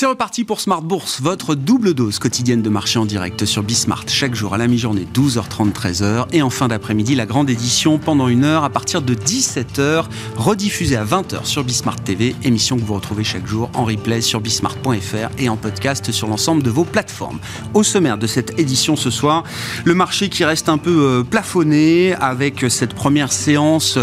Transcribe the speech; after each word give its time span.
C'est 0.00 0.06
reparti 0.06 0.44
pour 0.44 0.62
Smart 0.62 0.80
Bourse, 0.80 1.20
votre 1.20 1.54
double 1.54 1.92
dose 1.92 2.18
quotidienne 2.18 2.62
de 2.62 2.70
marché 2.70 2.98
en 2.98 3.04
direct 3.04 3.44
sur 3.44 3.62
Bismart. 3.62 4.04
Chaque 4.08 4.34
jour 4.34 4.54
à 4.54 4.56
la 4.56 4.66
mi-journée, 4.66 5.06
12h30, 5.12 5.74
13h. 5.74 6.28
Et 6.32 6.40
en 6.40 6.48
fin 6.48 6.68
d'après-midi, 6.68 7.14
la 7.14 7.26
grande 7.26 7.50
édition 7.50 7.98
pendant 7.98 8.28
une 8.28 8.44
heure 8.44 8.64
à 8.64 8.70
partir 8.70 9.02
de 9.02 9.14
17h, 9.14 10.06
rediffusée 10.36 10.96
à 10.96 11.04
20h 11.04 11.44
sur 11.44 11.64
Bismart 11.64 12.00
TV. 12.02 12.34
Émission 12.42 12.78
que 12.78 12.82
vous 12.82 12.94
retrouvez 12.94 13.24
chaque 13.24 13.46
jour 13.46 13.70
en 13.74 13.84
replay 13.84 14.22
sur 14.22 14.40
bismart.fr 14.40 15.28
et 15.36 15.50
en 15.50 15.58
podcast 15.58 16.10
sur 16.12 16.28
l'ensemble 16.28 16.62
de 16.62 16.70
vos 16.70 16.84
plateformes. 16.84 17.38
Au 17.74 17.82
sommaire 17.82 18.16
de 18.16 18.26
cette 18.26 18.58
édition 18.58 18.96
ce 18.96 19.10
soir, 19.10 19.44
le 19.84 19.94
marché 19.94 20.30
qui 20.30 20.46
reste 20.46 20.70
un 20.70 20.78
peu 20.78 20.98
euh, 20.98 21.24
plafonné 21.24 22.14
avec 22.14 22.64
cette 22.70 22.94
première 22.94 23.34
séance 23.34 23.98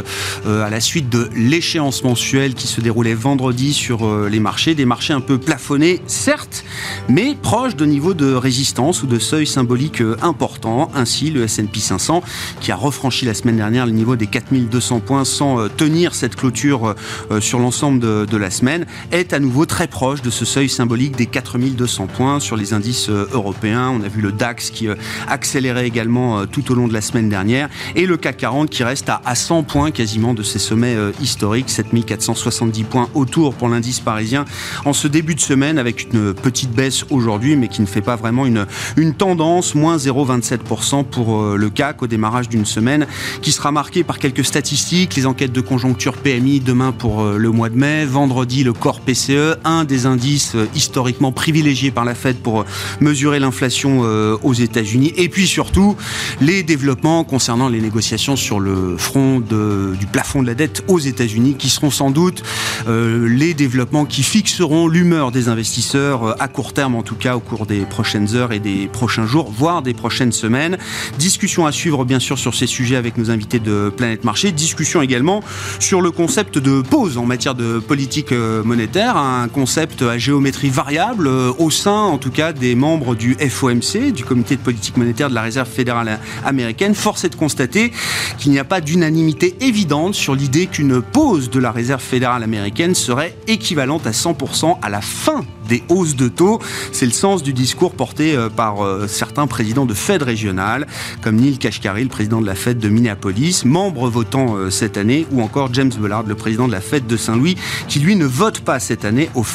euh, 0.45 0.63
à 0.63 0.69
la 0.69 0.79
suite 0.79 1.09
de 1.09 1.27
l'échéance 1.35 2.03
mensuelle 2.03 2.53
qui 2.53 2.67
se 2.67 2.81
déroulait 2.81 3.15
vendredi 3.15 3.73
sur 3.73 4.05
euh, 4.05 4.29
les 4.29 4.39
marchés. 4.39 4.75
Des 4.75 4.85
marchés 4.85 5.13
un 5.13 5.21
peu 5.21 5.39
plafonnés 5.39 5.86
certes, 6.07 6.63
mais 7.09 7.35
proche 7.41 7.75
de 7.75 7.85
niveau 7.85 8.13
de 8.13 8.33
résistance 8.33 9.03
ou 9.03 9.07
de 9.07 9.19
seuil 9.19 9.47
symbolique 9.47 10.01
euh, 10.01 10.17
important. 10.21 10.91
Ainsi, 10.95 11.29
le 11.29 11.43
S&P 11.43 11.79
500, 11.79 12.23
qui 12.59 12.71
a 12.71 12.75
refranchi 12.75 13.25
la 13.25 13.33
semaine 13.33 13.57
dernière 13.57 13.85
le 13.85 13.91
niveau 13.91 14.15
des 14.15 14.27
4200 14.27 14.99
points 14.99 15.25
sans 15.25 15.59
euh, 15.59 15.67
tenir 15.69 16.15
cette 16.15 16.35
clôture 16.35 16.95
euh, 17.31 17.39
sur 17.39 17.59
l'ensemble 17.59 17.99
de, 17.99 18.37
la 18.37 18.51
semaine, 18.51 18.85
est 19.11 19.33
à 19.33 19.39
nouveau 19.39 19.65
très 19.65 19.87
proche 19.87 20.21
de 20.21 20.29
ce 20.29 20.45
seuil 20.45 20.69
symbolique 20.69 21.15
des 21.15 21.25
4200 21.25 22.07
points 22.07 22.39
sur 22.39 22.55
les 22.55 22.73
indices 22.73 23.09
européens. 23.09 23.89
On 23.89 24.03
a 24.03 24.07
vu 24.07 24.21
le 24.21 24.31
DAX 24.31 24.69
qui 24.69 24.87
accélérait 25.27 25.87
également 25.87 26.45
tout 26.45 26.71
au 26.71 26.75
long 26.75 26.87
de 26.87 26.93
la 26.93 27.01
semaine 27.01 27.29
dernière 27.29 27.69
et 27.95 28.05
le 28.05 28.17
CAC 28.17 28.37
40 28.37 28.69
qui 28.69 28.83
reste 28.83 29.09
à 29.09 29.35
100 29.35 29.63
points 29.63 29.91
quasiment 29.91 30.33
de 30.33 30.43
ses 30.43 30.59
sommets 30.59 30.95
historiques, 31.19 31.69
7470 31.69 32.83
points 32.83 33.09
autour 33.15 33.55
pour 33.55 33.69
l'indice 33.69 33.99
parisien 33.99 34.45
en 34.85 34.93
ce 34.93 35.07
début 35.07 35.33
de 35.33 35.39
semaine 35.39 35.76
avec 35.77 36.13
une 36.13 36.33
petite 36.33 36.71
baisse 36.71 37.05
aujourd'hui, 37.09 37.55
mais 37.55 37.67
qui 37.67 37.81
ne 37.81 37.85
fait 37.85 38.01
pas 38.01 38.15
vraiment 38.15 38.45
une, 38.45 38.65
une 38.95 39.13
tendance, 39.13 39.75
moins 39.75 39.97
0,27% 39.97 41.05
pour 41.05 41.41
euh, 41.41 41.55
le 41.57 41.69
CAC 41.69 42.01
au 42.03 42.07
démarrage 42.07 42.49
d'une 42.49 42.65
semaine, 42.65 43.07
qui 43.41 43.51
sera 43.51 43.71
marquée 43.71 44.03
par 44.03 44.19
quelques 44.19 44.45
statistiques, 44.45 45.15
les 45.15 45.25
enquêtes 45.25 45.51
de 45.51 45.61
conjoncture 45.61 46.13
PMI 46.13 46.59
demain 46.59 46.91
pour 46.91 47.21
euh, 47.21 47.37
le 47.37 47.49
mois 47.51 47.69
de 47.69 47.75
mai, 47.75 48.05
vendredi 48.05 48.63
le 48.63 48.73
corps 48.73 49.01
PCE, 49.01 49.57
un 49.63 49.83
des 49.83 50.05
indices 50.05 50.55
euh, 50.55 50.67
historiquement 50.75 51.31
privilégiés 51.31 51.91
par 51.91 52.05
la 52.05 52.15
Fed 52.15 52.37
pour 52.37 52.65
mesurer 52.99 53.39
l'inflation 53.39 54.01
aux 54.43 54.53
États-Unis, 54.53 55.13
et 55.15 55.29
puis 55.29 55.47
surtout 55.47 55.95
les 56.41 56.63
développements 56.63 57.23
concernant 57.23 57.69
les 57.69 57.81
négociations 57.81 58.35
sur 58.35 58.59
le 58.59 58.97
front 58.97 59.39
du 59.39 60.05
plafond 60.11 60.41
de 60.41 60.47
la 60.47 60.53
dette 60.53 60.83
aux 60.87 60.99
États-Unis, 60.99 61.55
qui 61.57 61.69
seront 61.69 61.91
sans 61.91 62.11
doute 62.11 62.43
les 62.87 63.53
développements 63.53 64.05
qui 64.05 64.23
fixeront 64.23 64.87
l'humeur 64.87 65.31
des 65.31 65.49
investisseurs 65.49 65.66
investisseurs 65.67 66.23
euh, 66.23 66.33
à 66.39 66.47
court 66.47 66.71
terme, 66.71 66.95
en 66.95 67.03
tout 67.03 67.15
cas 67.15 67.35
au 67.35 67.41
cours 67.41 67.65
des 67.65 67.81
prochaines 67.81 68.35
heures 68.35 68.53
et 68.53 68.59
des 68.59 68.87
prochains 68.87 69.25
jours, 69.25 69.51
voire 69.51 69.81
des 69.81 69.93
prochaines 69.93 70.31
semaines. 70.31 70.77
Discussion 71.19 71.65
à 71.65 71.73
suivre, 71.73 72.05
bien 72.05 72.19
sûr, 72.19 72.39
sur 72.39 72.55
ces 72.55 72.67
sujets 72.67 72.95
avec 72.95 73.17
nos 73.17 73.31
invités 73.31 73.59
de 73.59 73.91
Planète 73.95 74.23
Marché. 74.23 74.53
Discussion 74.53 75.01
également 75.01 75.43
sur 75.79 75.99
le 75.99 76.11
concept 76.11 76.57
de 76.57 76.81
pause 76.81 77.17
en 77.17 77.25
matière 77.25 77.53
de 77.53 77.79
politique 77.79 78.31
euh, 78.31 78.63
monétaire, 78.63 79.17
un 79.17 79.49
concept 79.49 80.03
à 80.03 80.17
géométrie 80.17 80.69
variable 80.69 81.27
euh, 81.27 81.51
au 81.57 81.69
sein, 81.69 81.91
en 81.91 82.17
tout 82.17 82.31
cas, 82.31 82.53
des 82.53 82.73
membres 82.75 83.13
du 83.13 83.35
FOMC, 83.35 84.13
du 84.13 84.23
Comité 84.23 84.55
de 84.55 84.61
politique 84.61 84.95
monétaire 84.95 85.29
de 85.29 85.35
la 85.35 85.41
Réserve 85.41 85.67
fédérale 85.67 86.17
américaine. 86.45 86.95
Force 86.95 87.25
est 87.25 87.29
de 87.29 87.35
constater 87.35 87.91
qu'il 88.37 88.53
n'y 88.53 88.59
a 88.59 88.63
pas 88.63 88.79
d'unanimité 88.79 89.57
évidente 89.59 90.15
sur 90.15 90.33
l'idée 90.33 90.67
qu'une 90.67 91.01
pause 91.01 91.49
de 91.49 91.59
la 91.59 91.71
Réserve 91.71 92.01
fédérale 92.01 92.43
américaine 92.43 92.95
serait 92.95 93.35
équivalente 93.47 94.07
à 94.07 94.11
100% 94.11 94.77
à 94.81 94.89
la 94.89 95.01
fin 95.01 95.43
des 95.67 95.83
hausses 95.89 96.15
de 96.15 96.27
taux. 96.27 96.59
C'est 96.91 97.05
le 97.05 97.11
sens 97.11 97.43
du 97.43 97.53
discours 97.53 97.93
porté 97.93 98.35
euh, 98.35 98.49
par 98.49 98.83
euh, 98.83 99.07
certains 99.07 99.47
présidents 99.47 99.85
de 99.85 99.93
Fed 99.93 100.23
régionales, 100.23 100.87
comme 101.21 101.35
Neil 101.35 101.57
Kashkari, 101.57 102.03
le 102.03 102.09
président 102.09 102.41
de 102.41 102.45
la 102.45 102.55
Fed 102.55 102.79
de 102.79 102.89
Minneapolis, 102.89 103.65
membre 103.65 104.09
votant 104.09 104.55
euh, 104.55 104.69
cette 104.69 104.97
année, 104.97 105.27
ou 105.31 105.41
encore 105.41 105.73
James 105.73 105.91
Bullard, 105.99 106.23
le 106.23 106.35
président 106.35 106.67
de 106.67 106.71
la 106.71 106.81
Fed 106.81 107.07
de 107.07 107.17
Saint-Louis, 107.17 107.55
qui 107.87 107.99
lui 107.99 108.15
ne 108.15 108.25
vote 108.25 108.61
pas 108.61 108.79
cette 108.79 109.05
année 109.05 109.29
au, 109.35 109.45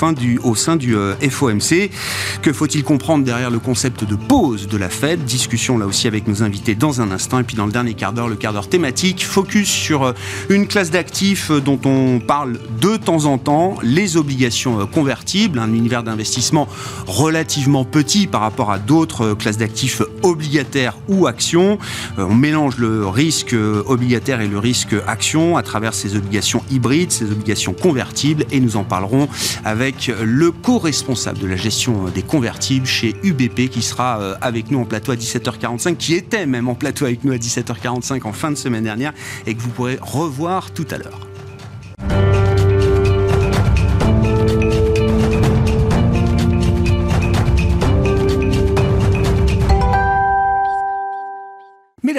au 0.44 0.54
sein 0.54 0.76
du 0.76 0.96
FOMC. 1.30 1.90
Que 2.42 2.52
faut-il 2.52 2.84
comprendre 2.84 3.24
derrière 3.24 3.50
le 3.50 3.58
concept 3.58 4.04
de 4.04 4.14
pause 4.14 4.68
de 4.68 4.76
la 4.76 4.88
Fed? 4.88 5.24
Discussion 5.24 5.78
là 5.78 5.86
aussi 5.86 6.06
avec 6.06 6.26
nos 6.26 6.42
invités 6.42 6.74
dans 6.74 7.00
un 7.00 7.10
instant. 7.10 7.38
Et 7.38 7.44
puis 7.44 7.56
dans 7.56 7.66
le 7.66 7.72
dernier 7.72 7.94
quart 7.94 8.12
d'heure, 8.12 8.28
le 8.28 8.36
quart 8.36 8.52
d'heure 8.52 8.68
thématique, 8.68 9.24
focus 9.24 9.68
sur 9.68 10.14
une 10.48 10.66
classe 10.66 10.90
d'actifs 10.90 11.50
dont 11.50 11.80
on 11.84 12.20
parle 12.20 12.58
de 12.80 12.96
temps 12.96 13.24
en 13.24 13.38
temps, 13.38 13.76
les 13.82 14.16
obligations 14.16 14.86
convertibles, 14.86 15.58
un 15.58 15.72
univers 15.72 16.01
d'investissement 16.02 16.68
relativement 17.06 17.84
petit 17.84 18.26
par 18.26 18.40
rapport 18.40 18.70
à 18.70 18.78
d'autres 18.78 19.34
classes 19.34 19.58
d'actifs 19.58 20.02
obligataires 20.22 20.96
ou 21.08 21.26
actions. 21.26 21.78
Euh, 22.18 22.26
on 22.28 22.34
mélange 22.34 22.78
le 22.78 23.06
risque 23.06 23.54
obligataire 23.86 24.40
et 24.40 24.48
le 24.48 24.58
risque 24.58 24.94
action 25.06 25.56
à 25.56 25.62
travers 25.62 25.94
ces 25.94 26.16
obligations 26.16 26.62
hybrides, 26.70 27.12
ces 27.12 27.30
obligations 27.30 27.72
convertibles 27.72 28.44
et 28.50 28.60
nous 28.60 28.76
en 28.76 28.84
parlerons 28.84 29.28
avec 29.64 30.10
le 30.22 30.50
co-responsable 30.50 31.38
de 31.38 31.46
la 31.46 31.56
gestion 31.56 32.04
des 32.14 32.22
convertibles 32.22 32.86
chez 32.86 33.14
UBP 33.22 33.68
qui 33.68 33.82
sera 33.82 34.20
euh, 34.20 34.34
avec 34.40 34.70
nous 34.70 34.80
en 34.80 34.84
plateau 34.84 35.12
à 35.12 35.16
17h45, 35.16 35.96
qui 35.96 36.14
était 36.14 36.46
même 36.46 36.68
en 36.68 36.74
plateau 36.74 37.04
avec 37.04 37.24
nous 37.24 37.32
à 37.32 37.36
17h45 37.36 38.26
en 38.26 38.32
fin 38.32 38.50
de 38.50 38.56
semaine 38.56 38.84
dernière 38.84 39.12
et 39.46 39.54
que 39.54 39.60
vous 39.60 39.70
pourrez 39.70 39.98
revoir 40.00 40.70
tout 40.72 40.86
à 40.90 40.98
l'heure. 40.98 42.51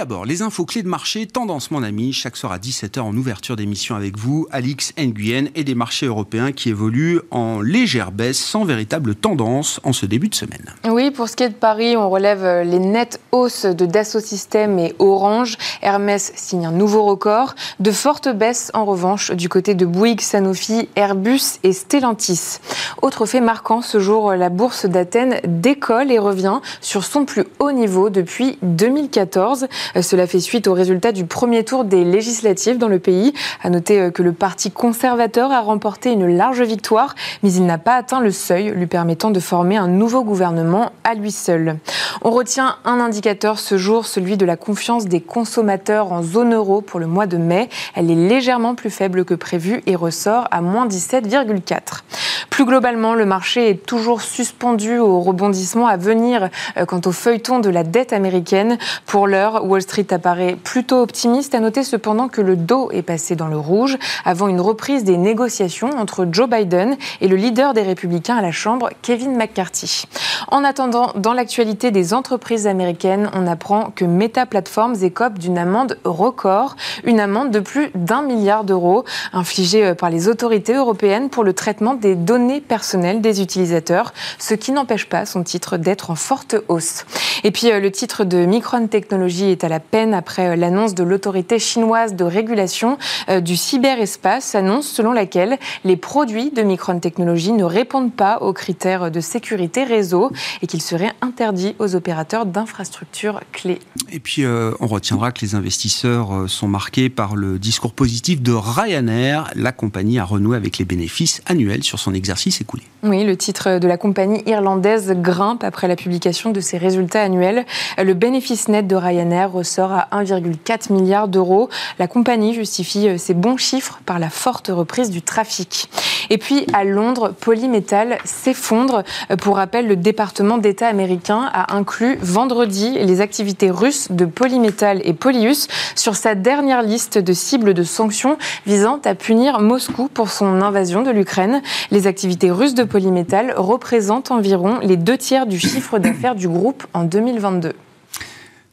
D'abord, 0.04 0.26
les 0.26 0.42
infos 0.42 0.66
clés 0.66 0.84
de 0.84 0.90
marché, 0.90 1.26
tendance 1.28 1.72
mon 1.72 1.82
ami, 1.82 2.12
chaque 2.12 2.36
soir 2.36 2.52
à 2.52 2.58
17h 2.58 3.00
en 3.00 3.16
ouverture 3.16 3.56
d'émission 3.56 3.96
avec 3.96 4.18
vous, 4.18 4.48
Alix 4.52 4.92
Nguyen 4.98 5.46
et 5.56 5.64
des 5.64 5.76
marchés 5.76 6.08
européens 6.08 6.52
qui 6.52 6.68
évoluent 6.68 7.22
en 7.32 7.62
légère 7.62 8.12
baisse 8.12 8.38
sans 8.38 8.66
véritable 8.66 9.16
tendance 9.16 9.80
en 9.86 9.94
ce 9.94 10.06
début 10.06 10.28
de 10.28 10.36
semaine. 10.36 10.74
Oui, 10.90 11.10
pour 11.10 11.30
ce 11.30 11.38
qui 11.38 11.44
est 11.44 11.50
de 11.50 11.54
Paris, 11.54 11.96
on 11.96 12.10
relève 12.10 12.68
les 12.68 12.80
nettes 12.80 13.22
hausses 13.32 13.66
de 13.66 13.86
Dassault 13.86 14.20
Systèmes 14.20 14.78
et 14.78 14.94
Orange. 15.00 15.56
Hermès 15.82 16.34
signe 16.36 16.66
un 16.66 16.74
nouveau 16.74 17.06
record. 17.06 17.56
De 17.80 17.92
fortes 17.92 18.28
baisses 18.28 18.72
en 18.74 18.84
revanche 18.84 19.32
du 19.32 19.48
côté 19.48 19.74
de 19.74 19.86
Bouygues, 19.86 20.20
Sanofi, 20.20 20.90
Airbus 20.98 21.60
et 21.64 21.72
Stellantis. 21.72 22.58
Autre 23.02 23.26
fait 23.26 23.40
marquant, 23.40 23.82
ce 23.82 24.02
jour, 24.02 24.34
la 24.34 24.50
bourse 24.50 24.86
d'Athènes 24.86 25.40
décolle 25.46 26.12
et 26.12 26.20
revient 26.20 26.60
sur 26.82 27.06
son 27.06 27.24
plus 27.24 27.46
haut 27.60 27.72
niveau 27.72 28.10
depuis 28.10 28.58
2014. 28.64 29.68
Cela 30.02 30.26
fait 30.26 30.40
suite 30.40 30.68
au 30.68 30.74
résultat 30.74 31.12
du 31.12 31.26
premier 31.26 31.64
tour 31.64 31.86
des 31.86 32.04
législatives 32.04 32.78
dans 32.78 32.88
le 32.88 33.00
pays. 33.00 33.34
À 33.62 33.70
noter 33.70 34.00
euh, 34.00 34.12
que 34.12 34.24
le 34.24 34.34
Parti 34.34 34.72
conservateur 34.72 35.52
a 35.52 35.62
remporté 35.62 36.12
une 36.12 36.36
large 36.36 36.62
victoire, 36.62 37.14
mais 37.44 37.54
il 37.54 37.66
n'a 37.66 37.78
pas 37.78 37.96
atteint 37.96 38.20
le 38.20 38.32
seuil 38.32 38.72
lui 38.72 38.88
permettant 38.88 39.30
de 39.30 39.40
former 39.40 39.78
un 39.78 39.88
nouveau 39.88 40.24
gouvernement 40.24 40.92
à 41.04 41.14
lui 41.14 41.32
seul. 41.32 41.78
On 42.24 42.32
retient 42.32 42.78
un 42.86 43.00
indicateur 43.00 43.60
ce 43.60 43.78
jour, 43.78 44.06
celui 44.06 44.38
de 44.38 44.46
la 44.46 44.56
confiance 44.56 45.06
des 45.06 45.22
consommateurs 45.22 46.12
en 46.12 46.24
zone 46.24 46.54
euro 46.54 46.82
pour 46.82 47.00
le 47.00 47.08
mois 47.08 47.28
de 47.28 47.38
mai. 47.38 47.70
Elle 47.96 48.10
est 48.10 48.16
légèrement 48.16 48.76
plus 48.76 48.90
faible 48.90 49.26
que 49.26 49.34
prévu 49.34 49.84
et 49.86 49.96
ressort 49.96 50.48
à 50.52 50.62
moins 50.62 50.88
17,4. 50.88 52.02
Plus 52.50 52.66
globalement, 52.66 53.16
le 53.16 53.26
marché 53.26 53.70
est 53.70 53.86
toujours 53.86 54.22
suspendu 54.22 55.00
au 55.00 55.20
rebondissement 55.22 55.88
à 55.88 55.98
venir 55.98 56.50
euh, 56.78 56.86
quant 56.86 57.02
au 57.06 57.12
feuilleton 57.12 57.60
de 57.60 57.70
la 57.70 57.84
dette 57.84 58.14
américaine. 58.14 58.78
Pour 59.06 59.28
l'heure, 59.28 59.66
Wall 59.66 59.83
Street 59.84 60.08
apparaît 60.12 60.56
plutôt 60.56 61.02
optimiste. 61.02 61.54
À 61.54 61.60
noter 61.60 61.84
cependant 61.84 62.28
que 62.28 62.42
le 62.42 62.56
dos 62.56 62.90
est 62.92 63.04
passé 63.04 63.36
dans 63.36 63.48
le 63.48 63.58
rouge 63.58 63.98
avant 64.26 64.48
une 64.48 64.60
reprise 64.60 65.04
des 65.04 65.18
négociations 65.18 65.92
entre 65.92 66.28
Joe 66.32 66.50
Biden 66.50 66.98
et 67.22 67.28
le 67.28 67.36
leader 67.36 67.74
des 67.74 67.84
Républicains 67.84 68.38
à 68.38 68.42
la 68.42 68.52
Chambre, 68.52 68.90
Kevin 69.02 69.38
McCarthy. 69.38 70.06
En 70.48 70.64
attendant, 70.64 71.12
dans 71.16 71.34
l'actualité 71.34 71.92
des 71.92 72.14
entreprises 72.14 72.68
américaines, 72.68 73.30
on 73.34 73.48
apprend 73.48 73.92
que 73.96 74.06
Meta 74.06 74.46
Platforms 74.46 74.96
écope 75.04 75.40
d'une 75.40 75.58
amende 75.58 75.98
record, 76.04 76.76
une 77.04 77.20
amende 77.20 77.52
de 77.52 77.60
plus 77.60 77.92
d'un 77.96 78.22
milliard 78.22 78.64
d'euros 78.64 79.04
infligée 79.32 79.86
euh, 79.86 79.96
par 79.96 80.10
les 80.10 80.28
autorités 80.28 80.74
européennes 80.74 81.30
pour 81.30 81.44
le 81.44 81.54
traitement 81.54 81.94
des 81.94 82.16
données 82.16 82.62
personnelles 82.62 83.22
des 83.22 83.42
utilisateurs, 83.42 84.14
ce 84.40 84.54
qui 84.54 84.72
n'empêche 84.72 85.08
pas 85.08 85.26
son 85.26 85.44
titre 85.44 85.78
d'être 85.78 86.10
en 86.10 86.16
forte 86.16 86.56
hausse. 86.68 87.06
Et 87.44 87.52
puis 87.52 87.72
euh, 87.72 87.80
le 87.80 87.92
titre 87.92 88.24
de 88.24 88.46
Micron 88.46 88.88
Technology 88.88 89.52
est 89.52 89.64
à 89.64 89.70
la 89.70 89.73
peine 89.80 90.14
après 90.14 90.50
euh, 90.50 90.56
l'annonce 90.56 90.96
de 90.96 91.04
l'autorité 91.04 91.60
chinoise 91.60 92.16
de 92.16 92.24
régulation 92.24 92.98
du 93.42 93.56
cyberespace, 93.56 94.56
annonce 94.56 94.88
selon 94.88 95.12
laquelle 95.12 95.58
les 95.84 95.96
produits 95.96 96.52
de 96.52 96.62
Micron 96.62 97.00
Technology 97.00 97.52
ne 97.52 97.64
répondent 97.64 98.14
pas 98.14 98.38
aux 98.40 98.54
critères 98.54 99.12
de 99.12 99.20
sécurité 99.20 99.84
réseau 99.84 100.32
et 100.62 100.68
qu'ils 100.68 100.82
seraient 100.82 101.14
interdits 101.22 101.76
aux 101.80 101.96
opérateurs 101.96 102.46
d'infrastructures 102.46 103.42
clés. 103.52 103.80
Et 104.12 104.20
puis, 104.20 104.44
euh, 104.44 104.72
on 104.80 104.88
retiendra 104.88 105.32
que 105.32 105.42
les 105.42 105.56
investisseurs 105.56 106.34
euh, 106.34 106.48
sont 106.48 106.68
marqués 106.68 107.10
par 107.10 107.36
le 107.36 107.60
discours 107.60 107.94
positif 107.94 108.42
de 108.42 108.54
Ryanair. 108.54 109.50
La 109.56 109.72
compagnie 109.72 110.20
a 110.20 110.26
renoué 110.26 110.56
avec 110.58 110.78
les 110.78 110.86
bénéfices 110.86 111.42
annuels 111.46 111.84
sur 111.84 112.00
son 112.00 112.14
exercice 112.14 112.62
écoulé. 112.62 112.84
Oui, 113.04 113.24
le 113.24 113.36
titre 113.36 113.80
de 113.80 113.88
la 113.88 113.98
compagnie 113.98 114.44
irlandaise 114.46 115.12
grimpe 115.16 115.64
après 115.64 115.88
la 115.88 115.96
publication 115.96 116.52
de 116.52 116.60
ses 116.60 116.78
résultats 116.78 117.22
annuels. 117.22 117.66
Le 118.02 118.14
bénéfice 118.14 118.68
net 118.68 118.88
de 118.88 118.96
Ryanair 118.96 119.56
ressort 119.64 119.94
à 119.94 120.08
1,4 120.12 120.92
milliard 120.92 121.30
d'euros. 121.30 121.70
La 122.00 122.08
compagnie 122.08 122.54
justifie 122.54 123.18
ses 123.18 123.34
bons 123.34 123.56
chiffres 123.56 124.02
par 124.06 124.20
la 124.20 124.30
forte 124.30 124.68
reprise 124.68 125.10
du 125.10 125.22
trafic. 125.22 125.90
Et 126.30 126.38
puis 126.38 126.66
à 126.74 126.84
Londres, 126.84 127.34
Polymetal 127.40 128.18
s'effondre. 128.26 129.04
Pour 129.42 129.56
rappel, 129.56 129.88
le 129.88 129.96
département 129.96 130.58
d'État 130.58 130.88
américain 130.88 131.50
a 131.54 131.76
inclus 131.76 132.18
vendredi 132.22 132.92
les 132.92 133.22
activités 133.22 133.72
russes 133.72 134.12
de 134.12 134.26
Polymetal 134.26 135.02
et 135.06 135.14
Polyus 135.14 135.68
sur 135.96 136.16
sa 136.16 136.36
dernière 136.36 136.82
liste 136.82 137.18
de 137.18 137.34
cibles 137.34 137.74
de 137.74 137.84
sanctions 137.84 138.38
visant 138.66 139.00
à 139.06 139.16
punir 139.16 139.60
Moscou 139.60 140.10
pour 140.14 140.30
son 140.30 140.62
invasion 140.62 141.04
de 141.04 141.12
l'Ukraine. 141.12 141.62
Les 141.92 142.08
activités 142.08 142.52
russes 142.52 142.76
de 142.76 142.84
Polymetal 142.84 143.54
représentent 143.56 144.32
environ 144.32 144.80
les 144.82 144.98
deux 144.98 145.18
tiers 145.18 145.46
du 145.46 145.60
chiffre 145.60 146.00
d'affaires 146.00 146.36
du 146.36 146.50
groupe 146.50 146.86
en 146.94 147.04
2022. 147.04 147.74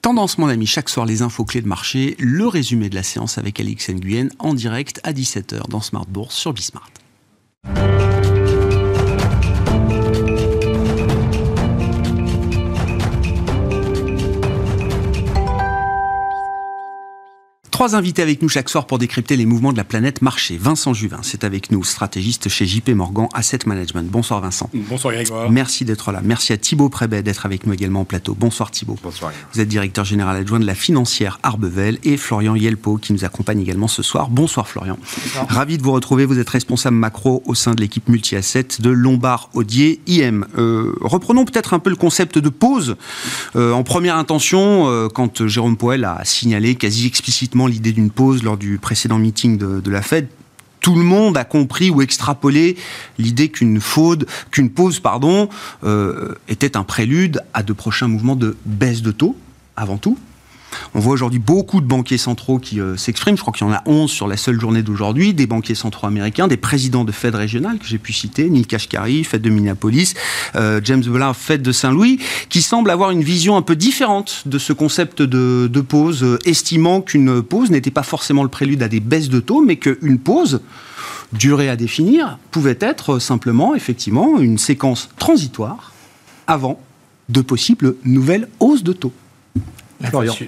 Tendance, 0.02 0.38
mon 0.38 0.48
ami, 0.48 0.64
chaque 0.64 0.88
soir 0.88 1.04
les 1.04 1.20
infos 1.20 1.44
clés 1.44 1.60
de 1.60 1.68
marché, 1.68 2.16
le 2.18 2.46
résumé 2.46 2.88
de 2.88 2.94
la 2.94 3.02
séance 3.02 3.36
avec 3.36 3.60
Alix 3.60 3.90
Nguyen 3.90 4.30
en 4.38 4.54
direct 4.54 4.98
à 5.04 5.12
17h 5.12 5.68
dans 5.68 5.82
Smart 5.82 6.06
Bourse 6.06 6.34
sur 6.34 6.54
Bismart. 6.54 6.90
Trois 17.80 17.96
invités 17.96 18.20
avec 18.20 18.42
nous 18.42 18.50
chaque 18.50 18.68
soir 18.68 18.86
pour 18.86 18.98
décrypter 18.98 19.38
les 19.38 19.46
mouvements 19.46 19.72
de 19.72 19.78
la 19.78 19.84
planète 19.84 20.20
marché. 20.20 20.58
Vincent 20.60 20.92
Juvin, 20.92 21.20
c'est 21.22 21.44
avec 21.44 21.70
nous, 21.70 21.82
stratégiste 21.82 22.50
chez 22.50 22.66
JP 22.66 22.90
Morgan 22.90 23.26
Asset 23.32 23.60
Management. 23.64 24.06
Bonsoir 24.06 24.42
Vincent. 24.42 24.68
Bonsoir 24.74 25.14
Grégoire. 25.14 25.50
Merci 25.50 25.86
d'être 25.86 26.12
là. 26.12 26.20
Merci 26.22 26.52
à 26.52 26.58
Thibaut 26.58 26.90
Prébet 26.90 27.22
d'être 27.22 27.46
avec 27.46 27.66
nous 27.66 27.72
également 27.72 28.00
en 28.00 28.04
plateau. 28.04 28.36
Bonsoir 28.38 28.70
Thibaut. 28.70 28.98
Bonsoir. 29.02 29.32
Vous 29.54 29.60
êtes 29.60 29.68
directeur 29.68 30.04
général 30.04 30.36
adjoint 30.36 30.60
de 30.60 30.66
la 30.66 30.74
financière 30.74 31.38
Arbevel 31.42 31.98
et 32.04 32.18
Florian 32.18 32.54
Yelpo 32.54 32.98
qui 32.98 33.14
nous 33.14 33.24
accompagne 33.24 33.62
également 33.62 33.88
ce 33.88 34.02
soir. 34.02 34.28
Bonsoir 34.28 34.68
Florian. 34.68 34.98
Bonsoir. 35.00 35.46
Ravi 35.48 35.78
de 35.78 35.82
vous 35.82 35.92
retrouver. 35.92 36.26
Vous 36.26 36.38
êtes 36.38 36.50
responsable 36.50 36.96
macro 36.96 37.42
au 37.46 37.54
sein 37.54 37.72
de 37.72 37.80
l'équipe 37.80 38.10
multi-asset 38.10 38.66
de 38.80 38.90
Lombard 38.90 39.48
Odier 39.54 40.02
IM. 40.06 40.46
Euh, 40.58 40.92
reprenons 41.00 41.46
peut-être 41.46 41.72
un 41.72 41.78
peu 41.78 41.88
le 41.88 41.96
concept 41.96 42.36
de 42.36 42.50
pause. 42.50 42.96
Euh, 43.56 43.72
en 43.72 43.84
première 43.84 44.16
intention, 44.16 44.90
euh, 44.90 45.08
quand 45.08 45.46
Jérôme 45.46 45.78
Poel 45.78 46.04
a 46.04 46.22
signalé 46.26 46.74
quasi 46.74 47.06
explicitement 47.06 47.69
l'idée 47.70 47.92
d'une 47.92 48.10
pause 48.10 48.42
lors 48.42 48.56
du 48.56 48.78
précédent 48.78 49.18
meeting 49.18 49.58
de, 49.58 49.90
la 49.90 50.02
Fed. 50.02 50.28
Tout 50.80 50.94
le 50.94 51.02
monde 51.02 51.36
a 51.36 51.44
compris 51.44 51.90
ou 51.90 52.00
extrapolé 52.00 52.76
l'idée 53.18 53.50
qu'une 53.50 53.80
pause, 53.80 55.00
euh, 55.84 56.34
était 56.48 56.76
un 56.76 56.84
prélude 56.84 57.42
à 57.52 57.62
de 57.62 57.72
prochains 57.72 58.08
mouvements 58.08 58.36
de 58.36 58.56
baisse 58.64 59.02
de 59.02 59.12
taux, 59.12 59.36
avant 59.76 59.98
tout. 59.98 60.18
On 60.94 61.00
voit 61.00 61.12
aujourd'hui 61.12 61.38
beaucoup 61.38 61.80
de 61.80 61.86
banquiers 61.86 62.18
centraux 62.18 62.58
qui 62.58 62.80
euh, 62.80 62.96
s'expriment. 62.96 63.36
Je 63.36 63.42
crois 63.42 63.52
qu'il 63.52 63.66
y 63.66 63.70
en 63.70 63.72
a 63.72 63.82
11 63.86 64.10
sur 64.10 64.26
la 64.26 64.36
seule 64.36 64.60
journée 64.60 64.82
d'aujourd'hui. 64.82 65.34
Des 65.34 65.46
banquiers 65.46 65.74
centraux 65.74 66.06
américains, 66.06 66.48
des 66.48 66.56
présidents 66.56 67.04
de 67.04 67.12
Fed 67.12 67.34
régionales 67.34 67.78
que 67.78 67.86
j'ai 67.86 67.98
pu 67.98 68.12
citer, 68.12 68.48
Neil 68.50 68.66
Kashkari, 68.66 69.24
Fed 69.24 69.42
de 69.42 69.50
Minneapolis, 69.50 70.14
euh, 70.56 70.80
James 70.84 71.02
Bullard, 71.02 71.36
Fed 71.36 71.62
de 71.62 71.72
Saint-Louis, 71.72 72.18
qui 72.48 72.62
semblent 72.62 72.90
avoir 72.90 73.10
une 73.10 73.22
vision 73.22 73.56
un 73.56 73.62
peu 73.62 73.76
différente 73.76 74.42
de 74.46 74.58
ce 74.58 74.72
concept 74.72 75.22
de, 75.22 75.80
pause, 75.80 76.22
euh, 76.22 76.38
estimant 76.44 77.00
qu'une 77.00 77.42
pause 77.42 77.70
n'était 77.70 77.90
pas 77.90 78.02
forcément 78.02 78.42
le 78.42 78.48
prélude 78.48 78.82
à 78.82 78.88
des 78.88 79.00
baisses 79.00 79.28
de 79.28 79.40
taux, 79.40 79.62
mais 79.62 79.76
qu'une 79.76 80.18
pause 80.18 80.60
durée 81.32 81.68
à 81.68 81.76
définir 81.76 82.38
pouvait 82.50 82.78
être 82.80 83.18
simplement, 83.18 83.74
effectivement, 83.74 84.38
une 84.38 84.58
séquence 84.58 85.08
transitoire 85.18 85.92
avant 86.46 86.80
de 87.28 87.40
possibles 87.40 87.94
nouvelles 88.04 88.48
hausses 88.58 88.82
de 88.82 88.92
taux. 88.92 89.12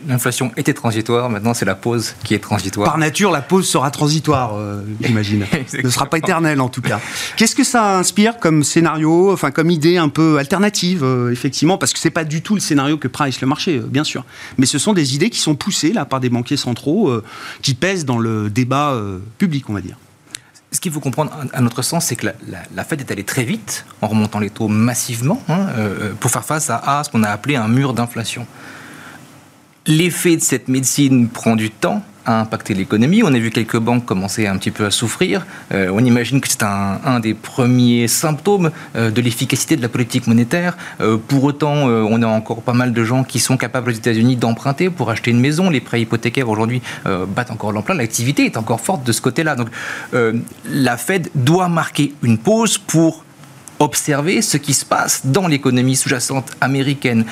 L'inflation 0.09 0.51
était 0.57 0.73
transitoire, 0.73 1.29
maintenant 1.29 1.55
c'est 1.55 1.65
la 1.65 1.75
pause 1.75 2.15
qui 2.25 2.35
est 2.35 2.39
transitoire. 2.39 2.87
Par 2.87 2.99
nature, 2.99 3.31
la 3.31 3.43
pause 3.43 3.69
sera 3.69 3.91
transitoire, 3.91 4.57
euh, 4.57 4.83
j'imagine. 5.01 5.45
ne 5.85 5.91
sera 5.91 6.07
pas 6.07 6.19
éternelle 6.19 6.61
en 6.61 6.69
tout 6.69 6.81
cas. 6.81 7.01
Qu'est-ce 7.37 7.55
que 7.55 7.65
ça 7.65 7.99
inspire 7.99 8.39
comme 8.39 8.65
scénario, 8.65 9.33
enfin 9.33 9.51
comme 9.51 9.71
idée 9.71 9.99
un 9.99 10.09
peu 10.09 10.39
alternative, 10.39 11.05
euh, 11.05 11.31
effectivement, 11.33 11.77
parce 11.77 11.93
que 11.93 11.99
c'est 11.99 12.11
pas 12.11 12.25
du 12.25 12.43
tout 12.43 12.55
le 12.55 12.61
scénario 12.61 12.97
que 12.97 13.09
price 13.09 13.41
le 13.41 13.47
marché, 13.47 13.77
euh, 13.77 13.87
bien 13.87 14.05
sûr. 14.05 14.25
Mais 14.57 14.67
ce 14.67 14.79
sont 14.79 14.95
des 14.95 15.15
idées 15.15 15.31
qui 15.31 15.39
sont 15.39 15.55
poussées 15.55 15.93
là 15.93 16.05
par 16.05 16.21
des 16.21 16.31
banquiers 16.31 16.57
centraux 16.57 17.09
euh, 17.09 17.23
qui 17.61 17.75
pèsent 17.75 18.05
dans 18.05 18.19
le 18.19 18.49
débat 18.51 18.97
public, 19.39 19.69
on 19.69 19.75
va 19.75 19.81
dire. 19.81 19.97
Ce 20.73 20.81
qu'il 20.81 20.91
faut 20.91 21.01
comprendre, 21.01 21.31
à 21.53 21.61
notre 21.61 21.83
sens, 21.83 22.07
c'est 22.07 22.17
que 22.17 22.27
la, 22.27 22.33
la, 22.49 22.59
la, 22.75 22.83
Fed 22.83 23.01
est 23.01 23.11
allée 23.13 23.25
très 23.25 23.45
vite 23.45 23.85
en 24.01 24.09
remontant 24.09 24.39
les 24.39 24.49
taux 24.49 24.69
massivement 24.69 25.43
hein, 25.51 25.67
euh, 25.77 26.15
pour 26.19 26.31
faire 26.31 26.47
face 26.47 26.71
à, 26.71 26.99
à 26.99 27.05
ce 27.05 27.11
qu'on 27.11 27.23
a 27.23 27.29
appelé 27.29 27.57
un 27.57 27.69
mur 27.69 27.93
d'inflation. 27.93 28.47
L'effet 29.87 30.37
de 30.37 30.43
cette 30.43 30.69
médecine 30.69 31.29
prend 31.29 31.57
du 31.57 31.71
temps 31.71 32.03
à 32.25 32.41
impacter 32.41 32.73
l'économie. 32.73 33.25
On 33.25 33.35
a 33.35 33.39
vu 33.39 33.51
quelques 33.51 33.79
banques 33.79 34.05
commencer 34.05 34.47
un 34.47 34.57
petit 34.57 34.71
peu 34.71 34.85
à 34.85 34.93
souffrir. 34.93 35.45
Euh, 35.73 35.91
on 35.93 36.05
imagine 36.05 36.41
que 36.41 36.49
c'est 36.49 36.63
un, 36.63 37.19
des 37.19 37.35
premiers 37.35 38.07
symptômes 38.07 38.71
euh, 38.95 39.11
de 39.11 39.21
l'efficacité 39.21 39.77
de 39.77 39.83
la 39.83 39.89
politique 39.89 40.29
monétaire. 40.29 40.77
Euh, 41.01 41.17
pour 41.17 41.43
autant, 41.43 41.73
on 41.73 42.23
a 42.23 42.27
encore 42.29 42.63
pas 42.63 42.75
mal 42.75 42.93
de 42.93 43.05
gens 43.05 43.25
qui 43.25 43.41
sont 43.41 43.57
capables 43.57 43.91
aux 43.91 43.95
États-Unis 43.95 44.37
d'emprunter 44.37 44.89
pour 44.89 45.11
acheter 45.11 45.33
une 45.33 45.41
maison. 45.41 45.69
Les 45.69 45.81
prêts 45.81 46.01
hypothécaires 46.01 46.49
aujourd'hui 46.49 46.81
battent 47.05 47.51
encore 47.51 47.73
l'emploi. 47.73 47.97
L'activité 47.97 48.45
est 48.45 48.57
encore 48.57 48.81
forte 48.81 49.05
de 49.05 49.11
ce 49.11 49.21
côté-là. 49.21 49.57
Donc, 49.57 49.69
la 50.13 50.97
Fed 50.97 51.29
doit 51.35 51.69
marquer 51.69 52.15
une 52.23 52.39
pause 52.39 52.79
pour 52.79 53.25
observer 53.79 54.43
ce 54.43 54.57
qui 54.57 54.75
se 54.75 54.85
passe 54.85 55.27
dans 55.27 55.49
l'économie 55.49 55.97
sous-jacente 55.97 56.53
américaine. 56.61 57.25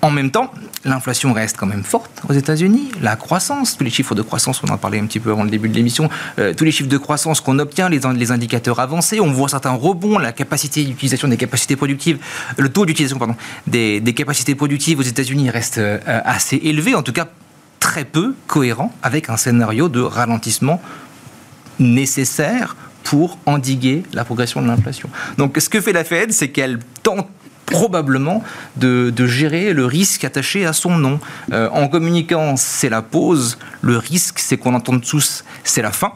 En 0.00 0.10
même 0.10 0.30
temps, 0.30 0.52
l'inflation 0.84 1.32
reste 1.32 1.56
quand 1.56 1.66
même 1.66 1.82
forte 1.82 2.22
aux 2.28 2.32
États-Unis. 2.32 2.90
La 3.00 3.16
croissance, 3.16 3.76
tous 3.76 3.82
les 3.82 3.90
chiffres 3.90 4.14
de 4.14 4.22
croissance, 4.22 4.62
on 4.62 4.68
en 4.68 4.78
parlait 4.78 5.00
un 5.00 5.06
petit 5.06 5.18
peu 5.18 5.32
avant 5.32 5.42
le 5.42 5.50
début 5.50 5.68
de 5.68 5.74
l'émission, 5.74 6.08
euh, 6.38 6.54
tous 6.54 6.64
les 6.64 6.70
chiffres 6.70 6.88
de 6.88 6.98
croissance 6.98 7.40
qu'on 7.40 7.58
obtient, 7.58 7.88
les, 7.88 8.30
indicateurs 8.30 8.78
avancés, 8.78 9.20
on 9.20 9.32
voit 9.32 9.48
certains 9.48 9.72
rebonds, 9.72 10.18
la 10.18 10.32
capacité 10.32 10.84
d'utilisation 10.84 11.26
des 11.26 11.36
capacités 11.36 11.74
productives, 11.74 12.18
le 12.56 12.68
taux 12.68 12.86
d'utilisation 12.86 13.18
des, 13.66 14.00
capacités 14.14 14.54
productives 14.54 15.00
aux 15.00 15.02
États-Unis 15.02 15.50
reste 15.50 15.78
euh, 15.78 15.98
assez 16.06 16.56
élevé, 16.56 16.94
en 16.94 17.02
tout 17.02 17.12
cas 17.12 17.28
très 17.80 18.04
peu 18.04 18.34
cohérent 18.46 18.92
avec 19.02 19.30
un 19.30 19.36
scénario 19.36 19.88
de 19.88 20.00
ralentissement 20.00 20.80
nécessaire 21.78 22.76
pour 23.02 23.38
endiguer 23.46 24.02
la 24.12 24.24
progression 24.24 24.60
de 24.60 24.66
l'inflation. 24.66 25.08
Donc 25.38 25.56
ce 25.58 25.68
que 25.68 25.80
fait 25.80 25.92
la 25.92 26.04
Fed, 26.04 26.32
c'est 26.32 26.48
qu'elle 26.48 26.78
tente 27.02 27.26
probablement 27.70 28.42
de, 28.76 29.10
de, 29.14 29.26
gérer 29.26 29.72
le 29.72 29.84
risque 29.84 30.24
attaché 30.24 30.66
à 30.66 30.72
son 30.72 30.96
nom. 30.96 31.20
Euh, 31.52 31.68
en 31.70 31.88
communiquant, 31.88 32.56
c'est 32.56 32.88
la 32.88 33.02
pause, 33.02 33.58
le 33.82 33.98
risque, 33.98 34.38
c'est 34.38 34.56
qu'on 34.56 34.74
entende 34.74 35.02
tous, 35.02 35.44
c'est 35.64 35.82
la 35.82 35.92
fin. 35.92 36.12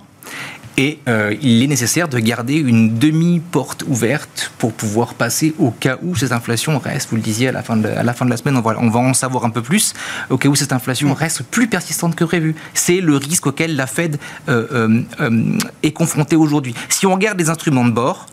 Et 0.78 1.00
euh, 1.06 1.34
il 1.42 1.62
est 1.62 1.66
nécessaire 1.66 2.08
de 2.08 2.18
garder 2.18 2.54
une 2.54 2.98
demi-porte 2.98 3.84
ouverte 3.86 4.52
pour 4.56 4.72
pouvoir 4.72 5.12
passer 5.14 5.54
au 5.58 5.70
cas 5.70 5.98
où 6.02 6.16
cette 6.16 6.32
inflation 6.32 6.78
reste, 6.78 7.10
vous 7.10 7.16
le 7.16 7.22
disiez 7.22 7.48
à 7.48 7.52
la 7.52 7.62
fin 7.62 7.76
de, 7.76 7.88
à 7.88 8.02
la, 8.02 8.14
fin 8.14 8.24
de 8.24 8.30
la 8.30 8.38
semaine, 8.38 8.56
on 8.56 8.62
va, 8.62 8.76
on 8.78 8.88
va 8.88 9.00
en 9.00 9.12
savoir 9.12 9.44
un 9.44 9.50
peu 9.50 9.60
plus, 9.60 9.92
au 10.30 10.38
cas 10.38 10.48
où 10.48 10.54
cette 10.54 10.72
inflation 10.72 11.12
reste 11.12 11.42
plus 11.42 11.66
persistante 11.66 12.16
que 12.16 12.24
prévu. 12.24 12.54
C'est 12.72 13.00
le 13.00 13.16
risque 13.16 13.46
auquel 13.46 13.76
la 13.76 13.86
Fed 13.86 14.18
euh, 14.48 15.02
euh, 15.20 15.58
est 15.82 15.92
confrontée 15.92 16.36
aujourd'hui. 16.36 16.74
Si 16.88 17.06
on 17.06 17.14
regarde 17.14 17.38
les 17.38 17.50
instruments 17.50 17.84
de 17.84 17.90
bord, 17.90 18.26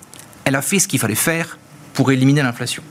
elle 0.46 0.56
a 0.56 0.62
fait 0.62 0.80
ce 0.80 0.88
qu'il 0.88 1.00
fallait 1.00 1.16
faire 1.16 1.58
pour 1.94 2.10
éliminer 2.12 2.42
l'inflation. 2.42 2.84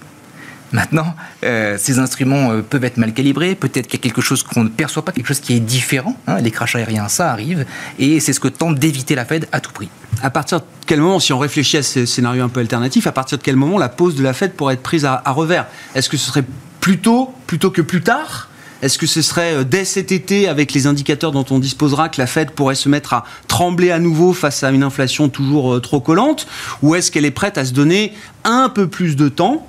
Maintenant, 0.72 1.14
euh, 1.44 1.76
ces 1.78 1.98
instruments 1.98 2.52
euh, 2.52 2.62
peuvent 2.62 2.84
être 2.84 2.98
mal 2.98 3.14
calibrés, 3.14 3.54
peut-être 3.54 3.86
qu'il 3.86 3.98
y 3.98 4.02
a 4.02 4.04
quelque 4.04 4.20
chose 4.20 4.42
qu'on 4.42 4.64
ne 4.64 4.68
perçoit 4.68 5.04
pas, 5.04 5.12
quelque 5.12 5.26
chose 5.26 5.40
qui 5.40 5.54
est 5.54 5.60
différent. 5.60 6.14
Hein, 6.26 6.40
les 6.40 6.50
crachats 6.50 6.78
aériens, 6.78 7.08
ça 7.08 7.32
arrive, 7.32 7.64
et 7.98 8.20
c'est 8.20 8.32
ce 8.32 8.40
que 8.40 8.48
tente 8.48 8.78
d'éviter 8.78 9.14
la 9.14 9.24
Fed 9.24 9.48
à 9.52 9.60
tout 9.60 9.72
prix. 9.72 9.88
À 10.22 10.30
partir 10.30 10.60
de 10.60 10.64
quel 10.86 11.00
moment, 11.00 11.20
si 11.20 11.32
on 11.32 11.38
réfléchit 11.38 11.78
à 11.78 11.82
ce 11.82 12.04
scénario 12.04 12.44
un 12.44 12.48
peu 12.48 12.60
alternatif, 12.60 13.06
à 13.06 13.12
partir 13.12 13.38
de 13.38 13.42
quel 13.42 13.56
moment 13.56 13.78
la 13.78 13.88
pause 13.88 14.14
de 14.14 14.22
la 14.22 14.32
Fed 14.34 14.52
pourrait 14.52 14.74
être 14.74 14.82
prise 14.82 15.04
à, 15.04 15.22
à 15.24 15.30
revers? 15.30 15.66
Est-ce 15.94 16.08
que 16.08 16.16
ce 16.16 16.26
serait 16.26 16.44
plus 16.80 16.98
tôt 16.98 17.32
plutôt 17.46 17.70
que 17.70 17.82
plus 17.82 18.02
tard? 18.02 18.48
Est-ce 18.80 18.98
que 18.98 19.06
ce 19.06 19.22
serait 19.22 19.64
dès 19.64 19.84
cet 19.84 20.12
été, 20.12 20.48
avec 20.48 20.72
les 20.72 20.86
indicateurs 20.86 21.32
dont 21.32 21.44
on 21.50 21.58
disposera, 21.58 22.08
que 22.08 22.20
la 22.20 22.28
Fed 22.28 22.52
pourrait 22.52 22.76
se 22.76 22.88
mettre 22.88 23.12
à 23.12 23.24
trembler 23.48 23.90
à 23.90 23.98
nouveau 23.98 24.32
face 24.32 24.62
à 24.62 24.70
une 24.70 24.84
inflation 24.84 25.28
toujours 25.28 25.80
trop 25.80 26.00
collante? 26.00 26.46
Ou 26.82 26.94
est-ce 26.94 27.10
qu'elle 27.10 27.24
est 27.24 27.32
prête 27.32 27.58
à 27.58 27.64
se 27.64 27.72
donner 27.72 28.12
un 28.44 28.68
peu 28.68 28.86
plus 28.86 29.16
de 29.16 29.28
temps 29.28 29.66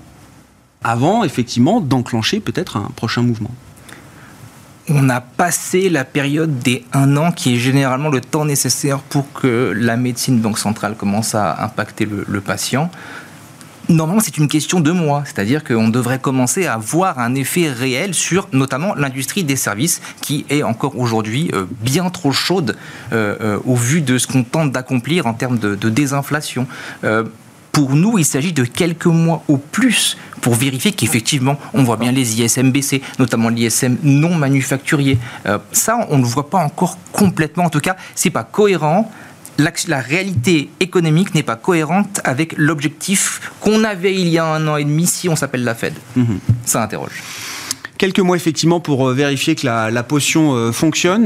avant 0.83 1.23
effectivement 1.23 1.81
d'enclencher 1.81 2.39
peut-être 2.39 2.77
un 2.77 2.89
prochain 2.95 3.21
mouvement 3.21 3.51
on 4.89 5.09
a 5.09 5.21
passé 5.21 5.89
la 5.89 6.03
période 6.03 6.59
des 6.59 6.83
un 6.93 7.15
an 7.17 7.31
qui 7.31 7.55
est 7.55 7.57
généralement 7.57 8.09
le 8.09 8.21
temps 8.21 8.45
nécessaire 8.45 8.99
pour 8.99 9.31
que 9.33 9.73
la 9.75 9.97
médecine 9.97 10.39
banque 10.39 10.59
centrale 10.59 10.95
commence 10.95 11.35
à 11.35 11.63
impacter 11.63 12.07
le, 12.07 12.41
patient. 12.41 12.89
Normalement, 13.87 14.21
c'est 14.21 14.37
une 14.37 14.47
question 14.47 14.79
de 14.79 14.91
mois, 14.91 15.23
c'est-à-dire 15.25 15.63
qu'on 15.63 15.89
devrait 15.89 16.19
commencer 16.19 16.67
à 16.67 16.77
voir 16.77 17.19
un 17.19 17.35
effet 17.35 17.69
réel 17.69 18.13
sur 18.13 18.47
notamment 18.53 18.93
l'industrie 18.95 19.43
des 19.43 19.55
services 19.55 20.01
qui 20.21 20.45
est 20.49 20.63
encore 20.63 20.97
aujourd'hui 20.97 21.49
euh, 21.53 21.65
bien 21.81 22.09
trop 22.09 22.31
chaude 22.31 22.77
euh, 23.13 23.35
euh, 23.41 23.59
au 23.65 23.75
vu 23.75 24.01
de 24.01 24.17
ce 24.17 24.27
qu'on 24.27 24.43
tente 24.43 24.71
d'accomplir 24.71 25.25
en 25.25 25.33
termes 25.33 25.57
de, 25.57 25.75
désinflation. 25.89 26.67
Pour 27.71 27.95
nous, 27.95 28.17
il 28.17 28.25
s'agit 28.25 28.53
de 28.53 28.63
quelques 28.63 29.05
mois 29.05 29.43
au 29.47 29.57
plus 29.57 30.17
pour 30.41 30.55
vérifier 30.55 30.91
qu'effectivement, 30.91 31.57
on 31.73 31.83
voit 31.83 31.97
bien 31.97 32.11
les 32.11 32.41
ISM 32.41 32.71
baisser, 32.71 33.01
notamment 33.19 33.49
l'ISM 33.49 33.97
non 34.03 34.35
manufacturier. 34.35 35.17
Euh, 35.45 35.59
ça, 35.71 36.07
on 36.09 36.17
ne 36.17 36.23
le 36.23 36.27
voit 36.27 36.49
pas 36.49 36.59
encore 36.59 36.97
complètement. 37.11 37.65
En 37.65 37.69
tout 37.69 37.79
cas, 37.79 37.95
c'est 38.15 38.29
pas 38.29 38.43
cohérent 38.43 39.11
la, 39.87 39.99
réalité 39.99 40.69
économique 40.79 41.35
n'est 41.35 41.43
pas 41.43 41.57
cohérente 41.57 42.21
avec 42.23 42.55
l'objectif 42.57 43.51
qu'on 43.59 43.83
avait 43.83 44.15
il 44.15 44.29
y 44.29 44.37
a 44.37 44.45
un 44.45 44.65
an 44.67 44.77
et 44.77 44.85
demi 44.85 45.05
si 45.05 45.27
on 45.27 45.35
s'appelle 45.35 45.63
la 45.63 45.75
Fed. 45.75 45.93
Mhm. 46.15 46.39
Ça 46.65 46.81
interroge. 46.81 47.21
Quelques 47.97 48.19
mois 48.19 48.37
effectivement 48.37 48.79
pour 48.79 49.09
euh, 49.09 49.13
vérifier 49.13 49.55
que 49.55 49.65
la, 49.65 50.03
potion 50.03 50.55
euh, 50.55 50.71
fonctionne. 50.71 51.25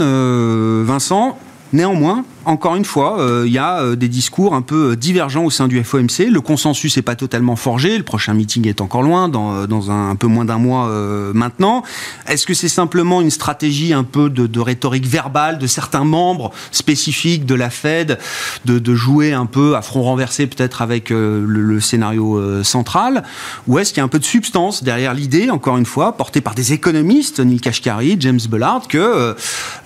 Vincent, 0.84 1.38
néanmoins, 1.74 2.24
encore 2.46 2.76
une 2.76 2.84
fois, 2.84 3.22
euh, 3.22 3.44
il 3.46 3.54
y 3.54 3.58
a 3.58 3.80
euh, 3.80 3.96
des 3.96 4.10
discours 4.10 4.54
un 4.54 4.62
peu 4.62 4.92
euh, 4.92 4.96
divergents 4.96 5.46
au 5.46 5.50
sein 5.50 5.68
du 5.68 5.82
FOMC. 5.82 6.30
Le 6.30 6.42
consensus 6.42 6.96
n'est 6.98 7.04
pas 7.04 7.16
totalement 7.16 7.56
forgé. 7.56 7.98
Le 7.98 8.04
prochain 8.04 8.34
meeting 8.34 8.68
est 8.68 8.82
encore 8.82 9.02
loin, 9.02 9.30
dans, 9.30 9.92
un, 9.92 10.16
peu 10.16 10.28
moins 10.28 10.46
d'un 10.46 10.58
mois 10.58 10.90
maintenant. 11.34 11.84
Est-ce 12.28 12.46
que 12.46 12.54
c'est 12.54 12.68
simplement 12.68 13.22
une 13.22 13.30
stratégie 13.30 13.94
un 13.94 14.04
peu 14.04 14.30
de, 14.30 14.60
rhétorique 14.60 15.06
verbale 15.06 15.58
de 15.58 15.68
certains 15.68 16.04
membres 16.04 16.52
spécifiques 16.72 17.46
de 17.46 17.56
la 17.56 17.70
Fed 17.70 18.20
de, 18.66 18.96
jouer 18.96 19.34
un 19.34 19.46
peu 19.46 19.76
à 19.76 19.82
front 19.82 20.04
renversé 20.04 20.48
peut-être 20.48 20.82
avec 20.82 21.10
le, 21.10 21.80
scénario 21.80 22.64
central? 22.64 23.24
Ou 23.68 23.80
est-ce 23.80 23.94
qu'il 23.94 24.00
y 24.00 24.02
a 24.02 24.06
un 24.06 24.10
peu 24.10 24.20
de 24.20 24.26
substance 24.26 24.84
derrière 24.84 25.14
l'idée, 25.14 25.50
encore 25.50 25.78
une 25.78 25.86
fois, 25.86 26.14
portée 26.18 26.42
par 26.42 26.56
des 26.56 26.74
économistes, 26.74 27.40
Neil 27.40 27.60
Kashkari, 27.60 28.18
James 28.20 28.42
Bullard, 28.50 28.88
que 28.88 29.36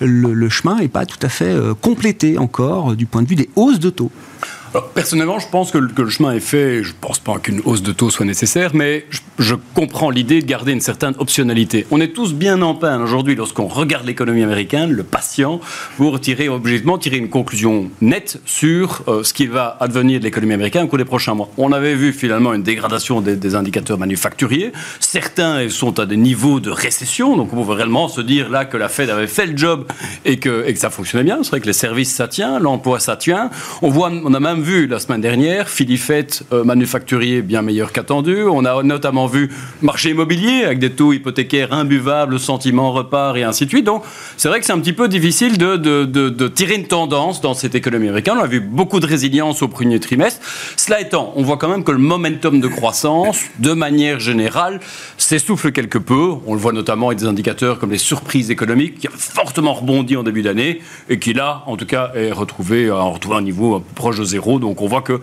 le, 0.00 0.34
le, 0.34 0.48
chemin 0.48 0.76
n'est 0.76 0.88
pas 0.88 1.06
tout 1.06 1.18
à 1.22 1.28
fait 1.28 1.54
complété 1.80 2.38
encore 2.38 2.96
du 2.96 3.06
point 3.06 3.22
de 3.22 3.28
vue 3.28 3.36
des 3.36 3.48
hausses 3.56 3.80
de 3.80 3.90
taux 3.90 4.10
personnellement, 4.94 5.38
je 5.38 5.48
pense 5.48 5.70
que 5.70 5.78
le, 5.78 6.10
chemin 6.10 6.32
est 6.32 6.40
fait. 6.40 6.82
Je 6.82 6.90
ne 6.90 6.96
pense 7.00 7.18
pas 7.18 7.38
qu'une 7.38 7.60
hausse 7.64 7.82
de 7.82 7.92
taux 7.92 8.10
soit 8.10 8.26
nécessaire, 8.26 8.74
mais 8.74 9.06
je, 9.10 9.20
comprends 9.74 10.10
l'idée 10.10 10.42
de 10.42 10.46
garder 10.46 10.72
une 10.72 10.80
certaine 10.80 11.14
optionnalité. 11.18 11.86
On 11.90 12.00
est 12.00 12.08
tous 12.08 12.34
bien 12.34 12.60
en 12.62 12.74
peine 12.74 13.00
aujourd'hui 13.00 13.36
lorsqu'on 13.36 13.68
regarde 13.68 14.04
l'économie 14.04 14.42
américaine, 14.42 14.90
le 14.90 15.04
patient, 15.04 15.60
pour 15.96 16.20
tirer 16.20 16.48
objectivement 16.48 16.98
tirer 16.98 17.18
une 17.18 17.28
conclusion 17.28 17.90
nette 18.00 18.40
sur 18.44 19.02
euh, 19.06 19.22
ce 19.22 19.32
qui 19.32 19.46
va 19.46 19.76
advenir 19.80 20.18
de 20.18 20.24
l'économie 20.24 20.54
américaine 20.54 20.84
au 20.84 20.88
cours 20.88 20.98
des 20.98 21.04
prochains 21.04 21.34
mois. 21.34 21.48
On 21.56 21.72
avait 21.72 21.94
vu 21.94 22.12
finalement 22.12 22.52
une 22.52 22.62
dégradation 22.62 23.20
des, 23.20 23.54
indicateurs 23.54 23.98
manufacturiers. 23.98 24.72
Certains 25.00 25.68
sont 25.68 26.00
à 26.00 26.06
des 26.06 26.16
niveaux 26.16 26.60
de 26.60 26.70
récession, 26.70 27.36
donc 27.36 27.52
on 27.52 27.64
peut 27.64 27.72
réellement 27.72 28.08
se 28.08 28.20
dire 28.20 28.50
là 28.50 28.64
que 28.64 28.76
la 28.76 28.88
Fed 28.88 29.08
avait 29.08 29.26
fait 29.26 29.46
le 29.46 29.56
job 29.56 29.86
et 30.24 30.38
que, 30.38 30.64
ça 30.74 30.90
fonctionnait 30.90 31.24
bien. 31.24 31.38
C'est 31.42 31.50
vrai 31.50 31.60
que 31.60 31.66
les 31.66 31.72
services 31.72 32.12
ça 32.12 32.28
tient, 32.28 32.58
l'emploi 32.58 32.98
ça 32.98 33.16
tient. 33.16 33.50
On 33.82 33.88
voit, 33.88 34.10
on 34.10 34.34
a 34.34 34.40
même 34.40 34.62
vu 34.62 34.86
la 34.86 34.98
semaine 34.98 35.20
dernière 35.20 35.68
Philifette 35.68 36.42
euh, 36.52 36.64
manufacturier 36.64 37.42
bien 37.42 37.62
meilleur 37.62 37.92
qu'attendu. 37.92 38.42
On 38.42 38.64
a 38.64 38.82
notamment 38.82 39.27
vu 39.28 39.50
marché 39.82 40.10
immobilier 40.10 40.64
avec 40.64 40.78
des 40.78 40.90
taux 40.90 41.12
hypothécaires 41.12 41.72
imbuvables, 41.72 42.38
sentiment 42.40 42.92
repart 42.92 43.36
et 43.36 43.44
ainsi 43.44 43.64
de 43.64 43.70
suite. 43.70 43.84
Donc 43.84 44.02
c'est 44.36 44.48
vrai 44.48 44.60
que 44.60 44.66
c'est 44.66 44.72
un 44.72 44.80
petit 44.80 44.92
peu 44.92 45.08
difficile 45.08 45.58
de, 45.58 45.76
de, 45.76 46.04
de, 46.04 46.48
tirer 46.48 46.74
une 46.74 46.86
tendance 46.86 47.40
dans 47.40 47.54
cette 47.54 47.74
économie 47.74 48.08
américaine. 48.08 48.34
On 48.38 48.42
a 48.42 48.46
vu 48.46 48.60
beaucoup 48.60 49.00
de 49.00 49.06
résilience 49.06 49.62
au 49.62 49.68
premier 49.68 50.00
trimestre. 50.00 50.40
Cela 50.76 51.00
étant, 51.00 51.32
on 51.36 51.42
voit 51.42 51.56
quand 51.56 51.68
même 51.68 51.84
que 51.84 51.92
le 51.92 51.98
momentum 51.98 52.60
de 52.60 52.68
croissance, 52.68 53.40
de 53.58 53.72
manière 53.72 54.18
générale, 54.18 54.80
s'essouffle 55.16 55.72
quelque 55.72 55.98
peu. 55.98 56.32
On 56.46 56.54
le 56.54 56.60
voit 56.60 56.72
notamment 56.72 57.08
avec 57.08 57.18
des 57.18 57.26
indicateurs 57.26 57.78
comme 57.78 57.90
les 57.90 57.98
surprises 57.98 58.50
économiques 58.50 58.98
qui 58.98 59.08
ont 59.08 59.12
fortement 59.16 59.74
rebondi 59.74 60.16
en 60.16 60.22
début 60.22 60.42
d'année 60.42 60.80
et 61.08 61.18
qui 61.18 61.32
là, 61.32 61.62
en 61.66 61.76
tout 61.76 61.86
cas, 61.86 62.12
est 62.14 62.32
retrouvé, 62.32 62.88
a 62.88 63.00
retrouvé 63.02 63.36
un 63.36 63.42
niveau 63.42 63.84
proche 63.94 64.18
de 64.18 64.24
zéro 64.24 64.58
donc 64.58 64.80
on 64.80 64.86
voit 64.86 65.02
que 65.02 65.20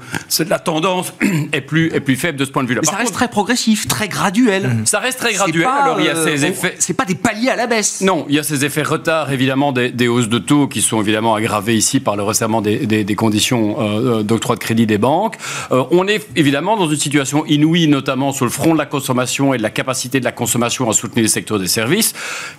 la 0.47 0.59
tendance 0.59 1.13
est 1.51 1.61
plus, 1.61 1.91
est 1.93 1.99
plus 1.99 2.15
faible 2.15 2.37
de 2.37 2.45
ce 2.45 2.51
point 2.51 2.63
de 2.63 2.67
vue-là. 2.67 2.81
Mais 2.83 2.91
ça 2.91 2.97
reste 2.97 3.13
très 3.13 3.27
progressif, 3.27 3.87
très 3.95 4.09
graduel. 4.09 4.67
Mhm. 4.67 4.85
Ça 4.85 4.99
reste 4.99 5.19
très 5.19 5.33
graduel. 5.33 5.65
Alors 5.65 6.01
il 6.01 6.05
y 6.05 6.09
a 6.09 6.15
ces 6.15 6.43
euh, 6.43 6.49
effets. 6.49 6.75
C'est 6.79 6.93
pas 6.93 7.05
des 7.05 7.15
paliers 7.15 7.49
à 7.49 7.55
la 7.55 7.65
baisse. 7.65 8.01
Non, 8.01 8.25
il 8.27 8.35
y 8.35 8.39
a 8.39 8.43
ces 8.43 8.65
effets 8.65 8.83
retard 8.83 9.31
évidemment 9.31 9.71
des, 9.71 10.07
hausses 10.09 10.27
de 10.27 10.37
taux 10.37 10.67
qui 10.67 10.81
sont 10.81 10.99
évidemment 11.01 11.33
aggravés 11.33 11.77
ici 11.77 12.01
par 12.01 12.17
le 12.17 12.23
resserrement 12.23 12.61
des, 12.61 13.15
conditions 13.15 13.79
euh, 13.79 14.19
euh, 14.19 14.23
d'octroi 14.23 14.55
de 14.55 14.59
crédit 14.59 14.85
des 14.85 14.97
banques. 14.97 15.37
on 15.71 16.07
est 16.07 16.27
évidemment 16.35 16.75
dans 16.75 16.89
une 16.89 16.99
situation 16.99 17.45
inouïe, 17.45 17.87
notamment 17.87 18.33
sur 18.33 18.43
le 18.43 18.51
front 18.51 18.73
de 18.73 18.77
la 18.77 18.85
consommation 18.85 19.53
et 19.53 19.57
de 19.57 19.63
la 19.63 19.69
capacité 19.69 20.19
de 20.19 20.25
la 20.25 20.33
consommation 20.33 20.89
à 20.89 20.93
soutenir 20.93 21.23
les 21.23 21.29
secteurs 21.29 21.59
des 21.59 21.67
services, 21.67 22.13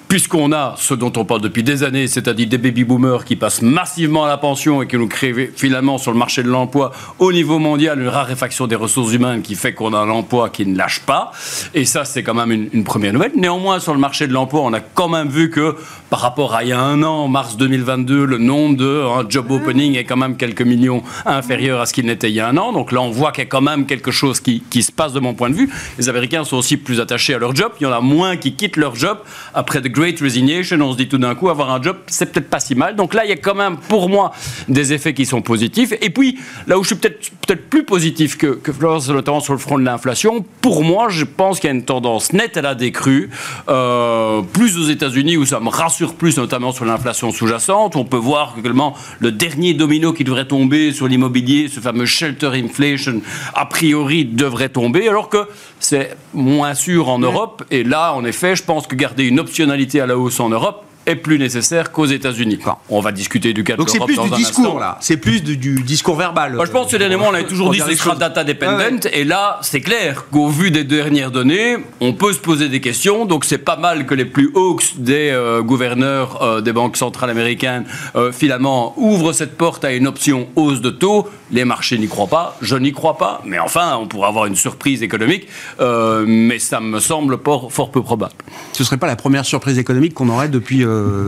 puisqu'on 0.09 0.53
a 0.53 0.75
ce 0.79 0.95
dont 0.95 1.13
on 1.17 1.27
parle 1.27 1.43
depuis 1.43 1.63
des 1.63 1.83
années, 1.83 2.07
c'est-à-dire 2.07 2.49
des 2.49 2.59
baby 2.59 2.85
boomers 2.85 3.27
qui 3.27 3.37
passent 3.37 3.61
massivement 3.61 4.25
à 4.25 4.29
la 4.29 4.39
pension 4.39 4.81
et 4.81 4.87
qui 4.87 4.97
nous 4.97 5.09
créent 5.09 5.51
finalement 5.55 5.99
sur 5.99 6.13
le 6.13 6.19
marché 6.19 6.43
de 6.43 6.49
l'emploi 6.49 6.93
au 7.19 7.31
niveau 7.33 7.59
mondial 7.59 8.01
une 8.01 8.09
raréfaction 8.09 8.67
des 8.67 8.77
ressources 8.77 9.13
humaines 9.13 9.43
qui 9.43 9.55
fait 9.55 9.75
qu'on 9.75 9.93
a 9.93 9.99
un 9.99 10.09
emploi 10.09 10.49
qui 10.49 10.65
ne 10.65 10.77
lâche 10.77 11.01
pas. 11.01 11.26
Et 11.75 11.85
ça, 11.85 12.05
c'est 12.05 12.23
quand 12.23 12.35
même 12.35 12.69
une, 12.73 12.85
première 12.85 13.13
nouvelle. 13.13 13.33
Néanmoins, 13.37 13.81
sur 13.81 13.93
le 13.93 14.01
marché 14.01 14.27
de 14.27 14.33
l'emploi, 14.33 14.61
on 14.63 14.73
a 14.73 14.81
quand 14.81 15.09
même 15.09 15.29
vu 15.29 15.51
que 15.51 15.77
par 16.11 16.21
rapport 16.21 16.55
à 16.55 16.63
il 16.63 16.71
y 16.71 16.73
a 16.73 16.81
un 16.81 17.03
an, 17.03 17.29
mars 17.29 17.57
2022, 17.57 18.25
le 18.25 18.39
nombre 18.39 18.77
de 18.77 19.03
hein, 19.05 19.25
job 19.29 19.51
opening 19.51 19.97
est 19.97 20.05
quand 20.05 20.17
même 20.17 20.37
quelques 20.37 20.63
millions 20.63 21.03
inférieur 21.25 21.81
à 21.81 21.87
ce 21.87 21.93
qu'il 21.93 22.07
n'était 22.07 22.31
il 22.31 22.35
y 22.35 22.41
a 22.41 22.49
un 22.49 22.57
an. 22.57 22.73
Donc 22.73 22.93
là, 22.93 23.01
on 23.01 23.11
voit 23.11 23.33
qu'il 23.33 23.45
y 23.45 23.47
a 23.47 23.51
quand 23.51 23.61
même 23.61 23.87
quelque 23.87 24.11
chose 24.11 24.41
qui, 24.41 24.63
se 24.83 24.93
passe 24.93 25.13
de 25.13 25.21
mon 25.21 25.35
point 25.35 25.51
de 25.51 25.55
vue. 25.55 25.71
Les 25.99 26.09
Américains 26.09 26.45
sont 26.45 26.57
aussi 26.57 26.77
plus 26.77 27.01
attachés 27.01 27.35
à 27.35 27.39
leur 27.39 27.55
job. 27.55 27.73
Il 27.81 27.85
y 27.85 27.87
en 27.87 27.93
a 27.93 28.01
moins 28.01 28.37
qui 28.37 28.55
quittent 28.55 28.77
leur 28.77 28.95
job. 28.95 29.19
Après 29.55 29.81
The 29.81 29.89
Great 29.89 30.21
Resignation, 30.21 30.81
on 30.81 30.93
se 30.93 30.97
dit 30.97 31.09
tout 31.09 31.19
d'un 31.19 31.35
coup, 31.35 31.49
avoir 31.49 31.73
un 31.73 31.83
job, 31.83 31.97
c'est 32.07 32.33
peut-être 32.33 32.49
pas 32.49 32.61
si 32.61 32.75
mal. 32.75 32.95
Donc 32.97 33.15
là, 33.15 33.25
il 33.25 33.31
y 33.31 33.33
a 33.33 33.37
quand 33.37 33.55
même, 33.55 33.77
pour 33.77 34.09
moi, 34.09 34.33
des 34.69 34.93
effets 34.93 35.15
qui 35.15 35.27
sont 35.27 35.43
positifs. 35.43 35.93
Et 36.01 36.11
puis, 36.11 36.39
là 36.67 36.79
où 36.79 36.83
je 36.83 36.89
suis 36.89 36.97
peut-être 36.97 37.31
peut-être 37.47 37.69
plus 37.69 37.85
positif 37.85 38.37
que, 38.37 38.47
que 38.47 38.73
Florence, 38.73 39.09
notamment 39.09 39.41
sur 39.41 39.53
le 39.53 39.59
front 39.59 39.79
de 39.79 39.85
l'inflation, 39.85 40.45
pour 40.61 40.85
moi, 40.85 41.09
je 41.17 41.25
pense 41.25 41.59
qu'il 41.59 41.69
y 41.69 41.73
a 41.73 41.75
une 41.75 41.85
tendance 41.85 42.33
nette 42.33 42.57
à 42.57 42.63
la 42.63 42.75
décrue, 42.75 43.31
euh, 43.69 44.43
plus 44.43 44.79
aux 44.79 44.89
États-Unis, 44.89 45.37
où 45.37 45.47
ça 45.47 45.61
me 45.61 45.69
rassure 45.69 46.15
plus, 46.15 46.37
notamment 46.37 46.73
sur 46.73 46.85
l'inflation 46.85 47.33
sous-jacente. 47.33 47.97
On 47.97 48.05
peut 48.05 48.17
voir 48.17 48.55
également 48.59 48.95
le 49.19 49.33
dernier 49.33 49.75
domino 49.75 50.13
qui 50.13 50.25
devrait 50.25 50.47
tomber 50.47 50.93
sur 50.93 51.09
l'immobilier, 51.09 51.69
ce 51.69 51.81
fameux 51.81 52.07
shelter 52.07 52.51
inflation, 52.55 53.21
a 53.55 53.67
priori 53.67 54.25
devrait 54.25 54.69
tomber, 54.69 55.09
alors 55.09 55.29
que 55.29 55.49
c'est 55.81 56.17
moins 56.35 56.75
sûr 56.75 57.09
en 57.09 57.19
Europe. 57.19 57.65
Et 57.71 57.85
là, 57.85 58.15
en 58.15 58.25
effet, 58.25 58.55
je 58.57 58.63
pense 58.63 58.87
que 58.87 58.95
garder 58.95 59.25
une 59.25 59.41
optionnalité 59.41 60.01
à 60.01 60.07
la 60.07 60.17
hausse 60.19 60.41
en 60.41 60.49
Europe, 60.49 60.85
est 61.07 61.17
plus 61.17 61.39
nécessaire 61.39 61.93
qu'aux 61.93 62.07
États-Unis. 62.07 62.59
On 62.89 63.01
va 63.01 63.13
discuter 63.13 63.53
du 63.53 63.65
cas 63.65 63.75
de 63.75 63.79
Donc 63.79 63.91
c'est 63.91 64.05
plus 64.05 64.19
du 64.19 64.31
discours 64.31 64.79
là, 64.79 64.99
c'est 65.01 65.17
plus 65.17 65.43
du, 65.43 65.57
discours 65.83 66.17
verbal. 66.17 66.55
Moi, 66.55 66.67
je 66.67 66.71
pense 66.71 66.91
que 66.91 66.97
dernièrement 66.97 67.29
on 67.31 67.35
avait 67.35 67.47
toujours 67.47 67.71
dit 67.71 67.79
que 67.79 67.91
ce 67.91 67.97
sera 67.97 68.17
data 68.17 68.45
dependent 68.45 69.09
et 69.13 69.25
là 69.25 69.59
c'est 69.63 69.81
clair 69.81 70.27
qu'au 70.31 70.49
vu 70.49 70.71
des 70.71 70.85
dernières 70.85 71.31
données, 71.31 71.77
on 72.01 72.13
peut 72.13 72.33
se 72.33 72.39
poser 72.39 72.69
des 72.69 72.81
questions. 72.81 73.25
Donc 73.25 73.45
c'est 73.45 73.59
pas 73.59 73.77
mal 73.77 74.07
que 74.07 74.15
les 74.15 74.25
plus 74.25 74.51
hawks 74.55 74.97
des 74.99 75.31
euh, 75.31 75.63
gouverneurs 75.63 76.43
euh, 76.43 76.61
des 76.61 76.73
banques 76.73 76.97
centrales 76.97 77.31
américaines 77.31 77.85
euh, 78.17 78.33
finalement 78.33 78.95
ouvrent 78.97 79.33
cette 79.33 79.57
porte 79.57 79.85
à 79.85 79.93
une 79.93 80.07
option 80.07 80.49
hausse 80.57 80.81
de 80.81 80.91
taux. 80.91 81.29
Les 81.53 81.65
marchés 81.65 81.99
n'y 81.99 82.09
croient 82.09 82.27
pas, 82.27 82.57
je 82.61 82.77
n'y 82.77 82.93
crois 82.93 83.17
pas, 83.19 83.41
mais 83.45 83.59
enfin 83.61 83.97
on 84.01 84.09
pourrait 84.09 84.29
avoir 84.29 84.47
une 84.47 84.57
surprise 84.57 85.03
économique, 85.05 85.47
mais 85.79 86.59
ça 86.59 86.81
me 86.81 86.99
semble 86.99 87.39
fort, 87.45 87.73
fort 87.73 87.93
peu 87.93 88.03
probable. 88.03 88.33
Ce 88.73 88.83
serait 88.83 88.97
pas 88.97 89.07
la 89.07 89.15
première 89.15 89.45
surprise 89.45 89.79
économique 89.79 90.15
qu'on 90.15 90.29
aurait 90.29 90.49
depuis 90.49 90.85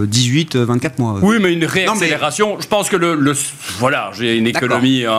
18, 0.06 0.56
euh, 0.56 0.64
24 0.64 0.98
mois. 0.98 1.18
Oui, 1.22 1.36
mais 1.40 1.52
une 1.52 1.64
réaccélération. 1.64 2.58
Je 2.60 2.66
pense 2.66 2.88
que 2.88 2.96
le, 2.96 3.34
voilà, 3.78 4.10
j'ai 4.16 4.36
une 4.36 4.46
économie, 4.46 5.04
un, 5.04 5.12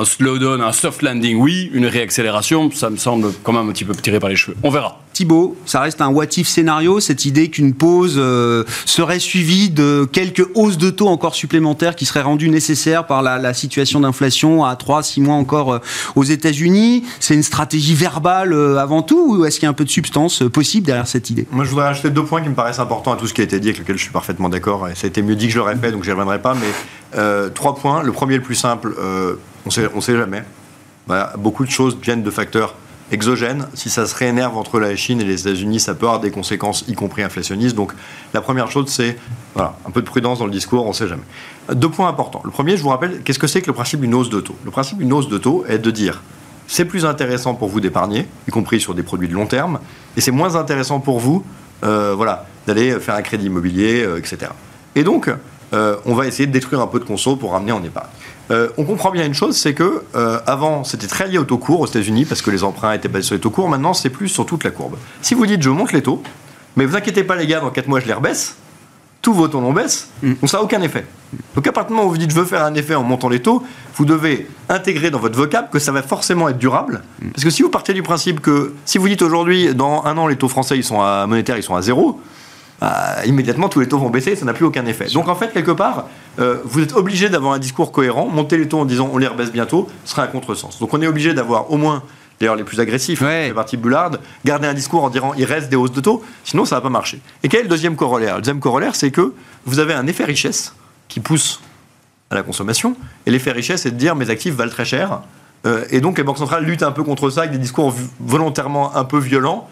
un 0.00 0.04
slowdown, 0.04 0.60
un 0.60 0.72
soft 0.72 1.02
landing, 1.02 1.36
oui, 1.36 1.70
une 1.72 1.86
réaccélération, 1.86 2.70
ça 2.70 2.90
me 2.90 2.96
semble 2.96 3.28
quand 3.42 3.52
même 3.52 3.68
un 3.68 3.72
petit 3.72 3.84
peu 3.84 3.94
tiré 3.94 4.20
par 4.20 4.30
les 4.30 4.36
cheveux. 4.36 4.56
On 4.62 4.70
verra. 4.70 5.03
Thibault, 5.14 5.56
ça 5.64 5.80
reste 5.80 6.00
un 6.00 6.08
what 6.08 6.26
if 6.36 6.48
scénario, 6.48 6.98
cette 6.98 7.24
idée 7.24 7.48
qu'une 7.48 7.72
pause 7.72 8.16
euh, 8.18 8.64
serait 8.84 9.20
suivie 9.20 9.70
de 9.70 10.08
quelques 10.10 10.44
hausses 10.54 10.76
de 10.76 10.90
taux 10.90 11.06
encore 11.06 11.36
supplémentaires 11.36 11.94
qui 11.94 12.04
seraient 12.04 12.22
rendues 12.22 12.50
nécessaires 12.50 13.06
par 13.06 13.22
la, 13.22 13.54
situation 13.54 14.00
d'inflation 14.00 14.64
à 14.64 14.74
3-6 14.74 15.22
mois 15.22 15.36
encore 15.36 15.74
euh, 15.74 15.78
aux 16.16 16.24
États-Unis. 16.24 17.04
C'est 17.20 17.34
une 17.34 17.44
stratégie 17.44 17.94
verbale 17.94 18.52
euh, 18.52 18.78
avant 18.78 19.02
tout 19.02 19.36
ou 19.36 19.44
est-ce 19.44 19.60
qu'il 19.60 19.66
y 19.66 19.68
a 19.68 19.70
un 19.70 19.74
peu 19.74 19.84
de 19.84 19.90
substance 19.90 20.42
possible 20.52 20.86
derrière 20.86 21.06
cette 21.06 21.30
idée? 21.30 21.46
Moi, 21.52 21.64
je 21.64 21.70
voudrais 21.70 21.86
ajouter 21.86 22.10
deux 22.10 22.24
points 22.24 22.42
qui 22.42 22.48
me 22.48 22.54
paraissent 22.54 22.80
importants 22.80 23.12
à 23.12 23.16
tout 23.16 23.28
ce 23.28 23.34
qui 23.34 23.40
a 23.40 23.44
été 23.44 23.60
dit, 23.60 23.68
avec 23.68 23.78
lequel 23.78 23.96
je 23.96 24.02
suis 24.02 24.12
parfaitement 24.12 24.48
d'accord. 24.48 24.88
Et 24.88 24.96
ça 24.96 25.06
a 25.06 25.08
été 25.08 25.22
mieux 25.22 25.36
dit 25.36 25.46
que 25.46 25.52
je 25.52 25.58
l'aurais 25.58 25.76
fait, 25.76 25.92
donc 25.92 26.02
j'y 26.02 26.10
reviendrai 26.10 26.42
pas. 26.42 26.54
Mais 26.54 27.50
trois 27.54 27.76
points. 27.76 28.02
Le 28.02 28.10
premier, 28.10 28.36
le 28.36 28.42
plus 28.42 28.56
simple, 28.56 28.92
on 28.98 29.70
on 29.94 30.00
sait 30.00 30.16
jamais. 30.16 30.42
beaucoup 31.38 31.64
de 31.64 31.70
choses 31.70 31.96
viennent 32.02 32.24
de 32.24 32.30
facteurs 32.30 32.74
exogène. 33.12 33.66
Si 33.74 33.90
ça 33.90 34.06
se 34.06 34.14
réénerve 34.14 34.56
entre 34.56 34.80
la 34.80 34.94
Chine 34.96 35.20
et 35.20 35.24
les 35.24 35.42
États-Unis, 35.42 35.80
ça 35.80 35.94
peut 35.94 36.06
avoir 36.06 36.20
des 36.20 36.30
conséquences, 36.30 36.84
y 36.88 36.94
compris 36.94 37.22
inflationnistes. 37.22 37.76
Donc 37.76 37.92
la 38.32 38.40
première 38.40 38.70
chose, 38.70 38.88
c'est 38.88 39.16
voilà, 39.54 39.76
un 39.86 39.90
peu 39.90 40.00
de 40.00 40.06
prudence 40.06 40.38
dans 40.38 40.46
le 40.46 40.52
discours, 40.52 40.84
on 40.84 40.88
ne 40.88 40.94
sait 40.94 41.08
jamais. 41.08 41.22
Deux 41.72 41.90
points 41.90 42.08
importants. 42.08 42.42
Le 42.44 42.50
premier, 42.50 42.76
je 42.76 42.82
vous 42.82 42.88
rappelle, 42.88 43.22
qu'est-ce 43.22 43.38
que 43.38 43.46
c'est 43.46 43.62
que 43.62 43.68
le 43.68 43.72
principe 43.72 44.00
d'une 44.00 44.14
hausse 44.14 44.30
de 44.30 44.40
taux? 44.40 44.56
Le 44.64 44.70
principe 44.70 44.98
d'une 44.98 45.12
hausse 45.12 45.28
de 45.28 45.38
taux 45.38 45.64
est 45.68 45.78
de 45.78 45.90
dire 45.90 46.22
c'est 46.66 46.86
plus 46.86 47.04
intéressant 47.04 47.54
pour 47.54 47.68
vous 47.68 47.80
d'épargner, 47.80 48.26
y 48.48 48.50
compris 48.50 48.80
sur 48.80 48.94
des 48.94 49.02
produits 49.02 49.28
de 49.28 49.34
long 49.34 49.46
terme, 49.46 49.80
et 50.16 50.20
c'est 50.20 50.30
moins 50.30 50.56
intéressant 50.56 50.98
pour 50.98 51.20
vous 51.20 51.44
euh, 51.84 52.14
voilà, 52.16 52.46
d'aller 52.66 52.98
faire 53.00 53.14
un 53.14 53.22
crédit 53.22 53.46
immobilier, 53.46 54.02
euh, 54.04 54.16
etc. 54.16 54.52
Et 54.94 55.04
donc, 55.04 55.30
euh, 55.74 55.96
on 56.06 56.14
va 56.14 56.26
essayer 56.26 56.46
de 56.46 56.52
détruire 56.52 56.80
un 56.80 56.86
peu 56.86 56.98
de 56.98 57.04
conso 57.04 57.36
pour 57.36 57.52
ramener 57.52 57.72
en 57.72 57.82
épargne. 57.82 58.08
Euh, 58.50 58.68
on 58.76 58.84
comprend 58.84 59.10
bien 59.10 59.24
une 59.24 59.34
chose, 59.34 59.56
c'est 59.56 59.74
que 59.74 60.02
euh, 60.14 60.38
avant 60.46 60.84
c'était 60.84 61.06
très 61.06 61.28
lié 61.28 61.38
au 61.38 61.44
taux 61.44 61.58
court 61.58 61.80
aux 61.80 61.86
États-Unis 61.86 62.26
parce 62.26 62.42
que 62.42 62.50
les 62.50 62.62
emprunts 62.62 62.92
étaient 62.92 63.08
basés 63.08 63.26
sur 63.26 63.34
les 63.34 63.40
taux 63.40 63.50
courts. 63.50 63.68
Maintenant 63.68 63.94
c'est 63.94 64.10
plus 64.10 64.28
sur 64.28 64.44
toute 64.44 64.64
la 64.64 64.70
courbe. 64.70 64.96
Si 65.22 65.34
vous 65.34 65.46
dites 65.46 65.62
je 65.62 65.70
monte 65.70 65.92
les 65.92 66.02
taux, 66.02 66.22
mais 66.76 66.84
vous 66.84 66.96
inquiétez 66.96 67.24
pas 67.24 67.36
les 67.36 67.46
gars, 67.46 67.60
dans 67.60 67.70
4 67.70 67.88
mois 67.88 68.00
je 68.00 68.06
les 68.06 68.12
rebaisse, 68.12 68.56
tous 69.22 69.32
vos 69.32 69.48
taux 69.48 69.62
non 69.62 69.72
baissent, 69.72 70.10
donc 70.22 70.50
ça 70.50 70.58
n'a 70.58 70.62
aucun 70.62 70.82
effet. 70.82 71.06
Donc 71.54 71.66
à 71.66 71.72
partir 71.72 71.88
du 71.88 71.94
moment 71.94 72.08
où 72.08 72.10
vous 72.10 72.18
dites 72.18 72.30
je 72.30 72.36
veux 72.36 72.44
faire 72.44 72.62
un 72.62 72.74
effet 72.74 72.94
en 72.94 73.02
montant 73.02 73.30
les 73.30 73.40
taux, 73.40 73.62
vous 73.96 74.04
devez 74.04 74.46
intégrer 74.68 75.10
dans 75.10 75.18
votre 75.18 75.36
vocable 75.36 75.68
que 75.72 75.78
ça 75.78 75.92
va 75.92 76.02
forcément 76.02 76.48
être 76.50 76.58
durable. 76.58 77.02
Parce 77.32 77.44
que 77.44 77.50
si 77.50 77.62
vous 77.62 77.70
partez 77.70 77.94
du 77.94 78.02
principe 78.02 78.40
que 78.40 78.74
si 78.84 78.98
vous 78.98 79.08
dites 79.08 79.22
aujourd'hui 79.22 79.74
dans 79.74 80.04
un 80.04 80.18
an 80.18 80.26
les 80.26 80.36
taux 80.36 80.48
français 80.48 80.76
ils 80.76 80.84
sont 80.84 81.00
à 81.00 81.26
monétaire 81.26 81.56
ils 81.56 81.62
sont 81.62 81.76
à 81.76 81.80
zéro, 81.80 82.20
bah, 82.84 83.24
immédiatement 83.24 83.70
tous 83.70 83.80
les 83.80 83.88
taux 83.88 83.98
vont 83.98 84.10
baisser, 84.10 84.36
ça 84.36 84.44
n'a 84.44 84.52
plus 84.52 84.66
aucun 84.66 84.84
effet. 84.84 85.06
Donc 85.06 85.28
en 85.28 85.34
fait, 85.34 85.54
quelque 85.54 85.70
part, 85.70 86.04
euh, 86.38 86.58
vous 86.64 86.82
êtes 86.82 86.92
obligé 86.92 87.30
d'avoir 87.30 87.54
un 87.54 87.58
discours 87.58 87.92
cohérent. 87.92 88.26
Monter 88.26 88.58
les 88.58 88.68
taux 88.68 88.80
en 88.80 88.84
disant 88.84 89.08
on 89.10 89.16
les 89.16 89.26
rebaisse 89.26 89.50
bientôt 89.50 89.88
serait 90.04 90.20
un 90.20 90.26
contresens. 90.26 90.78
Donc 90.80 90.92
on 90.92 91.00
est 91.00 91.06
obligé 91.06 91.32
d'avoir 91.32 91.70
au 91.70 91.78
moins, 91.78 92.02
d'ailleurs 92.38 92.56
les 92.56 92.62
plus 92.64 92.78
agressifs, 92.80 93.22
Ouais. 93.22 93.48
les 93.48 93.54
partis 93.54 93.78
Bullard, 93.78 94.10
garder 94.44 94.68
un 94.68 94.74
discours 94.74 95.02
en 95.02 95.08
disant 95.08 95.32
il 95.34 95.46
reste 95.46 95.70
des 95.70 95.76
hausses 95.76 95.92
de 95.92 96.00
taux, 96.02 96.22
sinon 96.44 96.66
ça 96.66 96.74
va 96.74 96.82
pas 96.82 96.90
marcher. 96.90 97.22
Et 97.42 97.48
quel 97.48 97.60
est 97.60 97.62
le 97.62 97.70
deuxième 97.70 97.96
corollaire? 97.96 98.34
Le 98.34 98.42
deuxième 98.42 98.60
corollaire, 98.60 98.94
c'est 98.94 99.10
que 99.10 99.32
vous 99.64 99.78
avez 99.78 99.94
un 99.94 100.06
effet 100.06 100.24
richesse 100.24 100.74
qui 101.08 101.20
pousse 101.20 101.62
à 102.30 102.34
la 102.34 102.42
consommation, 102.42 102.96
et 103.24 103.30
l'effet 103.30 103.52
richesse, 103.52 103.82
c'est 103.82 103.92
de 103.92 103.96
dire 103.96 104.14
mes 104.14 104.28
actifs 104.28 104.54
valent 104.54 104.70
très 104.70 104.84
cher. 104.84 105.20
Euh, 105.64 105.86
et 105.88 106.02
donc 106.02 106.18
les 106.18 106.24
banques 106.24 106.36
centrales 106.36 106.64
luttent 106.66 106.82
un 106.82 106.92
peu 106.92 107.02
contre 107.02 107.30
ça 107.30 107.40
avec 107.40 107.52
des 107.52 107.58
discours 107.58 107.94
volontairement 108.20 108.94
un 108.94 109.04
peu 109.04 109.18
violents, 109.18 109.70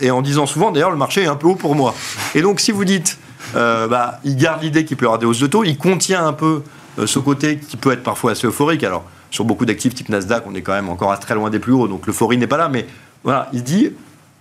et 0.00 0.10
en 0.10 0.22
disant 0.22 0.46
souvent 0.46 0.70
d'ailleurs 0.70 0.90
le 0.90 0.96
marché 0.96 1.22
est 1.22 1.26
un 1.26 1.36
peu 1.36 1.48
haut 1.48 1.54
pour 1.54 1.74
moi. 1.74 1.94
Et 2.34 2.42
donc 2.42 2.60
si 2.60 2.72
vous 2.72 2.84
dites, 2.84 3.18
euh, 3.56 3.86
bah, 3.88 4.20
il 4.24 4.36
garde 4.36 4.62
l'idée 4.62 4.84
qu'il 4.84 4.96
peut 4.96 5.04
y 5.04 5.06
avoir 5.06 5.18
des 5.18 5.26
hausses 5.26 5.40
de 5.40 5.46
taux, 5.46 5.64
il 5.64 5.78
contient 5.78 6.26
un 6.26 6.32
peu 6.32 6.62
euh, 6.98 7.06
ce 7.06 7.18
côté 7.18 7.58
qui 7.58 7.76
peut 7.76 7.92
être 7.92 8.02
parfois 8.02 8.32
assez 8.32 8.46
euphorique. 8.46 8.84
Alors 8.84 9.04
sur 9.30 9.44
beaucoup 9.44 9.64
d'actifs 9.64 9.94
type 9.94 10.08
Nasdaq, 10.08 10.44
on 10.46 10.54
est 10.54 10.62
quand 10.62 10.74
même 10.74 10.88
encore 10.88 11.10
à 11.10 11.16
très 11.16 11.34
loin 11.34 11.50
des 11.50 11.58
plus 11.58 11.72
hauts, 11.72 11.88
donc 11.88 12.06
l'euphorie 12.06 12.36
n'est 12.36 12.46
pas 12.46 12.58
là, 12.58 12.68
mais 12.68 12.86
voilà, 13.24 13.48
il 13.52 13.62
dit, 13.62 13.90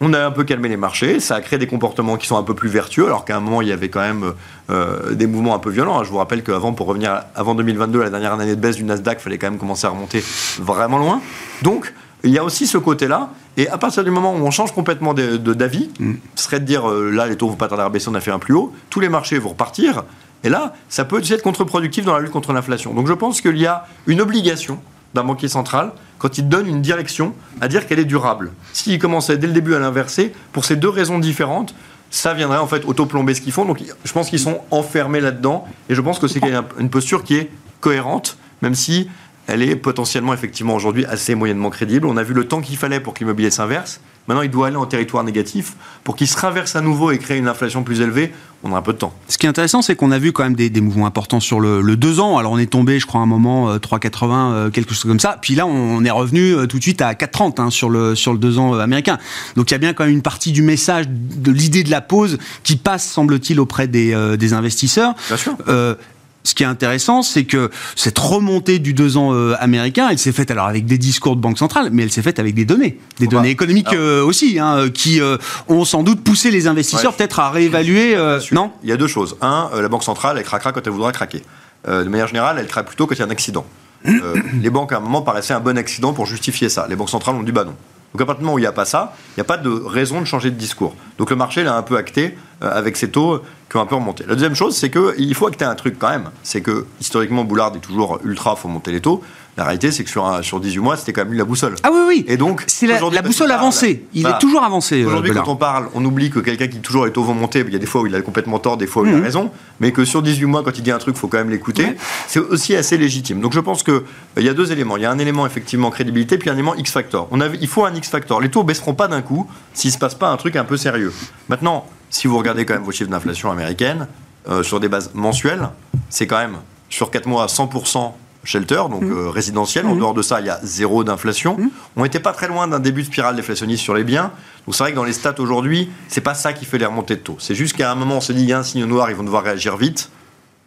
on 0.02 0.14
a 0.14 0.26
un 0.26 0.32
peu 0.32 0.44
calmé 0.44 0.68
les 0.68 0.78
marchés, 0.78 1.20
ça 1.20 1.36
a 1.36 1.42
créé 1.42 1.60
des 1.60 1.68
comportements 1.68 2.18
qui 2.18 2.26
sont 2.26 2.36
un 2.36 2.44
peu 2.44 2.56
plus 2.56 2.70
vertueux, 2.70 3.06
alors 3.06 3.24
qu'à 3.24 3.38
un 3.38 3.40
moment, 3.40 3.62
il 3.62 3.68
y 3.68 3.72
avait 3.72 3.90
quand 3.90 4.02
même 4.02 4.34
euh, 4.72 5.14
des 5.14 5.28
mouvements 5.28 5.54
un 5.54 5.60
peu 5.60 5.70
violents. 5.70 6.04
Je 6.04 6.10
vous 6.10 6.18
rappelle 6.18 6.44
qu'avant, 6.44 6.74
pour 6.74 6.88
revenir 6.88 7.24
avant 7.36 7.54
2022, 7.54 8.02
la 8.02 8.10
dernière 8.10 8.34
année 8.34 8.56
de 8.56 8.60
baisse 8.60 8.78
du 8.78 8.84
Nasdaq, 8.84 9.20
il 9.20 9.24
fallait 9.24 9.38
quand 9.38 9.52
même 9.52 9.60
commencer 9.60 9.86
à 9.86 9.92
remonter 9.92 10.24
vraiment 10.60 10.98
loin. 10.98 11.22
Donc, 11.62 11.94
il 12.24 12.32
y 12.32 12.40
a 12.40 12.44
aussi 12.44 12.66
ce 12.66 12.80
côté-là. 12.80 13.30
Et 13.58 13.68
à 13.68 13.78
partir 13.78 14.04
du 14.04 14.12
moment 14.12 14.34
où 14.34 14.38
on 14.38 14.52
change 14.52 14.72
complètement 14.72 15.14
d'avis, 15.14 15.90
ce 16.36 16.44
serait 16.44 16.60
de 16.60 16.66
dire, 16.66 16.90
euh, 16.90 17.12
là, 17.12 17.28
les 17.28 17.36
taux 17.36 17.50
vont 17.50 17.56
pas 17.56 17.68
tarder 17.68 17.84
à 17.84 17.90
baisser, 17.90 18.08
on 18.10 18.16
a 18.16 18.22
fait 18.22 18.32
un 18.32 18.40
plus 18.40 18.54
haut, 18.54 18.74
tous 18.90 19.00
les 19.00 19.10
marchés 19.10 19.38
vont 19.40 19.50
repartir. 19.50 20.04
Et 20.44 20.50
là, 20.50 20.74
ça 20.90 21.06
peut 21.06 21.20
aussi 21.20 21.34
être 21.34 21.44
contre-productif 21.44 22.06
dans 22.06 22.14
la 22.14 22.20
lutte 22.22 22.32
contre 22.32 22.54
l'inflation. 22.54 22.94
Donc 22.94 23.08
je 23.08 23.14
pense 23.14 23.42
qu'il 23.42 23.58
y 23.58 23.68
a 23.68 23.86
une 24.08 24.22
obligation 24.22 24.80
d'un 25.14 25.24
banquier 25.24 25.50
central 25.50 25.92
quand 26.18 26.38
il 26.38 26.48
donne 26.48 26.68
une 26.68 26.82
direction 26.82 27.34
à 27.60 27.68
dire 27.68 27.86
qu'elle 27.88 28.00
est 28.00 28.06
durable. 28.06 28.52
S'il 28.74 28.98
commençait 29.00 29.38
dès 29.38 29.48
le 29.48 29.54
début 29.54 29.76
à 29.76 29.80
l'inverser, 29.80 30.34
pour 30.54 30.66
ces 30.66 30.78
deux 30.78 30.90
raisons 30.90 31.20
différentes, 31.20 31.76
ça 32.10 32.34
viendrait 32.34 32.58
en 32.58 32.68
fait 32.68 32.86
auto-plomber 32.86 33.34
ce 33.34 33.42
qu'ils 33.42 33.54
font. 33.54 33.66
Donc 33.66 33.84
je 34.04 34.14
pense 34.14 34.30
qu'ils 34.30 34.40
sont 34.40 34.62
enfermés 34.72 35.20
là-dedans. 35.20 35.68
Et 35.90 35.96
je 35.96 36.02
pense 36.02 36.20
que 36.20 36.28
c'est 36.28 36.42
une 36.80 36.90
posture 36.90 37.24
qui 37.24 37.36
est 37.36 37.52
cohérente, 37.80 38.38
même 38.62 38.76
si 38.76 39.10
elle 39.48 39.62
est 39.62 39.76
potentiellement 39.76 40.34
effectivement 40.34 40.76
aujourd'hui 40.76 41.06
assez 41.06 41.36
moyennement 41.36 41.70
crédible. 41.70 42.08
On 42.08 42.18
a 42.18 42.24
vu 42.24 42.34
le 42.34 42.48
temps 42.48 42.62
qu'il 42.62 42.78
fallait 42.78 43.00
pour 43.00 43.14
que 43.14 43.20
l'immobilier 43.20 43.52
s'inverse. 43.52 44.00
Maintenant, 44.28 44.44
il 44.44 44.52
doit 44.52 44.68
aller 44.68 44.76
en 44.76 44.86
territoire 44.86 45.24
négatif. 45.24 45.74
Pour 46.04 46.16
qu'il 46.16 46.28
se 46.28 46.38
raverse 46.38 46.76
à 46.76 46.82
nouveau 46.82 47.12
et 47.12 47.18
créer 47.18 47.38
une 47.38 47.48
inflation 47.48 47.84
plus 47.84 48.02
élevée, 48.02 48.32
on 48.64 48.74
a 48.74 48.78
un 48.78 48.82
peu 48.82 48.94
de 48.94 49.00
temps. 49.00 49.14
Ce 49.28 49.38
qui 49.40 49.48
est 49.48 49.50
intéressant, 49.50 49.82
c'est 49.82 49.96
qu'on 49.96 50.12
a 50.12 50.20
vu 50.20 50.32
quand 50.32 50.44
même 50.44 50.56
des, 50.56 50.70
des 50.70 50.80
mouvements 50.80 51.08
importants 51.08 51.40
sur 51.40 51.60
le, 51.60 51.82
le 51.82 51.96
2 51.98 52.20
ans. 52.20 52.38
Alors 52.38 52.52
on 52.52 52.60
est 52.60 52.70
tombé, 52.70 53.00
je 53.00 53.08
crois, 53.08 53.20
à 53.20 53.24
un 53.24 53.28
moment 53.28 53.72
euh, 53.72 53.78
3,80, 53.78 54.54
euh, 54.54 54.70
quelque 54.70 54.94
chose 54.94 55.04
comme 55.04 55.20
ça. 55.20 55.38
Puis 55.42 55.56
là, 55.56 55.66
on 55.66 56.06
est 56.06 56.12
revenu 56.12 56.54
euh, 56.54 56.68
tout 56.68 56.78
de 56.78 56.84
suite 56.84 57.02
à 57.02 57.14
4,30 57.14 57.60
hein, 57.60 57.70
sur 57.72 57.90
le 57.90 58.14
sur 58.14 58.34
le 58.34 58.40
2 58.40 58.60
ans 58.60 58.76
euh, 58.76 58.80
américain. 58.80 59.18
Donc 59.56 59.72
il 59.72 59.74
y 59.74 59.76
a 59.76 59.80
bien 59.80 59.94
quand 59.94 60.06
même 60.06 60.14
une 60.14 60.22
partie 60.22 60.52
du 60.52 60.62
message 60.62 61.06
de 61.10 61.52
l'idée 61.52 61.84
de 61.84 61.90
la 61.90 62.02
pause 62.02 62.38
qui 62.64 62.76
passe, 62.76 63.04
semble-t-il, 63.04 63.60
auprès 63.60 63.88
des, 63.88 64.14
euh, 64.14 64.38
des 64.38 64.54
investisseurs. 64.54 65.16
Bien 65.28 65.38
sûr. 65.38 65.58
Euh, 65.68 65.96
ce 66.44 66.56
qui 66.56 66.64
est 66.64 66.68
intéressant, 66.68 67.22
c'est 67.22 67.44
que 67.46 67.70
cette 67.96 68.18
remontée 68.18 68.80
du 68.80 68.94
2 68.94 69.18
ans 69.18 69.34
euh, 69.34 69.56
américain, 69.60 70.08
elle 70.10 70.18
s'est 70.18 70.32
faite 70.32 70.50
alors 70.52 70.66
avec 70.68 70.86
des 70.86 70.98
discours 70.98 71.36
de 71.36 71.42
banque 71.42 71.58
centrale, 71.58 71.90
mais 71.92 72.04
elle 72.04 72.12
s'est 72.12 72.22
faite 72.22 72.40
avec 72.40 72.56
des 72.56 72.66
données, 72.66 72.98
des 73.20 73.28
Bah, 73.28 73.32
données 73.38 73.50
économiques 73.52 73.94
euh, 73.94 74.24
aussi, 74.24 74.58
hein, 74.60 74.90
qui 74.94 75.22
euh, 75.22 75.38
ont 75.68 75.86
sans 75.86 76.04
doute 76.04 76.24
poussé 76.24 76.50
les 76.52 76.68
investisseurs 76.68 77.12
Ouais. 77.12 77.18
peut-être 77.18 77.40
à 77.40 77.52
réévaluer. 77.52 78.16
non? 78.52 78.72
Il 78.84 78.90
y 78.90 78.92
a 78.92 78.98
deux 78.98 79.08
choses. 79.08 79.38
Un, 79.42 79.70
la 79.80 79.88
banque 79.88 80.04
centrale, 80.04 80.38
elle 80.38 80.44
craquera 80.44 80.72
quand 80.72 80.82
elle 80.86 80.94
voudra 80.94 81.12
craquer. 81.12 81.42
De 81.88 82.04
manière 82.04 82.28
générale, 82.28 82.58
elle 82.60 82.68
craque 82.68 82.88
plutôt 82.88 83.08
quand 83.08 83.16
il 83.16 83.20
y 83.20 83.22
a 83.22 83.26
un 83.26 83.30
accident. 83.32 83.66
Les 84.06 84.70
banques, 84.70 84.92
à 84.94 84.98
un 84.98 85.00
moment, 85.00 85.22
paraissaient 85.22 85.54
un 85.54 85.60
bon 85.60 85.78
accident 85.78 86.14
pour 86.14 86.26
justifier 86.26 86.70
ça. 86.70 86.88
Les 86.90 86.96
banques 86.96 87.10
centrales 87.10 87.36
ont 87.36 87.44
dit 87.44 87.52
bah 87.52 87.64
non. 87.66 87.76
Donc 88.14 88.22
à 88.22 88.26
partir 88.26 88.40
du 88.40 88.46
moment 88.46 88.56
où 88.56 88.60
il 88.60 88.64
n'y 88.64 88.68
a 88.68 88.72
pas 88.74 88.86
ça, 88.86 89.14
il 89.30 89.40
n'y 89.40 89.42
a 89.42 89.46
pas 89.46 89.58
de 89.58 89.70
raison 89.70 90.20
de 90.20 90.26
changer 90.26 90.52
de 90.52 90.56
discours. 90.56 90.96
Donc 91.18 91.30
le 91.30 91.36
marché 91.36 91.64
l'a 91.64 91.76
un 91.76 91.82
peu 91.82 91.98
acté 91.98 92.38
euh, 92.62 92.70
avec 92.72 92.98
ces 92.98 93.10
taux 93.10 93.42
qui 93.70 93.78
ont 93.78 93.82
un 93.82 93.86
peu 93.86 93.96
remonté. 93.96 94.26
La 94.28 94.34
deuxième 94.34 94.56
chose, 94.56 94.76
c'est 94.76 94.92
qu'il 94.92 95.34
faut 95.34 95.48
acter 95.48 95.64
un 95.64 95.76
truc 95.76 95.98
quand 95.98 96.10
même. 96.10 96.30
C'est 96.44 96.62
que 96.62 96.86
historiquement, 97.00 97.46
Boulard 97.46 97.74
est 97.76 97.80
toujours 97.80 98.20
ultra, 98.24 98.56
faut 98.56 98.68
monter 98.68 98.92
les 98.92 99.02
taux. 99.02 99.24
La 99.58 99.66
réalité, 99.66 99.92
c'est 99.92 100.04
que 100.06 100.10
sur, 100.10 100.26
un- 100.26 100.42
sur 100.42 100.62
18 100.62 100.80
mois, 100.80 100.96
c'était 100.96 101.12
quand 101.12 101.22
même 101.22 101.32
lui 101.32 101.38
la 101.38 101.44
boussole. 101.44 101.76
Ah 101.84 101.90
oui, 101.92 102.00
oui. 102.08 102.26
Et 102.28 102.38
donc, 102.38 102.64
c'est 102.68 102.88
la, 102.88 103.00
boussole 103.22 103.48
parle- 103.50 103.52
avancée. 103.60 104.06
Il 104.14 104.26
est 104.26 104.40
toujours 104.40 104.64
avancé. 104.64 105.02
euh, 105.04 105.08
Aujourd'hui, 105.08 105.32
quand 105.34 105.48
on 105.50 105.58
parle, 105.58 105.90
on 105.94 106.04
oublie 106.06 106.30
que 106.30 106.40
quelqu'un 106.40 106.68
qui 106.68 106.80
toujours 106.80 107.06
les 107.06 107.12
taux 107.12 107.24
vont 107.24 107.34
monter, 107.34 107.64
il 107.68 107.74
y 107.74 107.76
a 107.76 107.80
des 107.80 107.86
fois 107.86 108.02
où 108.02 108.08
il 108.08 108.16
a 108.16 108.22
complètement 108.22 108.60
tort, 108.60 108.78
des 108.78 108.88
fois 108.88 109.04
où 109.04 109.08
il 109.08 109.14
a 109.14 109.18
Mhm. 109.18 109.24
raison, 109.24 109.52
mais 109.82 109.92
que 109.92 110.06
sur 110.06 110.22
18 110.22 110.46
mois, 110.46 110.64
quand 110.64 110.78
il 110.78 110.84
dit 110.84 110.92
un 110.92 110.98
truc, 111.00 111.16
il 111.18 111.20
faut 111.20 111.28
quand 111.28 111.38
même 111.38 111.50
l'écouter, 111.50 111.84
Ouais. 111.84 111.98
c'est 112.28 112.40
aussi 112.40 112.76
assez 112.78 112.98
légitime. 112.98 113.42
Donc 113.42 113.52
je 113.54 113.60
pense 113.60 113.84
qu'il 113.84 114.02
il 114.38 114.44
y 114.44 114.50
a 114.50 114.54
deux 114.54 114.72
éléments. 114.72 114.96
Il 114.96 115.04
y 115.04 115.06
a 115.06 115.12
un 115.12 115.20
élément 115.20 115.46
effectivement 115.46 115.90
crédibilité, 115.92 116.38
puis 116.38 116.50
un 116.50 116.54
élément 116.54 116.76
X-factor. 116.76 117.28
On 117.32 117.42
avait- 117.42 117.58
il 117.60 117.68
faut 117.68 117.84
un 117.86 117.94
X-factor. 117.94 118.40
Les 118.40 118.50
taux 118.50 118.64
baisseront 118.64 118.94
pas 118.94 119.10
d'un 119.10 119.22
coup 119.22 119.48
s'il 119.74 119.90
ne 119.90 119.94
se 119.94 120.00
passe 120.00 120.16
pas 120.16 120.30
un 120.30 120.38
truc 120.38 120.56
un 120.56 120.64
peu 120.64 120.78
sérieux. 120.78 121.12
Maintenant, 121.50 121.86
si 122.10 122.28
vous 122.28 122.38
regardez 122.38 122.64
quand 122.66 122.74
même 122.76 122.84
vos 122.84 122.92
chiffres 122.92 123.10
d'inflation 123.12 123.52
américaine, 123.52 124.08
euh, 124.50 124.64
sur 124.64 124.80
des 124.80 124.88
bases 124.88 125.12
mensuelles, 125.14 125.70
c'est 126.10 126.26
quand 126.26 126.38
même 126.40 126.56
sur 126.90 127.12
4 127.12 127.26
mois 127.28 127.48
100% 127.48 128.16
shelter, 128.44 128.84
donc 128.90 129.04
euh, 129.04 129.30
résidentiel. 129.30 129.86
En 129.86 129.96
dehors 129.96 130.14
de 130.14 130.22
ça, 130.22 130.40
il 130.40 130.48
y 130.48 130.50
a 130.50 130.60
zéro 130.64 131.04
d'inflation. 131.04 131.58
On 131.96 132.04
n'était 132.04 132.20
pas 132.20 132.34
très 132.34 132.48
loin 132.48 132.68
d'un 132.68 132.80
début 132.80 133.02
de 133.02 133.08
spirale 133.08 133.36
déflationniste 133.36 133.84
sur 133.84 133.94
les 133.94 134.04
biens. 134.04 134.32
Donc 134.66 134.76
c'est 134.76 134.84
vrai 134.84 134.92
que 134.92 134.96
dans 134.96 135.04
les 135.04 135.14
stats 135.14 135.40
aujourd'hui, 135.40 135.90
c'est 136.08 136.22
pas 136.22 136.34
ça 136.34 136.54
qui 136.54 136.66
fait 136.66 136.78
les 136.78 136.86
remontées 136.86 137.16
de 137.16 137.22
taux. 137.22 137.38
C'est 137.40 137.56
juste 137.56 137.76
qu'à 137.76 137.92
un 137.92 137.96
moment, 137.96 138.18
on 138.18 138.22
s'est 138.22 138.34
dit, 138.34 138.44
il 138.44 138.50
y 138.50 138.54
a 138.54 138.60
un 138.60 138.64
signe 138.64 138.86
noir, 138.86 139.10
ils 139.10 139.16
vont 139.16 139.24
devoir 139.24 139.44
réagir 139.44 139.78
vite. 139.78 140.10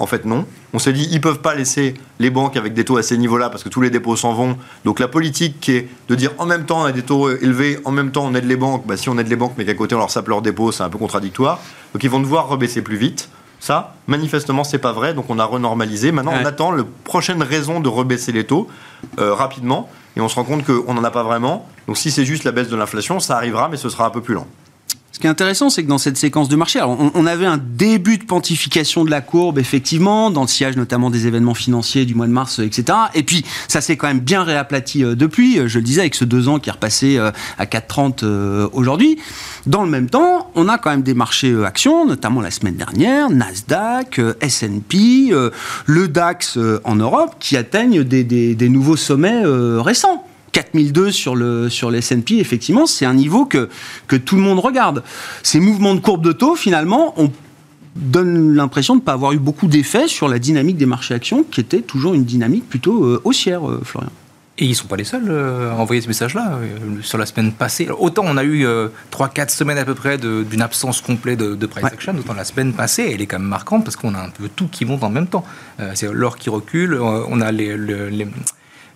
En 0.00 0.06
fait, 0.06 0.24
non. 0.24 0.44
On 0.72 0.80
s'est 0.80 0.92
dit, 0.92 1.08
ils 1.12 1.20
peuvent 1.20 1.40
pas 1.40 1.54
laisser 1.54 1.94
les 2.18 2.28
banques 2.28 2.56
avec 2.56 2.74
des 2.74 2.84
taux 2.84 2.96
à 2.96 3.02
ces 3.04 3.16
niveaux-là 3.16 3.48
parce 3.48 3.62
que 3.62 3.68
tous 3.68 3.80
les 3.80 3.90
dépôts 3.90 4.16
s'en 4.16 4.34
vont. 4.34 4.58
Donc 4.84 4.98
la 4.98 5.06
politique 5.06 5.60
qui 5.60 5.72
est 5.72 5.88
de 6.08 6.14
dire 6.16 6.32
en 6.38 6.46
même 6.46 6.66
temps 6.66 6.82
on 6.82 6.84
a 6.84 6.90
des 6.90 7.02
taux 7.02 7.30
élevés, 7.30 7.78
en 7.84 7.92
même 7.92 8.10
temps 8.10 8.26
on 8.26 8.34
aide 8.34 8.44
les 8.44 8.56
banques, 8.56 8.84
bah, 8.86 8.96
si 8.96 9.08
on 9.08 9.16
aide 9.18 9.28
les 9.28 9.36
banques 9.36 9.54
mais 9.56 9.64
qu'à 9.64 9.74
côté 9.74 9.94
on 9.94 9.98
leur 9.98 10.10
sape 10.10 10.26
leurs 10.26 10.42
dépôts, 10.42 10.72
c'est 10.72 10.82
un 10.82 10.88
peu 10.88 10.98
contradictoire. 10.98 11.60
Donc 11.92 12.02
ils 12.02 12.10
vont 12.10 12.18
devoir 12.18 12.48
rebaisser 12.48 12.82
plus 12.82 12.96
vite. 12.96 13.30
Ça, 13.64 13.94
manifestement, 14.08 14.62
c'est 14.62 14.76
pas 14.76 14.92
vrai, 14.92 15.14
donc 15.14 15.30
on 15.30 15.38
a 15.38 15.44
renormalisé. 15.46 16.12
Maintenant, 16.12 16.34
on 16.38 16.44
attend 16.44 16.70
la 16.70 16.84
prochaine 17.02 17.42
raison 17.42 17.80
de 17.80 17.88
rebaisser 17.88 18.30
les 18.30 18.44
taux 18.44 18.68
euh, 19.18 19.32
rapidement, 19.32 19.88
et 20.18 20.20
on 20.20 20.28
se 20.28 20.34
rend 20.34 20.44
compte 20.44 20.66
qu'on 20.66 20.92
n'en 20.92 21.02
a 21.02 21.10
pas 21.10 21.22
vraiment. 21.22 21.66
Donc 21.86 21.96
si 21.96 22.10
c'est 22.10 22.26
juste 22.26 22.44
la 22.44 22.52
baisse 22.52 22.68
de 22.68 22.76
l'inflation, 22.76 23.20
ça 23.20 23.38
arrivera, 23.38 23.70
mais 23.70 23.78
ce 23.78 23.88
sera 23.88 24.04
un 24.04 24.10
peu 24.10 24.20
plus 24.20 24.34
lent. 24.34 24.46
Ce 25.14 25.20
qui 25.20 25.28
est 25.28 25.30
intéressant, 25.30 25.70
c'est 25.70 25.84
que 25.84 25.88
dans 25.88 25.96
cette 25.96 26.16
séquence 26.16 26.48
de 26.48 26.56
marché, 26.56 26.80
on, 26.82 27.24
avait 27.26 27.46
un 27.46 27.56
début 27.56 28.18
de 28.18 28.24
pontification 28.24 29.04
de 29.04 29.12
la 29.12 29.20
courbe, 29.20 29.60
effectivement, 29.60 30.28
dans 30.32 30.40
le 30.42 30.48
sillage 30.48 30.76
notamment 30.76 31.08
des 31.08 31.28
événements 31.28 31.54
financiers 31.54 32.04
du 32.04 32.16
mois 32.16 32.26
de 32.26 32.32
mars, 32.32 32.58
etc. 32.58 32.98
Et 33.14 33.22
puis, 33.22 33.44
ça 33.68 33.80
s'est 33.80 33.96
quand 33.96 34.08
même 34.08 34.18
bien 34.18 34.42
réaplati 34.42 35.04
euh, 35.04 35.14
depuis, 35.14 35.60
euh, 35.60 35.68
je 35.68 35.78
le 35.78 35.84
disais, 35.84 36.00
avec 36.00 36.16
ce 36.16 36.24
deux 36.24 36.48
ans 36.48 36.58
qui 36.58 36.68
est 36.68 36.72
repassé 36.72 37.16
euh, 37.16 37.30
à 37.58 37.64
4,30 37.66 38.24
euh, 38.24 38.68
aujourd'hui. 38.72 39.16
Dans 39.66 39.84
le 39.84 39.88
même 39.88 40.10
temps, 40.10 40.50
on 40.56 40.68
a 40.68 40.78
quand 40.78 40.90
même 40.90 41.02
des 41.02 41.14
marchés 41.14 41.54
actions, 41.64 42.04
notamment 42.06 42.40
la 42.40 42.50
semaine 42.50 42.74
dernière, 42.74 43.30
Nasdaq, 43.30 44.20
S&P, 44.40 45.30
le 45.86 46.08
DAX 46.08 46.58
en 46.82 46.96
Europe, 46.96 47.36
qui 47.38 47.56
atteignent 47.56 48.02
des, 48.02 48.24
des- 48.24 48.56
des 48.56 48.68
nouveaux 48.68 48.96
sommets 48.96 49.42
récents. 49.44 50.26
4002 50.54 51.10
sur 51.10 51.36
le 51.36 51.68
sur 51.68 51.90
les 51.90 51.98
S&P, 51.98 52.38
effectivement, 52.38 52.86
c'est 52.86 53.04
un 53.04 53.12
niveau 53.14 53.44
que 53.44 53.68
que 54.06 54.16
tout 54.16 54.36
le 54.36 54.42
monde 54.42 54.58
regarde. 54.60 55.02
Ces 55.42 55.60
mouvements 55.60 55.94
de 55.94 56.00
courbe 56.00 56.24
de 56.24 56.32
taux, 56.32 56.54
finalement, 56.56 57.12
on 57.20 57.30
donne 57.96 58.54
l'impression 58.54 58.94
de 58.94 59.00
ne 59.00 59.04
pas 59.04 59.12
avoir 59.12 59.32
eu 59.32 59.38
beaucoup 59.38 59.66
d'effet 59.66 60.08
sur 60.08 60.28
la 60.28 60.38
dynamique 60.38 60.76
des 60.76 60.86
marchés 60.86 61.14
actions, 61.14 61.44
qui 61.44 61.60
était 61.60 61.82
toujours 61.82 62.14
une 62.14 62.24
dynamique 62.24 62.68
plutôt 62.68 63.04
euh, 63.04 63.20
haussière, 63.24 63.68
euh, 63.68 63.80
Florian. 63.84 64.10
Et 64.56 64.66
ils 64.66 64.70
ne 64.70 64.74
sont 64.74 64.86
pas 64.86 64.94
les 64.96 65.02
seuls 65.04 65.26
euh, 65.28 65.72
à 65.72 65.74
envoyer 65.74 66.00
ce 66.00 66.06
message-là. 66.06 66.58
euh, 66.62 67.02
Sur 67.02 67.18
la 67.18 67.26
semaine 67.26 67.50
passée, 67.52 67.86
Alors, 67.86 68.00
autant 68.02 68.22
on 68.24 68.36
a 68.36 68.44
eu 68.44 68.64
3-4 69.10 69.48
semaines 69.50 69.78
à 69.78 69.84
peu 69.84 69.94
près 69.96 70.16
d'une 70.16 70.62
absence 70.62 71.00
complète 71.00 71.40
de, 71.40 71.56
de 71.56 71.66
price 71.66 71.82
Ouais. 71.84 71.92
action, 71.92 72.14
autant 72.16 72.34
la 72.34 72.44
semaine 72.44 72.72
passée, 72.72 73.10
elle 73.12 73.20
est 73.20 73.26
quand 73.26 73.40
même 73.40 73.48
marquante 73.48 73.82
parce 73.84 73.96
qu'on 73.96 74.14
a 74.14 74.20
un 74.20 74.30
peu 74.30 74.48
tout 74.54 74.68
qui 74.68 74.84
monte 74.84 75.02
en 75.02 75.10
même 75.10 75.26
temps. 75.26 75.44
Euh, 75.80 75.90
C'est 75.96 76.12
l'or 76.12 76.36
qui 76.36 76.50
recule, 76.50 76.94
euh, 76.94 77.22
on 77.28 77.40
a 77.40 77.50
les, 77.50 77.76
le- 77.76 78.08
les- 78.08 78.28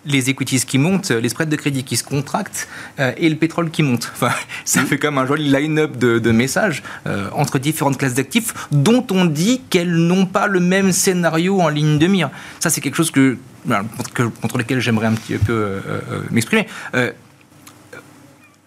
les 0.06 0.30
equities 0.30 0.60
qui 0.64 0.78
montent, 0.78 1.10
les 1.10 1.28
spreads 1.28 1.50
de 1.50 1.56
crédit 1.56 1.84
qui 1.84 1.96
se 1.96 2.04
contractent 2.04 2.68
euh, 2.98 3.12
et 3.16 3.28
le 3.28 3.36
pétrole 3.36 3.70
qui 3.70 3.82
monte. 3.82 4.10
Enfin, 4.14 4.32
ça 4.64 4.84
fait 4.84 4.98
comme 4.98 5.18
un 5.18 5.26
joli 5.26 5.48
line-up 5.50 5.96
de, 5.96 6.30
messages 6.30 6.82
euh, 7.06 7.28
entre 7.32 7.58
différentes 7.58 7.98
classes 7.98 8.14
d'actifs 8.14 8.54
dont 8.70 9.06
on 9.10 9.24
dit 9.24 9.62
qu'elles 9.70 9.94
n'ont 9.94 10.26
pas 10.26 10.46
le 10.46 10.60
même 10.60 10.92
scénario 10.92 11.60
en 11.60 11.68
ligne 11.68 11.98
de 11.98 12.06
mire. 12.06 12.30
Ça, 12.60 12.70
c'est 12.70 12.80
quelque 12.80 12.96
chose 12.96 13.10
que, 13.10 13.36
contre 14.40 14.58
lequel 14.58 14.80
j'aimerais 14.80 15.06
un 15.06 15.14
petit 15.14 15.36
peu 15.36 15.52
euh, 15.52 16.00
m'exprimer. 16.30 16.66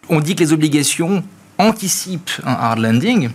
on 0.09 0.19
dit 0.19 0.35
que 0.35 0.41
les 0.41 0.53
obligations 0.53 1.23
anticipent 1.57 2.31
un 2.43 2.53
hard 2.53 2.79
landing 2.79 3.29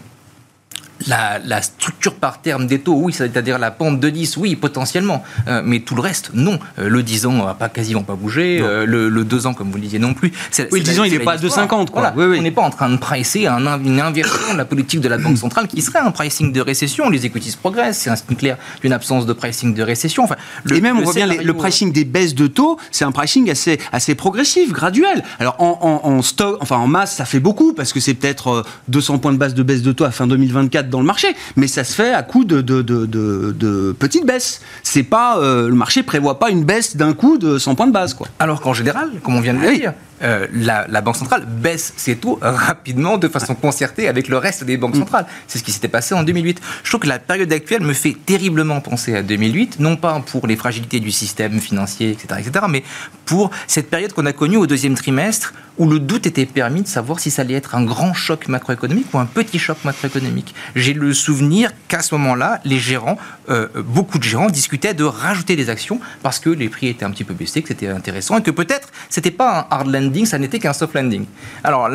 la, 1.07 1.63
structure 1.63 2.15
par 2.15 2.41
terme 2.41 2.67
des 2.67 2.81
taux, 2.81 2.95
oui, 2.95 3.13
c'est-à-dire 3.13 3.59
la 3.59 3.71
pente 3.71 4.01
de 4.01 4.09
10, 4.09 4.37
oui, 4.37 4.57
potentiellement, 4.57 5.23
euh, 5.49 5.63
mais 5.65 5.81
tout 5.81 5.95
le 5.95 6.01
reste, 6.01 6.31
non. 6.35 6.59
Euh, 6.79 6.89
le 6.89 7.03
10 7.03 7.27
ans 7.27 7.45
va 7.45 7.55
pas 7.55 7.69
quasiment 7.69 8.03
pas 8.03 8.15
bouger, 8.15 8.61
euh, 8.63 8.87
le, 8.87 9.25
2 9.25 9.47
ans, 9.47 9.55
comme 9.55 9.71
vous 9.71 9.77
le 9.77 9.83
disiez, 9.83 9.99
non 9.99 10.15
plus. 10.15 10.33
Oui, 10.71 10.81
le 10.81 10.85
10 10.85 11.01
ans, 11.01 11.05
il 11.05 11.13
n'est 11.13 11.19
pas 11.19 11.33
à 11.33 11.37
2,50, 11.37 11.91
quoi. 11.91 12.13
On 12.17 12.43
n'est 12.43 12.51
pas 12.51 12.63
en 12.63 12.71
train 12.71 12.89
de 12.89 12.97
pricer 12.97 13.47
une 13.47 14.01
inversion 14.01 14.53
de 14.53 14.59
la 14.59 14.65
politique 14.65 15.01
de 15.01 15.09
la 15.09 15.19
Banque 15.19 15.39
centrale 15.39 15.67
qui 15.69 15.83
serait 15.83 15.99
un 15.99 16.11
pricing 16.11 16.53
de 16.53 16.61
récession. 16.61 17.11
Les 17.11 17.27
equities 17.27 17.57
progressent, 17.61 17.99
c'est 17.99 18.11
un 18.11 18.17
clair 18.37 18.57
d'une 18.83 18.93
absence 18.93 19.27
de 19.27 19.33
pricing 19.33 19.75
de 19.75 19.83
récession. 19.83 20.25
Enfin, 20.25 20.37
Et 20.71 20.81
même, 20.81 20.99
on 20.99 21.03
voit 21.03 21.15
bien 21.15 21.27
le 21.27 21.55
pricing 21.55 21.93
des 21.93 22.05
baisses 22.05 22.35
de 22.35 22.47
taux, 22.47 22.79
c'est 22.91 23.05
un 23.05 23.13
pricing 23.13 23.51
assez, 23.51 23.79
assez 23.93 24.15
progressif, 24.15 24.73
graduel. 24.73 25.23
Alors, 25.39 25.57
en, 25.59 26.23
stock, 26.23 26.59
enfin, 26.61 26.77
en 26.77 26.87
masse, 26.87 27.17
ça 27.17 27.25
fait 27.25 27.41
beaucoup, 27.41 27.73
parce 27.73 27.93
que 27.93 28.01
c'est 28.01 28.15
peut-être 28.15 28.65
200 28.89 29.19
points 29.19 29.33
de 29.33 29.39
base 29.39 29.55
de 29.55 29.63
baisse 29.63 29.83
de 29.83 29.93
taux 29.93 30.05
à 30.05 30.11
fin 30.11 30.27
2024 30.27 30.86
dans 30.91 31.01
le 31.01 31.07
marché, 31.07 31.29
mais 31.57 31.67
ça 31.67 31.85
se 31.85 31.95
fait 31.95 32.13
à 32.13 32.23
coup 32.23 32.45
de, 32.45 32.61
de, 32.61 32.83
de, 32.83 33.97
petites 33.99 34.27
baisses. 34.27 34.61
C'est 34.83 35.03
pas 35.03 35.39
euh, 35.39 35.69
le 35.69 35.75
marché 35.75 36.03
prévoit 36.03 36.39
pas 36.39 36.51
une 36.51 36.65
baisse 36.65 36.97
d'un 36.97 37.13
coup 37.13 37.39
de 37.39 37.59
100 37.59 37.75
points 37.75 37.87
de 37.87 37.93
base, 37.93 38.15
quoi. 38.15 38.29
Alors 38.39 38.61
qu'en 38.61 38.75
général, 38.75 39.11
comme 39.23 39.37
on 39.37 39.41
vient 39.41 39.55
de 39.55 39.61
le 39.61 39.75
dire, 39.75 39.93
euh, 40.23 40.47
la, 40.53 41.01
Banque 41.03 41.17
centrale 41.17 41.45
baisse 41.47 41.93
ses 41.97 42.17
taux 42.17 42.39
rapidement 42.41 43.19
de 43.19 43.29
façon 43.29 43.55
concertée 43.55 44.09
avec 44.09 44.29
le 44.29 44.39
reste 44.39 44.65
des 44.65 44.77
banques 44.77 44.95
mm. 44.95 45.01
centrales. 45.01 45.27
C'est 45.47 45.59
ce 45.59 45.65
qui 45.65 45.73
s'était 45.73 45.89
passé 45.89 46.15
en 46.15 46.23
2008. 46.23 46.61
Je 46.83 46.91
trouve 46.91 47.01
que 47.01 47.07
la 47.07 47.19
période 47.19 47.53
actuelle 47.53 47.83
me 47.83 47.93
fait 47.93 48.17
terriblement 48.25 48.81
penser 48.81 49.15
à 49.15 49.23
2008, 49.23 49.79
non 49.79 49.97
pas 49.97 50.21
pour 50.21 50.47
les 50.47 50.57
fragilités 50.57 51.01
du 51.01 51.11
système 51.11 51.61
financier, 51.61 52.11
etc., 52.11 52.41
etc., 52.41 52.65
mais 52.69 52.83
pour 53.25 53.51
cette 53.67 53.91
période 53.91 54.13
qu'on 54.15 54.27
a 54.27 54.33
connue 54.33 54.57
au 54.57 54.67
deuxième 54.67 54.95
trimestre 54.95 55.53
où 55.79 55.89
le 55.89 55.99
doute 55.99 56.27
était 56.27 56.47
permis 56.47 56.83
de 56.83 56.89
savoir 56.89 57.21
si 57.21 57.31
ça 57.31 57.43
allait 57.43 57.55
être 57.55 57.75
un 57.75 57.85
grand 57.85 58.15
choc 58.15 58.49
macroéconomique 58.49 59.13
ou 59.13 59.19
un 59.19 59.27
petit 59.27 59.59
choc 59.59 59.77
macroéconomique. 59.85 60.55
J'ai 60.77 60.93
le 60.93 61.13
souvenir 61.13 61.73
qu'à 61.89 62.01
ce 62.01 62.15
moment-là, 62.15 62.61
les 62.65 62.79
gérants, 62.79 63.19
euh, 63.49 63.67
beaucoup 63.85 64.19
de 64.19 64.25
gérants 64.25 64.51
discutaient 64.51 64.95
de 64.95 65.05
rajouter 65.05 65.57
des 65.57 65.71
actions 65.71 66.01
parce 66.23 66.39
que 66.39 66.51
les 66.51 66.69
prix 66.69 66.89
étaient 66.89 67.05
un 67.05 67.11
petit 67.11 67.25
peu 67.25 67.35
baissés, 67.35 67.63
que 67.63 67.69
c'était 67.69 67.89
intéressant 67.89 68.39
et 68.39 68.43
que 68.43 68.51
peut-être 68.51 68.89
c'était 69.09 69.31
pas 69.31 69.67
un 69.71 69.75
hard 69.75 69.89
land 69.89 70.07
ça 70.27 70.39
n'était 70.39 70.59
qu'un 70.59 70.73
soft 70.73 70.95
landing. 70.95 71.25
Alors, 71.65 71.89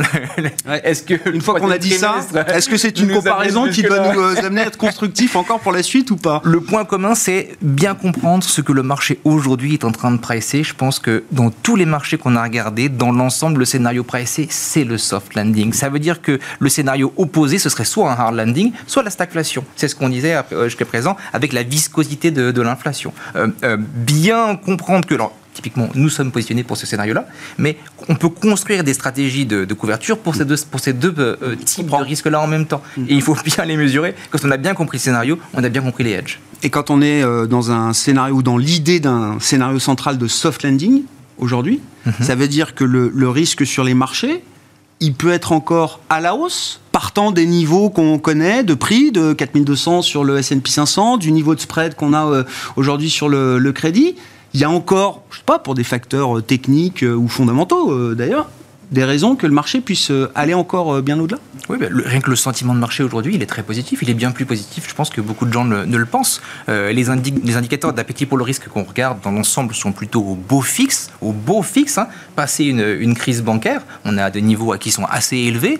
est-ce 0.84 1.04
que 1.04 1.30
une 1.34 1.41
fois 1.41 1.60
qu'on 1.60 1.72
a 1.72 1.78
dit 1.78 1.91
ça, 1.91 2.15
est-ce 2.48 2.70
que 2.70 2.78
c'est 2.78 3.00
une 3.00 3.13
comparaison 3.13 3.70
qui 3.70 3.84
doit 3.84 4.13
nous 4.13 4.20
euh, 4.20 4.36
amener 4.44 4.62
à 4.62 4.65
être 4.65 4.78
constructif 4.78 5.36
encore 5.36 5.60
pour 5.60 5.72
la 5.72 5.84
suite 5.84 6.12
ou 6.12 6.17
pas? 6.17 6.41
Le 6.44 6.62
point 6.62 6.86
commun, 6.86 7.15
c'est 7.15 7.56
bien 7.62 7.96
comprendre 7.96 8.44
ce 8.44 8.62
que 8.62 8.72
le 8.72 8.84
marché 8.84 9.20
aujourd'hui 9.24 9.74
est 9.74 9.86
en 9.86 9.91
train 9.91 10.12
de 10.12 10.17
pricer. 10.17 10.63
Je 10.63 10.74
pense 10.74 11.00
que 11.00 11.24
dans 11.32 11.52
tous 11.52 11.76
les 11.76 11.86
marchés 11.86 12.17
qu'on 12.17 12.36
a 12.36 12.44
regardés, 12.44 12.89
dans 12.89 13.12
l'ensemble, 13.12 13.60
le 13.60 13.65
scénario 13.65 14.04
pricé, 14.04 14.48
c'est 14.50 14.84
le 14.84 14.98
soft 14.98 15.36
landing. 15.36 15.74
Ça 15.74 15.89
veut 15.89 16.00
dire 16.00 16.22
que 16.22 16.39
le 16.60 16.70
scénario 16.70 17.13
opposé, 17.17 17.60
ce 17.60 17.70
serait 17.70 17.86
soit 17.86 18.12
un 18.12 18.15
hard 18.15 18.36
landing, 18.36 18.71
soit 18.88 19.04
la 19.04 19.10
stagflation. 19.10 19.66
C'est 19.76 19.88
ce 19.88 19.96
qu'on 19.96 20.10
disait 20.10 20.36
euh, 20.52 20.66
jusqu'à 20.66 20.86
présent 20.86 21.16
avec 21.34 21.54
la 21.54 21.64
viscosité 21.64 22.32
de, 22.32 22.62
l'inflation. 22.62 23.14
Euh, 23.36 23.78
bien 23.80 24.56
comprendre 24.56 25.08
que 25.08 25.16
typiquement, 25.54 25.90
nous 25.96 26.10
sommes 26.10 26.32
positionnés 26.32 26.64
pour 26.64 26.78
ce 26.78 26.86
scénario-là, 26.86 27.28
mais 27.58 27.78
on 28.08 28.16
peut 28.16 28.30
construire 28.30 28.84
des 28.84 28.94
stratégies 28.94 29.46
de, 29.46 29.74
couverture 29.74 30.20
pour 30.20 30.36
ces 30.36 30.46
deux, 30.46 30.58
pour 30.70 30.80
ces 30.80 30.94
deux 30.94 31.14
euh, 31.18 31.36
euh, 31.42 31.56
types 31.56 31.88
de 31.88 31.96
risques-là 31.96 32.40
en 32.40 32.48
même 32.48 32.66
temps. 32.66 32.82
Mm. 32.98 33.06
Et 33.10 33.14
il 33.14 33.22
faut 33.22 33.36
bien 33.46 33.66
les 33.66 33.78
mesurer. 33.78 34.16
Quand 34.30 34.40
on 34.44 34.52
a 34.52 34.58
bien 34.58 34.74
compris 34.74 34.98
le 34.98 35.02
scénario, 35.02 35.40
on 35.54 35.64
a 35.64 35.70
bien 35.70 35.82
compris 35.82 36.04
les 36.04 36.12
hedges. 36.12 36.40
Et 36.64 36.70
quand 36.70 36.90
on 36.90 37.02
est 37.02 37.24
euh, 37.24 37.48
dans 37.48 37.72
un 37.72 37.94
scénario 37.94 38.36
ou 38.36 38.44
dans 38.44 38.58
l'idée 38.58 39.00
d'un 39.00 39.40
scénario 39.40 39.80
central 39.80 40.18
de 40.18 40.28
soft 40.28 40.64
landing, 40.64 41.04
aujourd'hui, 41.38 41.82
mm-hmm. 42.06 42.24
ça 42.24 42.36
veut 42.36 42.48
dire 42.48 42.76
que 42.76 42.84
le, 42.84 43.12
le 43.14 43.30
risque 43.30 43.66
sur 43.66 43.84
les 43.84 43.94
marchés, 43.94 44.44
il 45.00 45.14
peut 45.14 45.32
être 45.32 45.52
encore 45.52 46.00
à 46.10 46.22
la 46.22 46.36
hausse, 46.36 46.80
partant 47.02 47.32
des 47.32 47.48
niveaux 47.48 47.90
qu'on 47.90 48.20
connaît 48.20 48.64
de 48.64 48.76
prix, 48.76 49.12
de 49.12 49.34
4200 49.34 50.04
sur 50.04 50.24
le 50.24 50.38
S&P 50.38 50.70
500, 50.70 51.18
du 51.18 51.32
niveau 51.32 51.56
de 51.56 51.60
spread 51.60 51.96
qu'on 51.96 52.14
a 52.14 52.46
aujourd'hui 52.76 53.10
sur 53.10 53.28
le, 53.28 53.72
crédit 53.72 54.16
il 54.54 54.60
y 54.60 54.64
a 54.64 54.70
encore, 54.70 55.24
je 55.32 55.38
sais 55.38 55.44
pas, 55.44 55.60
pour 55.60 55.76
des 55.76 55.84
facteurs 55.84 56.38
euh, 56.38 56.42
techniques 56.42 57.04
euh, 57.04 57.16
ou 57.16 57.28
fondamentaux 57.28 57.92
euh, 57.92 58.16
d'ailleurs, 58.16 58.50
des 58.91 59.04
raisons 59.04 59.36
que 59.36 59.47
le 59.47 59.54
marché 59.54 59.82
puisse 59.82 60.12
aller 60.36 60.54
encore 60.54 61.01
bien 61.01 61.19
au-delà? 61.19 61.39
Oui, 61.69 61.77
rien 62.06 62.19
que 62.19 62.30
le 62.30 62.36
sentiment 62.36 62.73
de 62.73 62.80
marché 62.80 63.04
aujourd'hui, 63.04 63.36
il 63.36 63.41
est 63.41 63.47
très 63.47 63.63
positif. 63.63 63.99
Il 64.01 64.10
est 64.10 64.13
bien 64.13 64.32
plus 64.32 64.45
positif, 64.45 64.88
je 64.89 64.93
pense, 64.93 65.10
que 65.10 65.21
beaucoup 65.21 65.45
de 65.45 65.54
gens 65.54 65.63
ne, 65.63 65.86
le 65.86 66.06
pensent. 66.06 66.41
les, 66.67 66.93
les, 66.93 67.56
indicateurs 67.56 67.93
d'appétit 67.93 68.25
pour 68.25 68.38
le 68.38 68.43
risque 68.43 68.67
qu'on 68.67 68.84
regarde 68.84 69.19
dans 69.21 69.32
l'ensemble 69.32 69.73
sont 69.73 69.91
plutôt 69.91 70.21
au 70.21 70.36
beau 70.36 70.62
fixe, 70.62 71.10
au 71.21 71.32
beau 71.32 71.62
fixe. 71.62 71.97
Hein. 71.97 72.08
Passer 72.36 72.65
une, 72.65 72.97
une, 72.99 73.15
crise 73.15 73.41
bancaire, 73.41 73.82
on 74.06 74.17
a 74.17 74.30
des 74.30 74.41
niveaux 74.41 74.75
qui 74.77 74.91
sont 74.91 75.06
assez 75.06 75.38
élevés. 75.38 75.80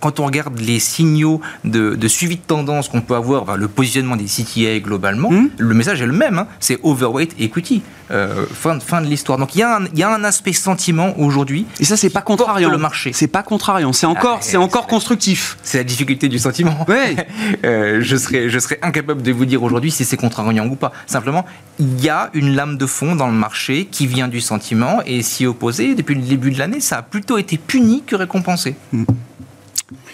quand 0.00 0.20
on 0.20 0.26
regarde 0.26 0.58
les 0.58 0.78
signaux 0.78 1.40
de, 1.64 2.08
suivi 2.08 2.36
de 2.36 2.42
tendance 2.42 2.88
qu'on 2.88 3.00
peut 3.00 3.14
avoir, 3.14 3.56
le 3.56 3.68
positionnement 3.68 4.16
des 4.16 4.24
CTA 4.24 4.80
globalement, 4.80 5.30
mmh. 5.30 5.50
le 5.58 5.74
message 5.74 6.02
est 6.02 6.06
le 6.06 6.12
même. 6.12 6.38
Hein. 6.38 6.46
C'est 6.60 6.78
overweight 6.82 7.34
equity. 7.38 7.82
Euh, 8.10 8.46
fin, 8.52 8.80
fin 8.80 9.02
de 9.02 9.06
l'histoire. 9.06 9.38
Donc 9.38 9.54
il 9.54 9.58
y, 9.58 9.62
a 9.62 9.76
un, 9.76 9.86
y 9.94 10.02
a 10.02 10.10
un 10.10 10.24
aspect 10.24 10.52
sentiment 10.52 11.18
aujourd'hui. 11.18 11.66
Et 11.78 11.84
ça, 11.84 11.96
c'est 11.96 12.10
pas 12.10 12.22
contrariant. 12.22 12.70
Le 12.70 12.78
marché. 12.78 13.12
C'est 13.12 13.26
pas 13.26 13.42
contrariant. 13.42 13.92
C'est 13.92 14.06
encore, 14.06 14.36
ah, 14.38 14.42
c'est 14.42 14.56
encore 14.56 14.86
constructif. 14.86 15.58
C'est 15.62 15.78
la 15.78 15.84
difficulté 15.84 16.28
du 16.28 16.38
sentiment. 16.38 16.86
Ouais. 16.88 17.16
euh, 17.64 17.98
je 18.00 18.16
serais, 18.16 18.48
je 18.48 18.58
serais 18.58 18.78
incapable 18.82 19.22
de 19.22 19.32
vous 19.32 19.44
dire 19.44 19.62
aujourd'hui 19.62 19.90
si 19.90 20.04
c'est 20.04 20.16
contrariant 20.16 20.66
ou 20.66 20.76
pas. 20.76 20.92
Simplement, 21.06 21.44
il 21.78 22.02
y 22.02 22.08
a 22.08 22.30
une 22.32 22.54
lame 22.54 22.78
de 22.78 22.86
fond 22.86 23.14
dans 23.14 23.26
le 23.26 23.34
marché 23.34 23.86
qui 23.90 24.06
vient 24.06 24.28
du 24.28 24.40
sentiment 24.40 25.00
et 25.04 25.22
s'y 25.22 25.46
opposer 25.46 25.94
depuis 25.94 26.14
le 26.14 26.22
début 26.22 26.50
de 26.50 26.58
l'année, 26.58 26.80
ça 26.80 26.98
a 26.98 27.02
plutôt 27.02 27.36
été 27.38 27.58
puni 27.58 28.02
que 28.04 28.16
récompensé. 28.16 28.76
Hmm. 28.92 29.04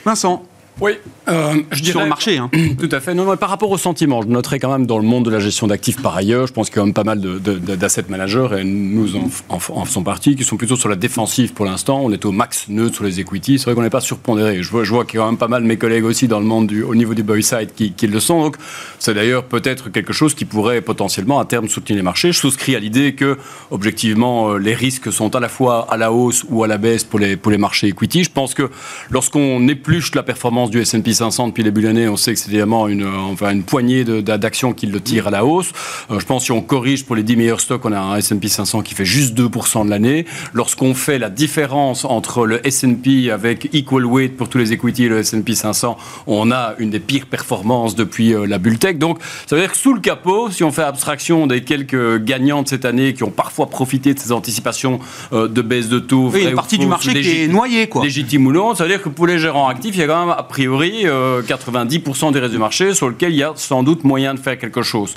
Vincent. 0.05 0.45
Oui, 0.81 0.93
euh, 1.29 1.55
je 1.71 1.81
dirais, 1.81 1.93
sur 1.93 2.01
le 2.01 2.07
marché. 2.07 2.39
Hein. 2.39 2.51
Tout 2.79 2.89
à 2.91 3.01
fait. 3.01 3.15
Non, 3.15 3.31
mais 3.31 3.37
par 3.37 3.49
rapport 3.49 3.71
au 3.71 3.79
sentiment, 3.79 4.23
je 4.23 4.29
noterais 4.29 4.59
quand 4.59 4.71
même 4.71 4.87
dans 4.87 4.99
le 4.99 5.05
monde 5.05 5.25
de 5.25 5.31
la 5.31 5.41
gestion 5.41 5.67
d'actifs 5.67 6.01
par 6.01 6.17
ailleurs, 6.17 6.47
je 6.47 6.53
pense 6.53 6.69
qu'il 6.69 6.77
y 6.77 6.79
a 6.79 6.83
quand 6.83 6.87
même 6.87 6.95
pas 6.95 7.05
mal 7.05 7.21
d'asset 7.21 8.05
managers, 8.09 8.49
et 8.59 8.65
nous 8.65 9.17
en, 9.17 9.29
en, 9.49 9.85
faisons 9.85 10.03
partie, 10.03 10.37
qui 10.37 10.45
sont 10.45 10.57
plutôt 10.57 10.77
sur 10.77 10.89
la 10.89 10.97
défensive 10.97 11.53
pour 11.53 11.65
l'instant. 11.65 12.01
On 12.03 12.13
est 12.13 12.25
au 12.25 12.33
max 12.33 12.67
neutre 12.69 12.97
sur 12.97 13.05
les 13.05 13.21
equities. 13.21 13.59
C'est 13.59 13.65
vrai 13.65 13.75
qu'on 13.75 13.83
n'est 13.83 13.91
pas 13.91 14.01
surpondéré. 14.01 14.63
Je 14.63 14.71
vois, 14.71 14.85
je 14.85 14.91
vois 14.91 15.05
qu'il 15.05 15.19
y 15.19 15.19
a 15.19 15.25
quand 15.25 15.31
même 15.31 15.39
pas 15.39 15.49
mal 15.49 15.63
de 15.63 15.69
mes 15.69 15.77
collègues 15.77 16.05
aussi 16.05 16.29
dans 16.29 16.41
le 16.41 16.47
monde 16.47 16.67
du, 16.67 16.83
au 16.83 16.95
niveau 16.95 17.15
du 17.15 17.23
buy 17.23 17.43
side 17.43 17.71
qui, 17.75 17.93
qui 17.93 18.07
le 18.07 18.21
sont. 18.21 18.41
Donc, 18.41 18.57
c'est 18.99 19.15
d'ailleurs 19.15 19.45
peut-être 19.45 19.91
quelque 19.91 20.13
chose 20.13 20.35
qui 20.35 20.45
pourrait 20.45 20.81
potentiellement 20.81 21.41
à 21.41 21.45
terme 21.45 21.69
soutenir 21.69 21.97
les 21.97 22.03
marchés. 22.03 22.33
Je 22.33 22.39
souscris 22.39 22.77
à 22.77 22.79
l'idée 22.79 23.15
que, 23.15 23.39
objectivement, 23.71 24.51
euh, 24.51 24.59
les 24.59 24.75
risques 24.75 25.13
sont 25.13 25.35
à 25.35 25.41
la 25.41 25.49
fois 25.49 25.87
à 25.91 25.97
la 25.97 26.13
hausse 26.13 26.45
ou 26.49 26.65
à 26.65 26.69
la 26.69 26.79
baisse 26.79 27.05
pour 27.05 27.19
les, 27.19 27.37
pour 27.37 27.51
les 27.51 27.59
marchés 27.59 27.89
equity. 27.89 28.25
Je 28.25 28.31
pense 28.31 28.55
que 28.55 28.71
lorsqu'on 29.11 29.67
épluche 29.69 30.15
la 30.15 30.23
performance 30.23 30.71
du 30.71 30.81
S&P 30.81 31.14
500 31.15 31.49
depuis 31.49 31.63
le 31.63 31.71
début 31.71 31.83
de 31.83 31.87
l'année, 31.87 32.09
on 32.09 32.17
sait 32.17 32.35
que 32.35 32.41
c'est 32.41 32.49
évidemment 32.49 32.89
une, 32.89 33.07
enfin, 33.07 33.53
une 33.53 33.63
poignée 33.63 34.05
d'actions 34.05 34.73
qui 34.73 34.87
le 34.87 35.01
tirent 35.01 35.29
à 35.29 35.31
la 35.31 35.45
hausse. 35.45 35.73
Euh, 36.11 36.21
je 36.21 36.27
pense 36.27 36.43
que 36.43 36.47
si 36.47 36.53
on 36.53 36.61
corrige 36.61 37.05
pour 37.05 37.17
les 37.17 37.23
10 37.23 37.37
meilleurs 37.37 37.61
stocks, 37.61 37.85
on 37.85 37.93
a 37.93 37.99
un 37.99 38.17
S&P 38.17 38.49
500 38.49 38.83
qui 38.83 38.95
fait 38.95 39.05
juste 39.05 39.37
2% 39.39 39.85
de 39.85 39.91
l'année. 39.91 40.27
Lorsqu'on 40.53 40.95
fait 40.95 41.19
la 41.19 41.31
différence 41.31 42.05
entre 42.05 42.47
le 42.47 42.67
S&P 42.67 43.31
avec 43.31 43.69
equal 43.73 44.05
weight 44.05 44.37
pour 44.37 44.49
tous 44.49 44.59
les 44.59 44.73
equities 44.73 45.05
et 45.05 45.09
le 45.09 45.19
S&P 45.19 45.55
500, 45.55 45.97
on 46.27 46.51
a 46.51 46.75
une 46.79 46.91
des 46.91 47.01
pires 47.01 47.27
performances 47.27 47.95
depuis 47.95 48.35
euh, 48.35 48.47
la 48.47 48.59
bull 48.59 48.79
tech. 48.79 48.99
Donc, 48.99 49.19
ça 49.47 49.57
veut 49.57 49.63
dire 49.63 49.73
que 49.73 49.79
sous 49.79 49.95
le 49.95 50.01
capot, 50.01 50.51
si 50.51 50.65
on 50.65 50.73
fait 50.73 50.83
abstraction 50.83 51.47
des 51.47 51.63
quelques 51.63 52.23
gagnants 52.23 52.63
de 52.63 52.69
cette 52.69 52.85
année 52.85 53.15
qui 53.15 53.23
ont 53.23 53.31
parfois 53.31 53.67
profité 53.67 54.15
de 54.15 54.19
ces 54.19 54.33
anticipations 54.33 55.01
euh, 55.33 55.49
de 55.49 55.63
baisse 55.63 55.89
de 55.89 55.99
taux, 55.99 56.31
oui, 56.33 56.45
une 56.45 56.55
partie 56.55 56.79
du 56.79 56.87
marché 56.87 57.15
qui 57.21 57.43
est 57.43 57.49
noyée, 57.49 57.89
quoi. 57.89 58.05
Légitime 58.05 58.47
ou 58.47 58.53
non, 58.53 58.75
ça 58.75 58.85
veut 58.85 58.91
dire 58.91 59.03
que 59.03 59.09
pour 59.09 59.27
les 59.27 59.39
gérants 59.39 59.69
actifs, 59.69 59.95
il 59.95 60.01
y 60.01 60.03
a 60.03 60.07
quand 60.07 60.27
même 60.27 60.35
priori 60.49 61.04
90% 61.07 62.29
euh, 62.29 62.31
des 62.33 62.41
restes 62.41 62.53
du 62.53 62.59
marché 62.59 62.95
sur 62.95 63.09
lequel 63.09 63.33
il 63.33 63.39
y 63.39 63.43
a 63.43 63.53
sans 63.57 63.83
doute 63.83 64.05
moyen 64.05 64.35
de 64.35 64.41
faire 64.41 64.59
quelque 64.59 64.83
chose. 64.83 65.15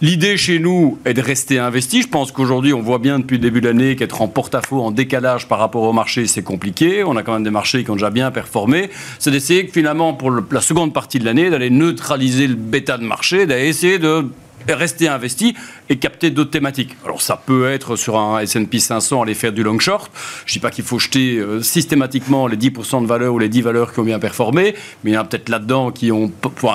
L'idée 0.00 0.36
chez 0.36 0.58
nous 0.58 0.98
est 1.04 1.14
de 1.14 1.22
rester 1.22 1.58
investi. 1.58 2.02
Je 2.02 2.08
pense 2.08 2.32
qu'aujourd'hui, 2.32 2.72
on 2.72 2.80
voit 2.80 2.98
bien 2.98 3.20
depuis 3.20 3.36
le 3.36 3.42
début 3.42 3.60
de 3.60 3.68
l'année 3.68 3.94
qu'être 3.94 4.20
en 4.20 4.28
porte-à-faux, 4.28 4.80
en 4.80 4.90
décalage 4.90 5.46
par 5.46 5.58
rapport 5.60 5.82
au 5.82 5.92
marché, 5.92 6.26
c'est 6.26 6.42
compliqué. 6.42 7.04
On 7.04 7.16
a 7.16 7.22
quand 7.22 7.34
même 7.34 7.44
des 7.44 7.50
marchés 7.50 7.84
qui 7.84 7.90
ont 7.90 7.94
déjà 7.94 8.10
bien 8.10 8.30
performé. 8.32 8.90
C'est 9.20 9.30
d'essayer 9.30 9.70
finalement, 9.72 10.12
pour 10.12 10.30
la 10.30 10.60
seconde 10.60 10.92
partie 10.92 11.20
de 11.20 11.24
l'année, 11.24 11.50
d'aller 11.50 11.70
neutraliser 11.70 12.48
le 12.48 12.54
bêta 12.54 12.98
de 12.98 13.04
marché, 13.04 13.46
d'aller 13.46 13.68
essayer 13.68 14.00
de 14.00 14.26
rester 14.68 15.08
investi 15.08 15.54
et 15.88 15.96
capter 15.96 16.30
d'autres 16.30 16.50
thématiques. 16.50 16.96
Alors 17.04 17.22
ça 17.22 17.36
peut 17.36 17.70
être 17.70 17.96
sur 17.96 18.18
un 18.18 18.38
S&P 18.40 18.78
500 18.78 19.22
aller 19.22 19.34
faire 19.34 19.52
du 19.52 19.62
long 19.62 19.78
short. 19.78 20.10
Je 20.46 20.52
dis 20.54 20.58
pas 20.58 20.70
qu'il 20.70 20.84
faut 20.84 20.98
jeter 20.98 21.38
euh, 21.38 21.62
systématiquement 21.62 22.46
les 22.46 22.56
10% 22.56 23.02
de 23.02 23.06
valeur 23.06 23.34
ou 23.34 23.38
les 23.38 23.48
10 23.48 23.62
valeurs 23.62 23.92
qui 23.92 24.00
ont 24.00 24.04
bien 24.04 24.18
performé, 24.18 24.74
mais 25.04 25.10
il 25.10 25.14
y 25.14 25.18
en 25.18 25.22
a 25.22 25.24
peut-être 25.24 25.48
là-dedans 25.48 25.90
qui 25.90 26.12
ont 26.12 26.30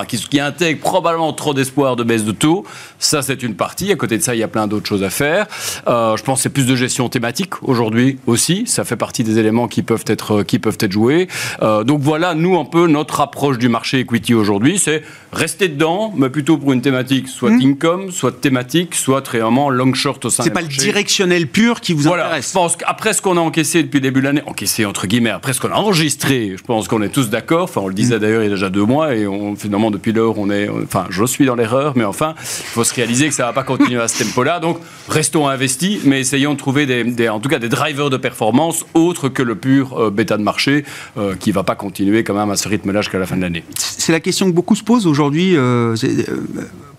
qui, 0.06 0.18
qui 0.18 0.40
intègrent 0.40 0.80
probablement 0.80 1.32
trop 1.32 1.54
d'espoir 1.54 1.96
de 1.96 2.04
baisse 2.04 2.24
de 2.24 2.32
taux. 2.32 2.64
Ça 2.98 3.22
c'est 3.22 3.42
une 3.42 3.54
partie. 3.54 3.90
À 3.92 3.96
côté 3.96 4.18
de 4.18 4.22
ça, 4.22 4.34
il 4.34 4.38
y 4.38 4.42
a 4.42 4.48
plein 4.48 4.66
d'autres 4.66 4.86
choses 4.86 5.02
à 5.02 5.10
faire. 5.10 5.46
Euh, 5.86 6.16
je 6.16 6.22
pense 6.22 6.38
que 6.38 6.42
c'est 6.44 6.48
plus 6.48 6.66
de 6.66 6.76
gestion 6.76 7.08
thématique 7.08 7.62
aujourd'hui 7.62 8.18
aussi. 8.26 8.66
Ça 8.66 8.84
fait 8.84 8.96
partie 8.96 9.24
des 9.24 9.38
éléments 9.38 9.68
qui 9.68 9.82
peuvent 9.82 10.04
être 10.06 10.42
qui 10.42 10.58
peuvent 10.58 10.78
être 10.80 10.92
joués. 10.92 11.28
Euh, 11.62 11.84
donc 11.84 12.00
voilà, 12.00 12.34
nous 12.34 12.58
un 12.58 12.64
peu 12.64 12.86
notre 12.86 13.20
approche 13.20 13.58
du 13.58 13.68
marché 13.68 14.00
equity 14.00 14.34
aujourd'hui, 14.34 14.78
c'est 14.78 15.02
rester 15.32 15.68
dedans, 15.68 16.12
mais 16.16 16.30
plutôt 16.30 16.58
pour 16.58 16.72
une 16.72 16.82
thématique 16.82 17.28
soit 17.28 17.50
mmh 17.50 17.77
comme 17.78 18.10
soit 18.10 18.40
thématique, 18.40 18.94
soit 18.94 19.22
très 19.22 19.40
vraiment 19.40 19.70
long 19.70 19.94
short 19.94 20.24
au 20.24 20.30
sein 20.30 20.42
C'est 20.42 20.50
pas 20.50 20.62
le 20.62 20.68
directionnel 20.68 21.46
pur 21.46 21.80
qui 21.80 21.92
vous 21.92 22.02
voilà, 22.02 22.26
intéresse. 22.26 22.48
Je 22.48 22.52
pense 22.52 22.76
qu'après 22.76 23.12
ce 23.12 23.22
qu'on 23.22 23.36
a 23.36 23.40
encaissé 23.40 23.82
depuis 23.82 23.98
le 23.98 24.02
début 24.02 24.20
de 24.20 24.26
l'année, 24.26 24.42
encaissé 24.46 24.84
entre 24.84 25.06
guillemets, 25.06 25.30
après 25.30 25.52
ce 25.52 25.60
qu'on 25.60 25.70
a 25.70 25.74
enregistré, 25.74 26.54
je 26.56 26.62
pense 26.62 26.88
qu'on 26.88 27.02
est 27.02 27.08
tous 27.08 27.30
d'accord. 27.30 27.64
Enfin, 27.64 27.80
on 27.82 27.88
le 27.88 27.94
disait 27.94 28.16
mm. 28.16 28.20
d'ailleurs 28.20 28.42
il 28.42 28.46
y 28.46 28.48
a 28.48 28.54
déjà 28.54 28.70
deux 28.70 28.84
mois 28.84 29.14
et 29.14 29.26
on, 29.26 29.56
finalement 29.56 29.90
depuis 29.90 30.12
lors, 30.12 30.38
on 30.38 30.50
est, 30.50 30.68
enfin, 30.68 31.06
je 31.10 31.24
suis 31.24 31.46
dans 31.46 31.54
l'erreur, 31.54 31.94
mais 31.96 32.04
enfin, 32.04 32.34
il 32.38 32.44
faut 32.44 32.84
se 32.84 32.94
réaliser 32.94 33.28
que 33.28 33.34
ça 33.34 33.46
va 33.46 33.52
pas 33.52 33.62
continuer 33.62 34.00
à 34.00 34.08
ce 34.08 34.22
tempo-là. 34.22 34.60
Donc, 34.60 34.78
restons 35.08 35.48
investis, 35.48 36.00
mais 36.04 36.20
essayons 36.20 36.52
de 36.54 36.58
trouver 36.58 36.86
des, 36.86 37.28
en 37.28 37.40
tout 37.40 37.48
cas 37.48 37.58
des 37.58 37.68
drivers 37.68 38.10
de 38.10 38.16
performance 38.16 38.84
autres 38.94 39.28
que 39.28 39.42
le 39.42 39.54
pur 39.54 39.98
euh, 39.98 40.10
bêta 40.10 40.36
de 40.36 40.42
marché 40.42 40.84
euh, 41.16 41.34
qui 41.34 41.52
va 41.52 41.62
pas 41.62 41.74
continuer 41.74 42.24
quand 42.24 42.34
même 42.34 42.50
à 42.50 42.56
ce 42.56 42.68
rythme-là 42.68 43.02
jusqu'à 43.02 43.18
la 43.18 43.26
fin 43.26 43.36
de 43.36 43.42
l'année. 43.42 43.64
C'est 43.76 44.12
la 44.12 44.20
question 44.20 44.46
que 44.46 44.54
beaucoup 44.54 44.74
se 44.74 44.82
posent 44.82 45.06
aujourd'hui. 45.06 45.56
Euh, 45.56 45.94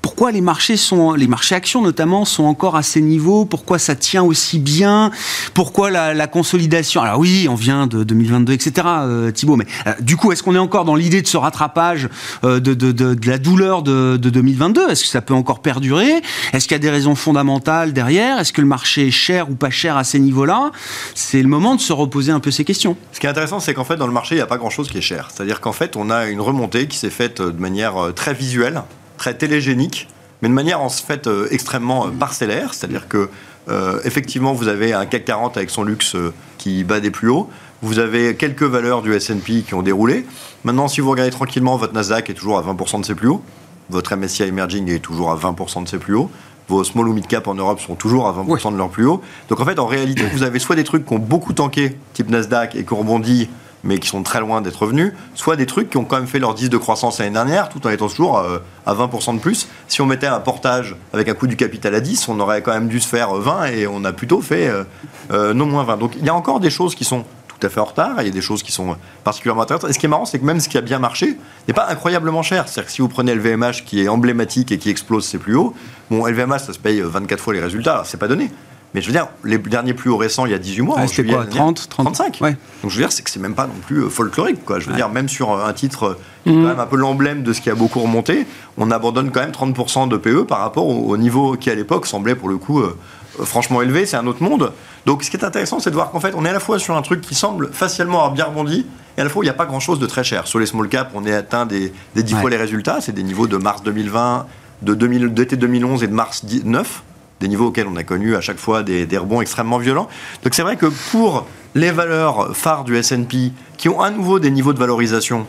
pourquoi 0.02 0.32
les 0.32 0.42
marchés 0.42 0.78
sont, 0.78 1.14
les 1.14 1.28
marchés 1.28 1.56
actions 1.56 1.82
notamment, 1.82 2.26
sont 2.26 2.44
encore 2.44 2.76
à 2.76 2.84
ces 2.84 3.02
niveaux? 3.02 3.46
Pourquoi 3.46 3.80
ça 3.80 3.96
tient 3.96 4.24
aussi 4.24 4.60
bien? 4.60 5.12
Pourquoi 5.54 5.92
la, 5.92 6.28
consolidation? 6.28 7.02
Alors 7.02 7.20
oui, 7.20 7.48
on 7.50 7.56
vient 7.56 7.88
de 7.88 8.04
2022, 8.04 8.54
etc. 8.54 8.88
Euh, 8.88 9.32
Thibault, 9.32 9.56
mais 9.56 9.66
euh, 9.88 9.94
du 10.00 10.16
coup, 10.16 10.32
est-ce 10.32 10.44
qu'on 10.44 10.56
est 10.56 10.60
encore 10.60 10.86
dans 10.86 10.96
l'idée 10.96 11.22
de 11.22 11.28
ce 11.28 11.38
rattrapage 11.38 12.10
euh, 12.44 12.60
de, 12.60 13.30
la 13.30 13.38
douleur 13.38 13.82
de, 13.82 14.18
2022 14.18 14.90
Est-ce 14.90 15.04
que 15.04 15.10
ça 15.10 15.22
peut 15.22 15.34
encore 15.34 15.62
perdurer? 15.62 16.22
Est-ce 16.54 16.68
qu'il 16.68 16.76
y 16.76 16.76
a 16.76 16.80
des 16.80 16.90
raisons 16.90 17.16
fondamentales 17.16 17.94
derrière? 17.94 18.40
Est-ce 18.40 18.54
que 18.54 18.62
le 18.62 18.68
marché 18.68 19.08
est 19.08 19.12
cher 19.12 19.50
ou 19.50 19.56
pas 19.56 19.70
cher 19.70 19.98
à 19.98 20.04
ces 20.04 20.20
niveaux-là? 20.20 20.72
C'est 21.16 21.42
le 21.42 21.50
moment 21.50 21.76
de 21.76 21.82
se 21.82 21.94
reposer 21.94 22.32
un 22.32 22.40
peu 22.40 22.52
ces 22.52 22.64
questions. 22.64 22.96
Ce 23.12 23.20
qui 23.20 23.26
est 23.26 23.30
intéressant, 23.30 23.60
c'est 23.60 23.74
qu'en 23.74 23.86
fait, 23.86 23.98
dans 23.98 24.08
le 24.08 24.14
marché, 24.14 24.36
il 24.36 24.38
n'y 24.38 24.44
a 24.44 24.48
pas 24.48 24.58
grand-chose 24.58 24.90
qui 24.90 24.98
est 24.98 25.02
cher. 25.02 25.30
C'est-à-dire 25.34 25.60
qu'en 25.62 25.74
fait, 25.74 25.96
on 25.98 26.10
a 26.10 26.28
une 26.28 26.42
remontée 26.42 26.88
qui 26.88 26.98
s'est 26.98 27.10
faite 27.10 27.42
de 27.42 27.60
manière 27.60 28.14
très 28.16 28.34
visuelle 28.34 28.84
très 29.20 29.36
télégénique, 29.36 30.08
mais 30.42 30.50
de 30.50 30.54
manière 30.54 30.82
en 30.82 30.90
fait 30.90 31.28
euh, 31.28 31.48
extrêmement 31.52 32.08
euh, 32.08 32.10
parcellaire, 32.10 32.74
c'est-à-dire 32.74 33.08
que 33.08 33.30
euh, 33.68 34.00
effectivement 34.06 34.54
vous 34.54 34.68
avez 34.68 34.94
un 34.94 35.06
CAC 35.06 35.26
40 35.26 35.58
avec 35.58 35.70
son 35.70 35.84
luxe 35.84 36.16
qui 36.58 36.84
bat 36.84 37.02
des 37.02 37.12
plus 37.12 37.30
hauts, 37.30 37.50
vous 37.82 38.00
avez 38.00 38.36
quelques 38.36 38.64
valeurs 38.64 39.02
du 39.02 39.14
S&P 39.14 39.62
qui 39.62 39.74
ont 39.74 39.82
déroulé. 39.84 40.26
Maintenant, 40.64 40.88
si 40.88 41.02
vous 41.02 41.12
regardez 41.12 41.32
tranquillement, 41.32 41.78
votre 41.78 41.94
Nasdaq 41.94 42.30
est 42.30 42.34
toujours 42.34 42.58
à 42.58 42.62
20% 42.62 43.02
de 43.02 43.06
ses 43.06 43.16
plus 43.16 43.28
hauts, 43.28 43.44
votre 43.90 44.16
MSCI 44.16 44.44
Emerging 44.44 44.90
est 44.90 45.00
toujours 45.00 45.32
à 45.32 45.36
20% 45.36 45.84
de 45.84 45.88
ses 45.88 45.98
plus 45.98 46.16
hauts, 46.16 46.32
vos 46.70 46.84
small 46.84 47.10
ou 47.10 47.14
mid 47.14 47.28
cap 47.28 47.48
en 47.48 47.56
Europe 47.56 47.80
sont 47.80 47.96
toujours 47.96 48.28
à 48.28 48.34
20% 48.34 48.72
de 48.72 48.78
leurs 48.78 48.90
plus 48.90 49.06
hauts. 49.06 49.22
Donc 49.50 49.60
en 49.60 49.66
fait, 49.66 49.80
en 49.80 49.88
réalité, 49.88 50.24
vous 50.32 50.44
avez 50.44 50.60
soit 50.60 50.76
des 50.76 50.84
trucs 50.84 51.06
qui 51.06 51.14
ont 51.14 51.20
beaucoup 51.20 51.54
tanké, 51.54 51.98
type 52.14 52.30
Nasdaq, 52.30 52.76
et 52.76 52.86
qui 52.86 52.94
ont 52.94 53.00
rebondi 53.00 53.50
mais 53.84 54.00
qui 54.00 54.08
sont 54.08 54.24
très 54.24 54.40
loin 54.40 54.62
d'être 54.62 54.82
revenus, 54.82 55.14
soit 55.36 55.56
des 55.56 55.66
trucs 55.66 55.90
qui 55.90 55.98
ont 55.98 56.06
quand 56.06 56.18
même 56.18 56.28
fait 56.28 56.40
leur 56.40 56.54
10 56.54 56.70
de 56.70 56.78
croissance 56.78 57.20
l'année 57.20 57.32
dernière, 57.32 57.70
tout 57.70 57.86
en 57.86 57.90
étant 57.90 58.08
toujours 58.08 58.40
euh, 58.40 58.60
à 58.86 58.94
20% 58.94 59.36
de 59.36 59.40
plus. 59.40 59.68
Si 59.88 60.02
on 60.02 60.06
mettait 60.06 60.28
un 60.28 60.40
portage 60.40 60.96
avec 61.14 61.30
un 61.30 61.34
coût 61.34 61.48
du 61.48 61.56
capital 61.56 61.96
à 61.96 62.02
10, 62.02 62.28
on 62.28 62.40
aurait 62.40 62.62
quand 62.62 62.74
même 62.74 62.88
dû 62.88 63.00
se 63.00 63.08
faire 63.08 63.34
20 63.34 63.66
et 63.68 63.88
on 63.88 64.04
a 64.04 64.12
plutôt 64.12 64.42
fait 64.42 64.68
euh, 64.68 64.84
euh, 65.32 65.54
non 65.54 65.66
moins 65.66 65.84
20. 65.84 65.98
Donc 65.98 66.14
il 66.18 66.26
y 66.26 66.30
a 66.30 66.36
encore 66.36 66.60
des 66.60 66.70
choses 66.70 66.96
qui 66.96 67.06
sont 67.06 67.24
tout 67.48 67.68
à 67.68 67.70
fait 67.70 67.80
en 67.80 67.86
retard, 67.86 68.16
il 68.20 68.26
y 68.26 68.30
a 68.30 68.34
des 68.34 68.42
choses 68.42 68.64
qui 68.64 68.72
sont 68.72 68.96
particulièrement 69.24 69.64
intéressantes. 69.64 69.90
Et 69.90 69.94
ce 69.94 70.00
qui 70.00 70.06
est 70.06 70.10
marrant, 70.10 70.26
c'est 70.26 70.40
que 70.40 70.46
même 70.46 70.62
ce 70.62 70.70
qui 70.70 70.78
a 70.78 70.82
bien 70.82 71.00
marché 71.00 71.38
n'est 71.68 71.74
pas 71.74 71.88
incroyablement 71.90 72.42
cher. 72.42 72.68
C'est-à-dire 72.68 72.88
que 72.88 72.92
si 72.92 73.02
vous 73.02 73.10
prenez 73.10 73.36
LVMH 73.36 73.84
qui 73.86 74.02
est 74.02 74.08
emblématique 74.08 74.72
et 74.72 74.78
qui 74.78 74.90
explose 74.90 75.26
ses 75.26 75.38
plus 75.38 75.56
hauts, 75.56 75.74
bon, 76.10 76.26
LVMH, 76.26 76.60
ça 76.60 76.74
se 76.74 76.80
paye 76.80 77.02
24 77.02 77.42
fois 77.42 77.54
les 77.54 77.60
résultats, 77.60 78.04
c'est 78.06 78.18
pas 78.18 78.30
donné. 78.30 78.50
Mais 78.94 79.02
je 79.02 79.08
veux 79.08 79.14
dire, 79.14 79.28
les 79.44 79.60
derniers 79.60 79.94
plus 79.94 80.10
hauts 80.10 80.18
récents, 80.18 80.46
il 80.46 80.52
y 80.52 80.56
a 80.56 80.58
18 80.58 80.82
mois. 80.82 80.96
Ah, 81.00 81.08
C'était 81.08 81.32
quoi 81.32 81.46
30, 81.46 81.90
35 81.90 82.40
ouais. 82.42 82.58
Donc 82.82 82.90
je 82.90 82.96
veux 82.96 83.04
dire, 83.04 83.12
c'est 83.12 83.22
que 83.22 83.30
c'est 83.30 83.40
même 83.40 83.54
pas 83.54 83.68
non 83.68 83.74
plus 83.86 84.04
euh, 84.04 84.10
folklorique. 84.10 84.66
Quoi. 84.66 84.80
Je 84.80 84.90
veux 84.90 84.96
dire, 84.96 85.10
même 85.10 85.30
sur 85.30 85.52
un 85.52 85.74
titre 85.74 86.04
euh, 86.04 86.20
qui 86.44 86.50
est 86.50 86.54
mhm. 86.54 86.64
quand 86.64 86.70
même 86.70 86.80
un 86.80 86.88
peu 86.88 86.96
l'emblème 86.96 87.44
de 87.44 87.54
ce 87.54 87.62
qui 87.62 87.70
a 87.70 87.76
beaucoup 87.76 88.00
remonté, 88.00 88.48
on 88.78 88.90
abandonne 88.90 89.30
quand 89.30 89.42
même 89.42 89.52
30% 89.52 90.10
de 90.10 90.18
PE 90.18 90.46
par 90.46 90.60
rapport 90.60 90.88
au, 90.88 91.18
niveau 91.18 91.56
qui 91.56 91.70
à 91.70 91.76
l'époque 91.76 92.08
semblait 92.08 92.34
pour 92.34 92.50
le 92.50 92.58
coup 92.58 92.80
euh, 92.80 92.98
franchement 93.44 93.84
élevé. 93.84 94.08
C'est 94.08 94.18
un 94.18 94.26
autre 94.26 94.42
monde. 94.42 94.72
Donc 95.06 95.24
ce 95.24 95.30
qui 95.30 95.38
est 95.38 95.46
intéressant, 95.46 95.80
c'est 95.80 95.92
de 95.92 95.96
voir 95.96 96.10
qu'en 96.10 96.20
fait, 96.20 96.34
on 96.36 96.44
est 96.44 96.50
à 96.50 96.54
la 96.54 96.60
fois 96.60 96.80
sur 96.80 96.98
un 96.98 97.02
truc 97.04 97.22
qui 97.22 97.36
semble 97.36 97.70
facialement 97.72 98.18
avoir 98.18 98.32
bien 98.32 98.46
rebondi, 98.46 98.88
et 99.18 99.22
à 99.22 99.24
la 99.24 99.30
fois, 99.30 99.44
il 99.44 99.48
n'y 99.48 99.52
a 99.52 99.56
pas 99.56 99.66
grand-chose 99.66 100.00
de 100.00 100.08
très 100.08 100.24
cher. 100.24 100.48
Sur 100.48 100.60
les 100.60 100.66
small 100.66 100.88
caps, 100.88 101.12
on 101.14 101.26
est 101.26 101.34
atteint 101.34 101.66
des, 101.66 101.94
des 102.16 102.24
10 102.24 102.36
fois 102.36 102.50
les 102.50 102.58
résultats. 102.58 103.02
C'est 103.02 103.12
des 103.12 103.24
niveaux 103.24 103.48
de 103.48 103.58
mars 103.58 103.84
2020, 103.84 104.48
de 104.82 104.94
d'été 105.28 105.58
2011 105.58 106.04
et 106.04 106.08
de 106.08 106.14
mars 106.14 106.46
2019 106.46 107.04
des 107.40 107.48
niveaux 107.48 107.68
auxquels 107.68 107.88
on 107.88 107.96
a 107.96 108.04
connu 108.04 108.36
à 108.36 108.42
chaque 108.42 108.58
fois 108.58 108.84
des, 108.84 109.06
rebonds 109.18 109.42
extrêmement 109.42 109.78
violents. 109.78 110.08
Donc 110.44 110.54
c'est 110.54 110.62
vrai 110.62 110.76
que 110.76 110.88
pour 111.12 111.48
les 111.76 111.92
valeurs 111.92 112.56
phares 112.56 112.84
du 112.84 112.98
S&P 112.98 113.52
qui 113.78 113.90
ont 113.90 114.02
à 114.02 114.10
nouveau 114.10 114.40
des 114.40 114.52
niveaux 114.52 114.74
de 114.74 114.80
valorisation 114.80 115.46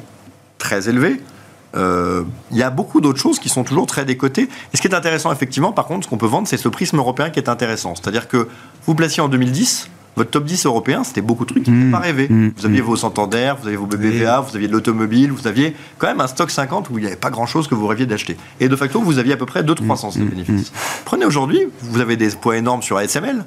très 0.58 0.88
élevés, 0.88 1.20
euh, 1.76 2.24
il 2.50 2.56
y 2.56 2.62
a 2.62 2.70
beaucoup 2.70 3.00
d'autres 3.00 3.20
choses 3.20 3.38
qui 3.38 3.48
sont 3.48 3.64
toujours 3.64 3.86
très 3.86 4.04
décotées. 4.04 4.48
Et 4.72 4.76
ce 4.76 4.82
qui 4.82 4.88
est 4.88 4.94
intéressant, 4.94 5.32
effectivement, 5.32 5.72
par 5.72 5.86
contre, 5.86 6.04
ce 6.04 6.10
qu'on 6.10 6.18
peut 6.18 6.26
vendre, 6.26 6.48
c'est 6.48 6.56
ce 6.56 6.68
prisme 6.68 6.98
européen 6.98 7.30
qui 7.30 7.38
est 7.38 7.48
intéressant. 7.48 7.94
C'est-à-dire 7.94 8.28
que 8.28 8.48
vous 8.86 8.94
placiez 8.94 9.22
en 9.22 9.28
2010, 9.28 9.88
votre 10.16 10.30
top 10.30 10.44
10 10.44 10.66
européen, 10.66 11.04
c'était 11.04 11.20
beaucoup 11.20 11.44
de 11.44 11.50
trucs 11.50 11.64
qui 11.64 11.70
ne 11.70 11.86
mmh. 11.86 11.90
pas 11.90 11.98
rêvé. 11.98 12.28
Mmh. 12.28 12.52
Vous 12.56 12.66
aviez 12.66 12.80
vos 12.80 12.96
Santander, 12.96 13.54
vous 13.60 13.66
aviez 13.66 13.76
vos 13.76 13.86
BBVA, 13.86 14.40
vous 14.40 14.54
aviez 14.56 14.68
de 14.68 14.72
l'automobile, 14.72 15.30
vous 15.30 15.46
aviez 15.46 15.74
quand 15.98 16.08
même 16.08 16.20
un 16.20 16.26
stock 16.26 16.50
50 16.50 16.90
où 16.90 16.98
il 16.98 17.02
n'y 17.02 17.06
avait 17.06 17.16
pas 17.16 17.30
grand-chose 17.30 17.68
que 17.68 17.74
vous 17.74 17.86
rêviez 17.86 18.06
d'acheter. 18.06 18.36
Et 18.58 18.68
de 18.68 18.76
facto, 18.76 19.00
vous 19.00 19.18
aviez 19.18 19.34
à 19.34 19.36
peu 19.36 19.46
près 19.46 19.62
2-3 19.62 20.18
de 20.18 20.24
bénéfices. 20.24 20.72
Prenez 21.04 21.24
aujourd'hui, 21.24 21.60
vous 21.82 22.00
avez 22.00 22.16
des 22.16 22.30
poids 22.30 22.56
énormes 22.56 22.82
sur 22.82 22.96
ASML, 22.98 23.44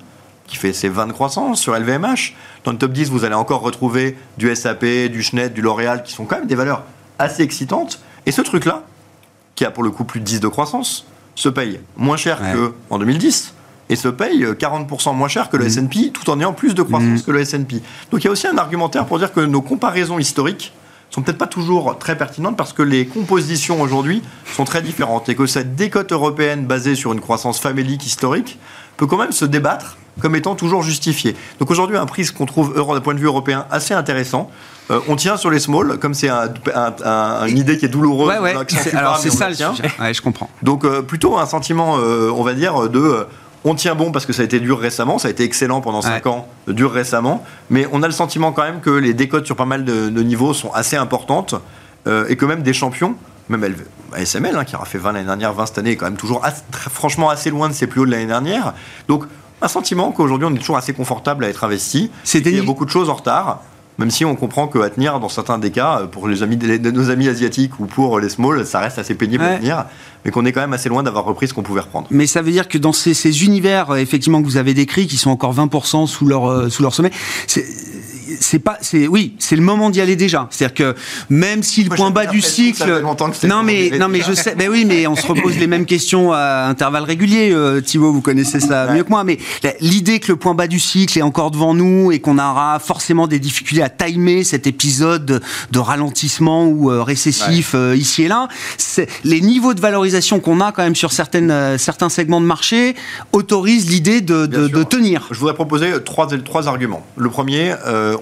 qui 0.48 0.58
fait 0.58 0.74
ses 0.74 0.90
20 0.90 1.08
de 1.08 1.12
croissance, 1.14 1.60
sur 1.60 1.78
LVMH. 1.78 2.34
Dans 2.64 2.72
le 2.72 2.78
top 2.78 2.92
10, 2.92 3.10
vous 3.10 3.26
allez 3.26 3.36
encore 3.36 3.62
retrouver 3.62 4.18
du 4.38 4.54
SAP, 4.56 4.86
du 5.12 5.22
Schneider, 5.22 5.54
du 5.54 5.62
L'Oréal, 5.62 6.04
qui 6.04 6.14
sont 6.14 6.26
quand 6.26 6.38
même 6.38 6.48
des 6.48 6.56
valeurs 6.56 6.84
assez 7.20 7.44
excitantes. 7.44 8.02
Et 8.26 8.32
ce 8.32 8.42
truc-là, 8.42 8.84
qui 9.56 9.66
a 9.66 9.72
pour 9.72 9.84
le 9.84 9.92
coup 9.92 10.06
plus 10.06 10.20
de 10.20 10.26
10 10.26 10.40
de 10.40 10.48
croissance, 10.48 11.06
se 11.36 11.50
paye 11.50 11.80
moins 11.98 12.18
cher 12.18 12.40
qu'en 12.90 13.00
2010 13.00 13.54
et 13.90 13.96
se 13.96 14.08
paye 14.08 14.44
40% 14.44 15.16
moins 15.16 15.28
cher 15.28 15.50
que 15.50 15.58
le 15.58 15.66
mmh. 15.66 15.68
S&P 15.68 16.12
tout 16.12 16.30
en 16.30 16.40
ayant 16.40 16.54
plus 16.54 16.74
de 16.74 16.82
croissance 16.82 17.22
mmh. 17.22 17.24
que 17.24 17.32
le 17.32 17.40
S&P. 17.42 17.82
Donc 18.12 18.24
il 18.24 18.26
y 18.26 18.28
a 18.28 18.32
aussi 18.32 18.48
un 18.48 18.58
argumentaire 18.58 19.06
pour 19.06 19.20
dire 19.20 19.34
que 19.34 19.42
nos 19.42 19.62
comparaisons 19.62 20.20
historiques 20.20 20.74
sont 21.10 21.22
peut-être 21.22 21.38
pas 21.38 21.48
toujours 21.48 21.98
très 22.00 22.18
pertinentes 22.18 22.58
parce 22.58 22.74
que 22.74 22.82
les 22.82 23.06
compositions 23.06 23.82
aujourd'hui 23.82 24.24
sont 24.56 24.64
très 24.64 24.82
différentes 24.82 25.30
et 25.30 25.36
que 25.36 25.46
cette 25.46 25.76
décote 25.76 26.12
européenne 26.12 26.66
basée 26.66 26.96
sur 26.96 27.14
une 27.14 27.22
croissance 27.22 27.60
famélique 27.60 28.06
historique 28.06 28.58
peut 28.98 29.06
quand 29.06 29.18
même 29.18 29.32
se 29.32 29.46
débattre 29.46 29.98
comme 30.20 30.36
étant 30.36 30.56
toujours 30.56 30.84
justifiée. 30.84 31.36
Donc 31.60 31.72
aujourd'hui, 31.72 31.98
un 31.98 32.06
prix 32.06 32.26
qu'on 32.28 32.46
trouve 32.46 32.76
d'un 32.76 33.02
point 33.02 33.14
de 33.14 33.20
vue 33.20 33.26
européen 33.26 33.66
assez 33.72 33.94
intéressant. 33.94 34.50
Euh, 34.92 35.00
on 35.08 35.16
tient 35.16 35.38
sur 35.38 35.50
les 35.50 35.60
small, 35.60 35.98
comme 35.98 36.14
c'est 36.14 36.30
une 36.30 37.58
idée 37.58 37.78
qui 37.78 37.86
est 37.86 37.90
douloureuse. 37.90 38.40
Ouais, 38.40 38.56
alors 38.94 39.18
c'est 39.18 39.32
ça 39.32 39.50
le 39.50 39.56
sujet. 39.56 40.14
je 40.14 40.22
comprends. 40.22 40.50
Donc 40.62 40.84
euh, 40.84 41.02
plutôt 41.02 41.38
un 41.38 41.46
sentiment, 41.46 41.98
euh, 41.98 42.32
on 42.36 42.44
va 42.44 42.54
dire, 42.54 42.90
de 42.90 43.26
on 43.66 43.76
tient 43.76 43.96
bon 43.96 44.12
parce 44.12 44.26
que 44.26 44.34
ça 44.34 44.42
a 44.42 44.46
été 44.46 44.60
dur 44.60 44.80
récemment, 44.80 45.18
ça 45.18 45.28
a 45.28 45.32
été 45.32 45.44
excellent 45.44 45.82
pendant 45.82 46.02
5 46.02 46.26
ans, 46.28 46.48
dur 46.68 46.92
récemment, 46.92 47.44
mais 47.70 47.88
on 47.92 48.04
a 48.04 48.08
le 48.08 48.14
sentiment 48.14 48.52
quand 48.52 48.64
même 48.64 48.82
que 48.82 48.90
les 48.90 49.14
décotes 49.14 49.46
sur 49.46 49.56
pas 49.56 49.66
mal 49.66 49.86
de, 49.86 50.10
niveaux 50.10 50.54
sont 50.54 50.72
assez 50.74 50.96
importantes 50.96 51.56
euh, 52.08 52.26
et 52.28 52.36
que 52.36 52.46
même 52.46 52.64
des 52.64 52.74
champions, 52.74 53.16
même 53.50 53.76
ASML 54.14 54.56
hein, 54.56 54.66
qui 54.66 54.76
aura 54.76 54.86
fait 54.86 54.98
20 54.98 55.14
l'année 55.14 55.26
dernière, 55.26 55.54
20 55.54 55.66
cette 55.66 55.78
année, 55.78 55.92
est 55.92 55.96
quand 55.96 56.06
même 56.06 56.18
toujours 56.18 56.46
franchement 56.92 57.30
assez 57.30 57.50
loin 57.50 57.70
de 57.70 57.74
ses 57.74 57.88
plus 57.88 58.02
hauts 58.02 58.06
de 58.06 58.12
l'année 58.12 58.26
dernière. 58.26 58.74
Donc 59.08 59.26
un 59.62 59.68
sentiment 59.68 60.12
qu'aujourd'hui 60.12 60.48
on 60.50 60.56
est 60.56 60.60
toujours 60.60 60.78
assez 60.78 60.94
confortable 60.94 61.46
à 61.46 61.50
être 61.50 61.64
investi. 61.64 62.12
Il 62.34 62.56
y 62.56 62.60
a 62.60 62.64
beaucoup 62.64 62.86
de 62.86 62.90
choses 62.90 63.10
en 63.10 63.16
retard. 63.16 63.62
Même 64.00 64.10
si 64.10 64.26
on 64.26 64.36
comprend 64.36 64.68
qu'à 64.68 64.90
tenir, 64.90 65.20
dans 65.20 65.30
certains 65.30 65.60
des 65.60 65.72
cas, 65.72 66.08
pour 66.12 66.28
les 66.28 66.42
amis 66.42 66.58
nos 66.58 67.10
amis 67.10 67.28
asiatiques 67.28 67.80
ou 67.80 67.86
pour 67.86 68.20
les 68.20 68.30
small, 68.30 68.66
ça 68.66 68.80
reste 68.80 68.98
assez 68.98 69.14
pénible 69.14 69.44
à 69.44 69.58
tenir, 69.58 69.86
mais 70.26 70.32
qu'on 70.32 70.46
est 70.46 70.52
quand 70.52 70.62
même 70.62 70.74
assez 70.74 70.90
loin 70.90 71.04
d'avoir 71.04 71.26
repris 71.26 71.48
ce 71.48 71.54
qu'on 71.54 71.64
pouvait 71.64 71.82
reprendre. 71.82 72.08
Mais 72.10 72.26
ça 72.26 72.42
veut 72.42 72.52
dire 72.52 72.68
que 72.68 72.78
dans 72.78 72.94
ces, 72.94 73.46
univers, 73.46 73.92
euh, 73.92 73.98
effectivement, 73.98 74.42
que 74.42 74.48
vous 74.48 74.58
avez 74.58 74.74
décrits, 74.74 75.08
qui 75.08 75.18
sont 75.18 75.30
encore 75.30 75.54
20% 75.54 76.08
sous 76.08 76.26
leur, 76.26 76.50
euh, 76.50 76.70
sous 76.70 76.82
leur 76.82 76.94
sommet, 76.94 77.12
c'est 77.48 77.66
pas, 78.60 78.78
c'est 78.82 79.08
oui, 79.08 79.34
c'est 79.40 79.56
le 79.56 79.62
moment 79.62 79.90
d'y 79.90 80.02
aller 80.02 80.16
déjà. 80.16 80.48
C'est-à-dire 80.50 80.74
que 80.74 80.96
même 81.30 81.64
si 81.64 81.84
le 81.84 81.90
point 81.90 82.12
bas 82.12 82.26
du 82.26 82.42
cycle, 82.42 83.04
non 83.48 83.64
mais 83.64 83.92
non 84.00 84.08
mais 84.08 84.22
je 84.22 84.34
sais, 84.34 84.56
mais 84.58 84.68
oui, 84.68 84.86
mais 84.86 85.08
on 85.08 85.16
se 85.16 85.26
repose 85.26 85.58
les 85.58 85.68
mêmes 85.68 85.86
questions 85.86 86.32
à 86.32 86.68
intervalles 86.68 87.04
réguliers. 87.04 87.52
Euh, 87.52 87.82
Thibaut, 87.82 88.12
vous 88.12 88.22
connaissez 88.22 88.60
ça 88.60 88.94
mieux 88.94 89.04
que 89.04 89.10
moi, 89.10 89.24
mais 89.24 89.38
l'idée 89.80 90.20
que 90.20 90.32
le 90.32 90.36
point 90.36 90.54
bas 90.54 90.68
du 90.68 90.80
cycle 90.80 91.18
est 91.18 91.22
encore 91.22 91.52
devant 91.52 91.74
nous 91.74 92.12
et 92.12 92.20
qu'on 92.20 92.38
aura 92.38 92.80
forcément 92.80 93.28
des 93.28 93.40
difficultés 93.40 93.84
à 93.84 93.90
timer 93.90 94.44
cet 94.44 94.68
épisode 94.68 95.42
de, 95.72 95.80
ralentissement 95.80 96.66
ou 96.66 96.92
euh, 96.92 97.04
récessif 97.04 97.74
euh, 97.76 97.96
ici 97.96 98.24
et 98.24 98.28
là, 98.28 98.48
les 99.24 99.42
niveaux 99.42 99.74
de 99.74 99.82
valorisation 99.82 100.40
qu'on 100.40 100.62
a 100.62 100.72
quand 100.72 100.84
même 100.84 100.96
sur 100.96 101.12
certaines, 101.12 101.78
certains 101.78 102.10
segments 102.10 102.40
de 102.40 102.46
marché 102.46 102.96
autorisent 103.34 103.90
l'idée 103.90 104.22
de, 104.22 104.46
de, 104.46 104.84
tenir. 104.84 105.28
Je 105.32 105.40
voudrais 105.40 105.54
proposer 105.54 105.92
trois, 106.04 106.28
trois 106.44 106.68
arguments. 106.68 107.06
Le 107.18 107.30
premier, 107.30 107.74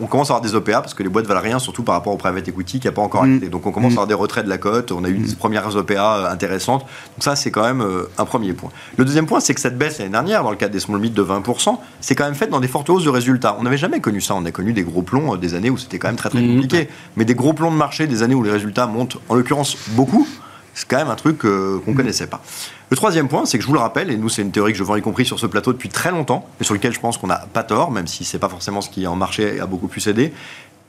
on 0.01 0.07
commence 0.07 0.29
à 0.29 0.35
avoir 0.35 0.41
des 0.41 0.55
OPA 0.55 0.81
parce 0.81 0.93
que 0.93 1.03
les 1.03 1.09
boîtes 1.09 1.27
valent 1.27 1.41
rien, 1.41 1.59
surtout 1.59 1.83
par 1.83 1.95
rapport 1.95 2.13
au 2.13 2.17
private 2.17 2.47
equity 2.47 2.79
qui 2.79 2.87
n'a 2.87 2.91
pas 2.91 3.01
encore 3.01 3.25
mm. 3.25 3.37
été. 3.37 3.49
Donc 3.49 3.65
on 3.65 3.71
commence 3.71 3.91
à 3.91 3.93
avoir 3.93 4.07
des 4.07 4.13
retraits 4.13 4.43
de 4.43 4.49
la 4.49 4.57
cote. 4.57 4.91
On 4.91 5.03
a 5.03 5.09
eu 5.09 5.17
des 5.17 5.33
mm. 5.33 5.35
premières 5.35 5.75
OPA 5.75 6.29
intéressantes. 6.31 6.81
Donc 6.81 7.23
ça, 7.23 7.35
c'est 7.35 7.51
quand 7.51 7.63
même 7.63 7.85
un 8.17 8.25
premier 8.25 8.53
point. 8.53 8.71
Le 8.97 9.05
deuxième 9.05 9.25
point, 9.25 9.39
c'est 9.39 9.53
que 9.53 9.61
cette 9.61 9.77
baisse 9.77 9.99
l'année 9.99 10.11
dernière, 10.11 10.43
dans 10.43 10.51
le 10.51 10.57
cadre 10.57 10.73
des 10.73 10.79
small 10.79 10.99
mid 10.99 11.13
de 11.13 11.23
20%, 11.23 11.77
c'est 11.99 12.15
quand 12.15 12.25
même 12.25 12.35
fait 12.35 12.47
dans 12.47 12.59
des 12.59 12.67
fortes 12.67 12.89
hausses 12.89 13.03
de 13.03 13.09
résultats. 13.09 13.55
On 13.59 13.63
n'avait 13.63 13.77
jamais 13.77 13.99
connu 13.99 14.21
ça. 14.21 14.35
On 14.35 14.45
a 14.45 14.51
connu 14.51 14.73
des 14.73 14.83
gros 14.83 15.01
plombs, 15.01 15.33
euh, 15.33 15.37
des 15.37 15.53
années 15.53 15.69
où 15.69 15.77
c'était 15.77 15.99
quand 15.99 16.07
même 16.07 16.17
très 16.17 16.29
très 16.29 16.41
compliqué. 16.41 16.89
Mais 17.15 17.25
des 17.25 17.35
gros 17.35 17.53
plombs 17.53 17.71
de 17.71 17.75
marché, 17.75 18.07
des 18.07 18.23
années 18.23 18.35
où 18.35 18.43
les 18.43 18.51
résultats 18.51 18.87
montent, 18.87 19.17
en 19.29 19.35
l'occurrence 19.35 19.77
beaucoup, 19.89 20.27
c'est 20.73 20.87
quand 20.87 20.97
même 20.97 21.09
un 21.09 21.15
truc 21.15 21.45
euh, 21.45 21.79
qu'on 21.83 21.91
ne 21.91 21.95
mmh. 21.95 21.97
connaissait 21.97 22.27
pas. 22.27 22.41
Le 22.89 22.97
troisième 22.97 23.27
point, 23.27 23.45
c'est 23.45 23.57
que 23.57 23.63
je 23.63 23.67
vous 23.67 23.73
le 23.73 23.79
rappelle, 23.79 24.11
et 24.11 24.17
nous 24.17 24.29
c'est 24.29 24.41
une 24.41 24.51
théorie 24.51 24.73
que 24.73 24.77
je 24.77 24.83
vends 24.83 24.95
y 24.95 25.01
compris 25.01 25.25
sur 25.25 25.39
ce 25.39 25.45
plateau 25.45 25.71
depuis 25.71 25.89
très 25.89 26.11
longtemps, 26.11 26.47
et 26.59 26.63
sur 26.63 26.73
lequel 26.73 26.93
je 26.93 26.99
pense 26.99 27.17
qu'on 27.17 27.27
n'a 27.27 27.45
pas 27.53 27.63
tort, 27.63 27.91
même 27.91 28.07
si 28.07 28.23
c'est 28.25 28.39
pas 28.39 28.49
forcément 28.49 28.81
ce 28.81 28.89
qui 28.89 29.07
en 29.07 29.15
marché 29.15 29.59
a 29.59 29.65
beaucoup 29.65 29.87
plus 29.87 30.07
aidé. 30.07 30.33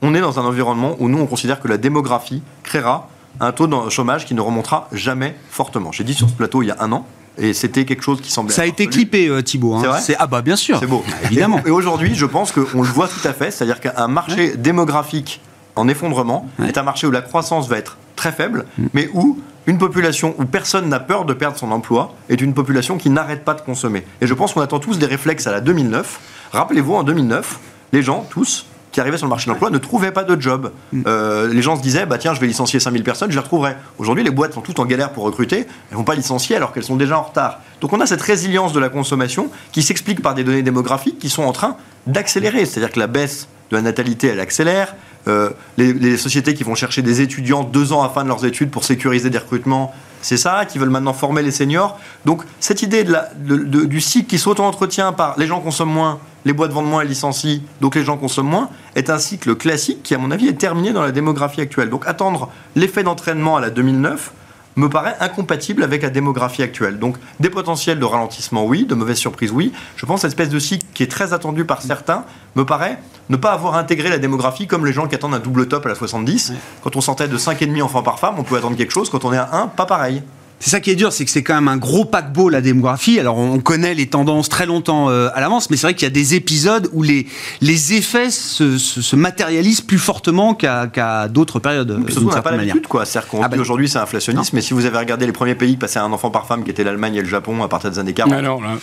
On 0.01 0.13
est 0.13 0.21
dans 0.21 0.39
un 0.39 0.43
environnement 0.43 0.95
où 0.99 1.07
nous 1.07 1.19
on 1.19 1.27
considère 1.27 1.61
que 1.61 1.67
la 1.67 1.77
démographie 1.77 2.43
créera 2.63 3.09
un 3.39 3.51
taux 3.51 3.67
de 3.67 3.89
chômage 3.89 4.25
qui 4.25 4.33
ne 4.33 4.41
remontera 4.41 4.89
jamais 4.91 5.35
fortement. 5.49 5.91
J'ai 5.91 6.03
dit 6.03 6.13
sur 6.13 6.29
ce 6.29 6.33
plateau 6.33 6.61
il 6.61 6.67
y 6.67 6.71
a 6.71 6.77
un 6.81 6.91
an, 6.91 7.07
et 7.37 7.53
c'était 7.53 7.85
quelque 7.85 8.03
chose 8.03 8.21
qui 8.21 8.31
semblait. 8.31 8.53
Ça 8.53 8.63
a 8.63 8.65
été 8.65 8.87
clippé, 8.87 9.27
euh, 9.27 9.41
Thibault. 9.41 9.75
Hein. 9.75 9.97
C'est 9.99 10.15
Ah, 10.19 10.27
bah 10.27 10.41
bien 10.41 10.55
sûr. 10.55 10.77
C'est 10.79 10.87
beau. 10.87 11.03
Bah, 11.07 11.13
évidemment. 11.25 11.61
Et, 11.65 11.71
aujourd'hui, 11.71 12.15
je 12.15 12.25
pense 12.25 12.51
qu'on 12.51 12.81
le 12.81 12.89
voit 12.89 13.07
tout 13.07 13.27
à 13.27 13.33
fait. 13.33 13.49
C'est-à-dire 13.49 13.79
qu'un 13.79 14.07
marché 14.07 14.55
démographique 14.55 15.41
en 15.75 15.87
effondrement 15.87 16.47
est 16.63 16.77
un 16.77 16.83
marché 16.83 17.07
où 17.07 17.11
la 17.11 17.21
croissance 17.21 17.67
va 17.67 17.77
être 17.77 17.97
très 18.23 18.31
faible, 18.31 18.65
mm. 18.77 18.85
mais 18.93 19.09
où 19.13 19.39
une 19.67 19.77
population 19.77 20.33
où 20.37 20.45
personne 20.45 20.87
n'a 20.87 21.01
peur 21.01 21.25
de 21.25 21.33
perdre 21.33 21.57
son 21.57 21.71
emploi 21.71 22.15
est 22.29 22.39
une 22.39 22.53
population 22.53 22.97
qui 22.97 23.09
n'arrête 23.09 23.43
pas 23.43 23.53
de 23.53 23.61
consommer. 23.61 24.05
Et 24.21 24.27
je 24.27 24.33
pense 24.33 24.53
qu'on 24.53 24.61
attend 24.61 24.79
tous 24.79 24.97
des 24.97 25.05
réflexes 25.05 25.45
à 25.45 25.51
la 25.51 25.59
2009. 25.59 26.19
Rappelez-vous, 26.53 26.93
en 26.93 27.03
2009, 27.03 27.59
les 27.91 28.01
gens, 28.01 28.25
tous, 28.29 28.65
qui 28.93 29.01
arrivaient 29.01 29.17
sur 29.17 29.25
le 29.25 29.29
marché 29.29 29.47
de 29.47 29.51
l'emploi 29.51 29.71
ne 29.71 29.77
trouvaient 29.77 30.11
pas 30.11 30.23
de 30.23 30.39
job. 30.39 30.71
Mm. 30.93 31.01
Euh, 31.05 31.53
les 31.53 31.61
gens 31.61 31.75
se 31.75 31.81
disaient, 31.81 32.05
bah 32.05 32.17
tiens, 32.17 32.33
je 32.33 32.39
vais 32.39 32.47
licencier 32.47 32.79
5000 32.79 33.03
personnes, 33.03 33.29
je 33.29 33.35
les 33.35 33.41
retrouverai. 33.41 33.75
Aujourd'hui, 33.97 34.23
les 34.23 34.31
boîtes 34.31 34.53
sont 34.53 34.61
toutes 34.61 34.79
en 34.79 34.85
galère 34.85 35.11
pour 35.11 35.25
recruter, 35.25 35.59
elles 35.59 35.67
ne 35.91 35.97
vont 35.97 36.05
pas 36.05 36.15
licencier 36.15 36.55
alors 36.55 36.71
qu'elles 36.71 36.85
sont 36.85 36.95
déjà 36.95 37.19
en 37.19 37.23
retard. 37.23 37.59
Donc 37.81 37.91
on 37.91 37.99
a 37.99 38.05
cette 38.05 38.21
résilience 38.21 38.71
de 38.71 38.79
la 38.79 38.87
consommation 38.87 39.49
qui 39.73 39.83
s'explique 39.83 40.21
par 40.21 40.33
des 40.33 40.45
données 40.45 40.63
démographiques 40.63 41.19
qui 41.19 41.29
sont 41.29 41.43
en 41.43 41.51
train 41.51 41.75
d'accélérer. 42.07 42.65
C'est-à-dire 42.65 42.93
que 42.93 42.99
la 42.99 43.07
baisse 43.07 43.49
de 43.69 43.75
la 43.75 43.81
natalité, 43.81 44.27
elle 44.27 44.39
accélère. 44.39 44.95
Euh, 45.27 45.51
les, 45.77 46.17
sociétés 46.17 46.53
qui 46.53 46.63
vont 46.63 46.75
chercher 46.75 47.01
des 47.01 47.21
étudiants 47.21 47.63
deux 47.63 47.93
ans 47.93 48.03
à 48.03 48.09
fin 48.09 48.23
de 48.23 48.27
leurs 48.27 48.45
études 48.45 48.71
pour 48.71 48.83
sécuriser 48.83 49.29
des 49.29 49.37
recrutements, 49.37 49.93
c'est 50.21 50.37
ça, 50.37 50.65
qui 50.65 50.77
veulent 50.77 50.89
maintenant 50.89 51.13
former 51.13 51.41
les 51.41 51.51
seniors. 51.51 51.99
Donc 52.25 52.43
cette 52.59 52.81
idée 52.81 53.05
du 53.37 54.01
cycle 54.01 54.27
qui 54.27 54.37
s'auto-entretient 54.37 55.13
par 55.13 55.37
les 55.37 55.47
gens 55.47 55.61
consomment 55.61 55.93
moins, 55.93 56.19
les 56.45 56.53
boîtes 56.53 56.71
vendent 56.71 56.89
moins 56.89 57.01
et 57.01 57.07
licencient, 57.07 57.61
donc 57.79 57.95
les 57.95 58.03
gens 58.03 58.17
consomment 58.17 58.49
moins, 58.49 58.69
est 58.95 59.09
un 59.09 59.17
cycle 59.17 59.55
classique 59.55 60.03
qui, 60.03 60.13
à 60.13 60.17
mon 60.17 60.31
avis, 60.31 60.47
est 60.47 60.59
terminé 60.59 60.91
dans 60.91 61.01
la 61.01 61.11
démographie 61.11 61.61
actuelle. 61.61 61.89
Donc 61.89 62.05
attendre 62.05 62.49
l'effet 62.75 63.03
d'entraînement 63.03 63.57
à 63.57 63.61
la 63.61 63.69
2009 63.69 64.31
me 64.75 64.89
paraît 64.89 65.15
incompatible 65.19 65.83
avec 65.83 66.01
la 66.01 66.09
démographie 66.09 66.63
actuelle. 66.63 66.99
Donc 66.99 67.17
des 67.39 67.49
potentiels 67.49 67.99
de 67.99 68.05
ralentissement, 68.05 68.65
oui, 68.65 68.85
de 68.85 68.95
mauvaises 68.95 69.17
surprises, 69.17 69.51
oui. 69.51 69.71
Je 69.95 70.05
pense 70.05 70.17
que 70.17 70.21
cette 70.21 70.39
espèce 70.39 70.49
de 70.49 70.59
cycle 70.59 70.85
qui 70.93 71.03
est 71.03 71.11
très 71.11 71.33
attendu 71.33 71.65
par 71.65 71.81
certains 71.81 72.25
me 72.55 72.65
paraît 72.65 72.99
ne 73.29 73.37
pas 73.37 73.53
avoir 73.53 73.75
intégré 73.75 74.09
la 74.09 74.17
démographie 74.17 74.67
comme 74.67 74.85
les 74.85 74.93
gens 74.93 75.07
qui 75.07 75.15
attendent 75.15 75.33
un 75.33 75.39
double 75.39 75.67
top 75.67 75.85
à 75.85 75.89
la 75.89 75.95
70. 75.95 76.53
Quand 76.83 76.95
on 76.95 77.01
sentait 77.01 77.27
de 77.27 77.37
5,5 77.37 77.81
enfants 77.81 78.03
par 78.03 78.19
femme, 78.19 78.35
on 78.37 78.43
peut 78.43 78.57
attendre 78.57 78.75
quelque 78.75 78.91
chose. 78.91 79.09
Quand 79.09 79.23
on 79.25 79.33
est 79.33 79.37
à 79.37 79.49
1, 79.53 79.67
pas 79.67 79.85
pareil. 79.85 80.23
C'est 80.63 80.69
ça 80.69 80.79
qui 80.79 80.91
est 80.91 80.95
dur, 80.95 81.11
c'est 81.11 81.25
que 81.25 81.31
c'est 81.31 81.43
quand 81.43 81.55
même 81.55 81.67
un 81.67 81.75
gros 81.75 82.05
paquebot 82.05 82.47
la 82.47 82.61
démographie. 82.61 83.19
Alors 83.19 83.37
on 83.37 83.59
connaît 83.59 83.93
les 83.93 84.07
tendances 84.07 84.47
très 84.47 84.65
longtemps 84.65 85.09
euh, 85.09 85.27
à 85.33 85.41
l'avance, 85.41 85.69
mais 85.69 85.75
c'est 85.75 85.87
vrai 85.87 85.93
qu'il 85.93 86.05
y 86.05 86.07
a 86.07 86.13
des 86.13 86.35
épisodes 86.35 86.89
où 86.93 87.03
les, 87.03 87.27
les 87.59 87.95
effets 87.95 88.29
se, 88.29 88.77
se, 88.77 89.15
matérialisent 89.17 89.81
plus 89.81 89.97
fortement 89.97 90.53
qu'à 90.53 91.27
d'autres 91.27 91.59
périodes. 91.59 91.99
Mais 91.99 92.09
surtout, 92.09 92.29
on 92.29 92.33
n'a 92.33 92.41
pas 92.41 92.51
l'habitude, 92.51 92.87
quoi. 92.87 93.03
C'est-à-dire 93.03 93.29
qu'on 93.29 93.43
ah 93.43 93.49
dit 93.49 93.57
bah 93.57 93.61
aujourd'hui 93.61 93.89
c'est 93.89 93.99
inflationniste, 93.99 94.53
mais 94.53 94.61
si 94.61 94.73
vous 94.73 94.85
avez 94.85 94.97
regardé 94.97 95.25
les 95.25 95.33
premiers 95.33 95.55
pays 95.55 95.71
qui 95.71 95.77
passaient 95.77 95.99
un 95.99 96.13
enfant 96.13 96.31
par 96.31 96.47
femme, 96.47 96.63
qui 96.63 96.71
étaient 96.71 96.85
l'Allemagne 96.85 97.15
et 97.15 97.21
le 97.21 97.27
Japon 97.27 97.61
à 97.61 97.67
partir 97.67 97.91
des 97.91 97.99
années 97.99 98.13
40, 98.13 98.31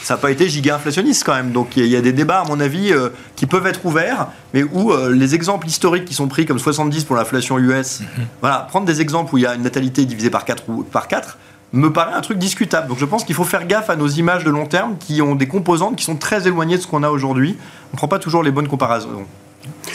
ça 0.02 0.14
n'a 0.14 0.18
pas 0.18 0.30
été 0.30 0.50
giga 0.50 0.76
inflationniste 0.76 1.24
quand 1.24 1.34
même. 1.34 1.50
Donc 1.50 1.78
il 1.78 1.86
y, 1.86 1.96
a 1.96 2.02
des 2.02 2.12
débats, 2.12 2.40
à 2.40 2.44
mon 2.44 2.60
avis, 2.60 2.92
euh, 2.92 3.08
qui 3.36 3.46
peuvent 3.46 3.66
être 3.66 3.86
ouverts, 3.86 4.26
mais 4.52 4.64
où 4.64 4.92
euh, 4.92 5.14
les 5.14 5.34
exemples 5.34 5.66
historiques 5.66 6.04
qui 6.04 6.14
sont 6.14 6.28
pris 6.28 6.44
comme 6.44 6.58
70 6.58 7.04
pour 7.04 7.16
l'inflation 7.16 7.58
US, 7.58 8.00
mhm. 8.00 8.26
voilà, 8.42 8.66
prendre 8.68 8.84
des 8.84 9.00
exemples 9.00 9.34
où 9.34 9.38
il 9.38 9.44
y 9.44 9.46
a 9.46 9.54
une 9.54 9.62
natalité 9.62 10.04
divisée 10.04 10.28
par 10.28 10.44
4 10.44 10.64
ou 10.68 10.82
par 10.82 11.08
4 11.08 11.38
me 11.72 11.92
paraît 11.92 12.14
un 12.14 12.20
truc 12.20 12.38
discutable. 12.38 12.88
Donc 12.88 12.98
je 12.98 13.04
pense 13.04 13.24
qu'il 13.24 13.34
faut 13.34 13.44
faire 13.44 13.66
gaffe 13.66 13.90
à 13.90 13.96
nos 13.96 14.08
images 14.08 14.44
de 14.44 14.50
long 14.50 14.66
terme 14.66 14.96
qui 14.98 15.22
ont 15.22 15.34
des 15.34 15.48
composantes 15.48 15.96
qui 15.96 16.04
sont 16.04 16.16
très 16.16 16.46
éloignées 16.46 16.76
de 16.76 16.82
ce 16.82 16.86
qu'on 16.86 17.02
a 17.02 17.10
aujourd'hui. 17.10 17.56
On 17.92 17.94
ne 17.94 17.96
prend 17.96 18.08
pas 18.08 18.18
toujours 18.18 18.42
les 18.42 18.50
bonnes 18.50 18.68
comparaisons. 18.68 19.26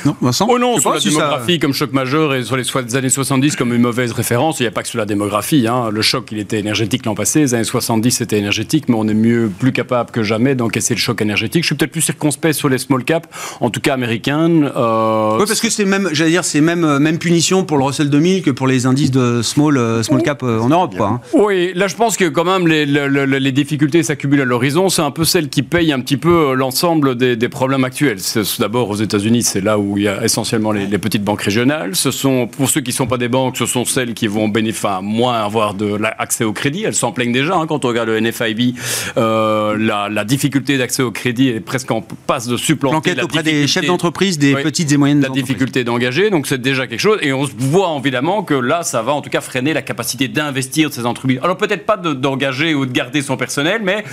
Non, 0.05 0.15
Vincent 0.21 0.47
Oh 0.49 0.59
non, 0.59 0.79
sur 0.79 0.93
la 0.93 0.99
démographie 0.99 1.57
comme 1.57 1.73
choc 1.73 1.91
majeur 1.91 2.35
et 2.35 2.43
sur 2.43 2.57
les 2.57 2.95
années 2.95 3.09
70 3.09 3.55
comme 3.55 3.73
une 3.73 3.81
mauvaise 3.81 4.11
référence, 4.11 4.59
il 4.59 4.63
n'y 4.63 4.67
a 4.67 4.71
pas 4.71 4.83
que 4.83 4.87
sur 4.87 4.99
la 4.99 5.05
démographie. 5.05 5.65
Hein. 5.67 5.89
Le 5.91 6.01
choc, 6.03 6.27
il 6.31 6.37
était 6.37 6.59
énergétique 6.59 7.05
l'an 7.05 7.15
passé, 7.15 7.39
les 7.39 7.53
années 7.55 7.63
70 7.63 8.11
c'était 8.11 8.37
énergétique, 8.37 8.85
mais 8.87 8.95
on 8.95 9.07
est 9.07 9.15
mieux, 9.15 9.49
plus 9.57 9.71
capable 9.71 10.11
que 10.11 10.21
jamais 10.21 10.53
d'encaisser 10.53 10.93
le 10.93 10.99
choc 10.99 11.21
énergétique. 11.21 11.63
Je 11.63 11.67
suis 11.67 11.75
peut-être 11.75 11.91
plus 11.91 12.01
circonspect 12.01 12.53
sur 12.53 12.69
les 12.69 12.77
small 12.77 13.03
caps, 13.03 13.27
en 13.61 13.71
tout 13.71 13.81
cas 13.81 13.95
américaines. 13.95 14.71
Euh, 14.75 15.37
oui, 15.39 15.45
parce 15.47 15.59
que 15.59 15.71
c'est 15.71 15.85
même, 15.85 16.09
j'allais 16.11 16.31
dire, 16.31 16.45
c'est 16.45 16.61
même, 16.61 16.83
euh, 16.83 16.99
même 16.99 17.17
punition 17.17 17.63
pour 17.63 17.79
le 17.79 17.85
Russell 17.85 18.11
2000 18.11 18.43
que 18.43 18.51
pour 18.51 18.67
les 18.67 18.85
indices 18.85 19.11
de 19.11 19.41
small, 19.41 19.77
euh, 19.77 20.03
small 20.03 20.21
cap 20.21 20.43
en 20.43 20.69
Europe. 20.69 20.95
Quoi, 20.95 21.07
hein. 21.07 21.21
Oui, 21.33 21.71
là 21.73 21.87
je 21.87 21.95
pense 21.95 22.15
que 22.15 22.25
quand 22.25 22.43
même 22.43 22.67
les, 22.67 22.85
les, 22.85 23.51
difficultés 23.51 24.03
s'accumulent 24.03 24.41
à 24.41 24.45
l'horizon. 24.45 24.89
C'est 24.89 25.01
un 25.01 25.11
peu 25.11 25.25
celles 25.25 25.49
qui 25.49 25.63
payent 25.63 25.93
un 25.93 25.99
petit 25.99 26.17
peu 26.17 26.53
l'ensemble 26.53 27.15
des, 27.15 27.35
des 27.35 27.49
problèmes 27.49 27.83
actuels. 27.83 28.19
D'abord 28.59 28.89
aux 28.89 28.95
États-Unis, 28.95 29.43
c'est 29.43 29.61
là 29.61 29.79
où 29.79 29.94
il 29.97 30.03
y 30.03 30.07
a 30.07 30.23
essentiellement 30.23 30.71
les, 30.71 30.87
petites 30.97 31.23
banques 31.23 31.41
régionales. 31.41 31.95
Ce 31.95 32.11
sont, 32.11 32.47
pour 32.47 32.69
ceux 32.69 32.81
qui 32.81 32.91
ne 32.91 32.95
sont 32.95 33.07
pas 33.07 33.17
des 33.17 33.27
banques, 33.27 33.57
ce 33.57 33.65
sont 33.65 33.85
celles 33.85 34.13
qui 34.13 34.27
vont 34.27 34.47
bénéficier, 34.47 34.75
moins 35.01 35.43
avoir 35.43 35.73
de 35.73 35.95
l'accès 35.95 36.43
au 36.43 36.53
crédit. 36.53 36.83
Elles 36.83 36.95
s'en 36.95 37.11
plaignent 37.11 37.31
déjà. 37.31 37.55
Hein, 37.55 37.65
quand 37.67 37.85
on 37.85 37.87
regarde 37.87 38.09
le 38.09 38.19
NFIB, 38.19 38.75
euh, 39.17 39.77
la, 39.77 40.25
difficulté 40.25 40.77
d'accès 40.77 41.03
au 41.03 41.11
crédit 41.11 41.49
est 41.49 41.59
presque 41.59 41.91
en 41.91 42.01
passe 42.01 42.47
de 42.47 42.57
supplanter. 42.57 43.11
L'enquête 43.11 43.23
auprès 43.23 43.43
des 43.43 43.67
chefs 43.67 43.85
d'entreprise, 43.85 44.37
des 44.37 44.55
petites 44.55 44.91
et 44.91 44.97
moyennes 44.97 45.21
La 45.21 45.29
difficulté 45.29 45.83
d'engager, 45.83 46.29
donc 46.29 46.47
c'est 46.47 46.61
déjà 46.61 46.87
quelque 46.87 46.99
chose. 46.99 47.19
Et 47.21 47.31
on 47.31 47.43
voit 47.57 47.95
évidemment 47.99 48.43
que 48.43 48.53
là, 48.53 48.83
ça 48.83 49.01
va 49.01 49.13
en 49.13 49.21
tout 49.21 49.29
cas 49.29 49.41
freiner 49.41 49.73
la 49.73 49.81
capacité 49.81 50.27
d'investir 50.27 50.89
de 50.89 50.93
ces 50.93 51.05
entreprises. 51.05 51.39
Alors 51.43 51.57
peut-être 51.57 51.85
pas 51.85 51.97
d'engager 51.97 52.73
ou 52.73 52.85
de 52.85 52.91
garder 52.91 53.21
son 53.21 53.37
personnel, 53.37 53.81
mais 53.83 54.03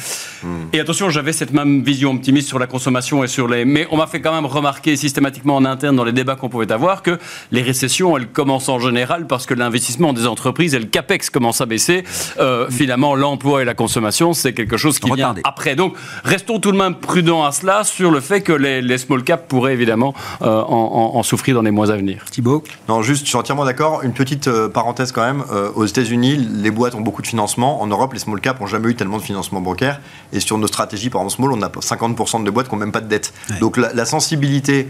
hmm. 0.43 0.69
et 0.73 0.81
attention, 0.81 1.11
j'avais 1.11 1.33
cette 1.33 1.53
même 1.53 1.83
vision 1.83 2.13
optimiste 2.13 2.49
sur 2.49 2.59
la 2.59 2.67
consommation 2.67 3.25
et 3.25 3.29
sur 3.29 3.49
les. 3.49 3.65
Mais 3.65 3.87
on 3.91 3.97
m'a 3.97 4.07
fait 4.07 4.21
quand 4.21 4.35
même 4.35 4.47
remarquer 4.47 4.97
systématiquement 4.97 5.57
en 5.57 5.65
interne 5.73 5.97
dans 5.97 6.05
les 6.05 6.13
débats 6.13 6.37
qu'on 6.37 6.49
pouvait 6.49 6.71
avoir 6.71 7.03
que 7.03 7.19
les 7.51 7.63
récessions, 7.63 8.17
elles 8.17 8.29
commencent 8.29 8.69
en 8.69 8.79
général 8.79 9.27
parce 9.27 9.47
que 9.47 9.55
l'investissement 9.55 10.13
des 10.13 10.27
entreprises 10.27 10.75
et 10.75 10.79
le 10.79 10.85
capex 10.87 11.31
commence 11.31 11.61
à 11.61 11.67
baisser. 11.67 12.05
Euh, 12.39 12.69
finalement, 12.71 13.15
l'emploi 13.15 13.63
et 13.63 13.65
la 13.65 13.75
consommation, 13.75 14.33
c'est 14.33 14.53
quelque 14.53 14.77
chose 14.77 14.99
qui 14.99 15.11
vient 15.11 15.35
après. 15.45 15.75
Donc, 15.75 15.95
restons 16.25 16.61
tout 16.61 16.73
de 16.73 16.77
même 16.77 16.95
prudents 16.95 17.45
à 17.45 17.53
cela 17.53 17.85
sur 17.85 18.11
le 18.11 18.21
fait 18.21 18.43
que 18.43 18.53
les, 18.53 18.99
small 18.99 19.25
caps 19.25 19.45
pourraient 19.49 19.73
évidemment 19.73 20.15
euh, 20.43 20.63
en, 20.63 21.23
souffrir 21.23 21.57
dans 21.57 21.63
les 21.63 21.71
mois 21.71 21.91
à 21.91 21.97
venir. 21.97 22.25
Thibault 22.31 22.63
Non, 22.89 23.03
juste, 23.03 23.25
je 23.25 23.29
suis 23.29 23.37
entièrement 23.37 23.65
d'accord. 23.65 24.03
Une 24.03 24.13
petite 24.13 24.49
euh, 24.49 24.69
parenthèse 24.69 25.13
quand 25.13 25.25
même. 25.25 25.45
aux 25.75 25.87
États-Unis, 25.87 26.37
les 26.37 26.71
boîtes 26.71 26.95
ont 26.95 27.01
beaucoup 27.01 27.23
de 27.23 27.27
financement. 27.27 27.83
En 27.83 27.87
Europe, 27.87 28.13
les 28.13 28.19
small 28.19 28.41
caps 28.41 28.61
n'ont 28.61 28.67
jamais 28.67 28.91
eu 28.91 28.95
tellement 28.95 29.17
de 29.17 29.23
financement 29.23 29.61
bancaire. 29.61 30.01
Et 30.33 30.41
sur 30.41 30.59
nos 30.59 30.67
stratégies, 30.67 31.11
par 31.11 31.23
exemple, 31.23 31.43
small, 31.43 31.53
on 31.59 31.63
a 31.63 31.69
50% 31.69 32.45
de 32.45 32.51
boîtes 32.51 32.69
qui 32.69 32.75
n'ont 32.75 32.81
même 32.81 32.93
pas 32.93 33.01
de 33.01 33.09
dette. 33.09 33.33
Donc, 33.61 33.77
la, 33.77 33.93
la 33.93 34.05
sensibilité 34.05 34.89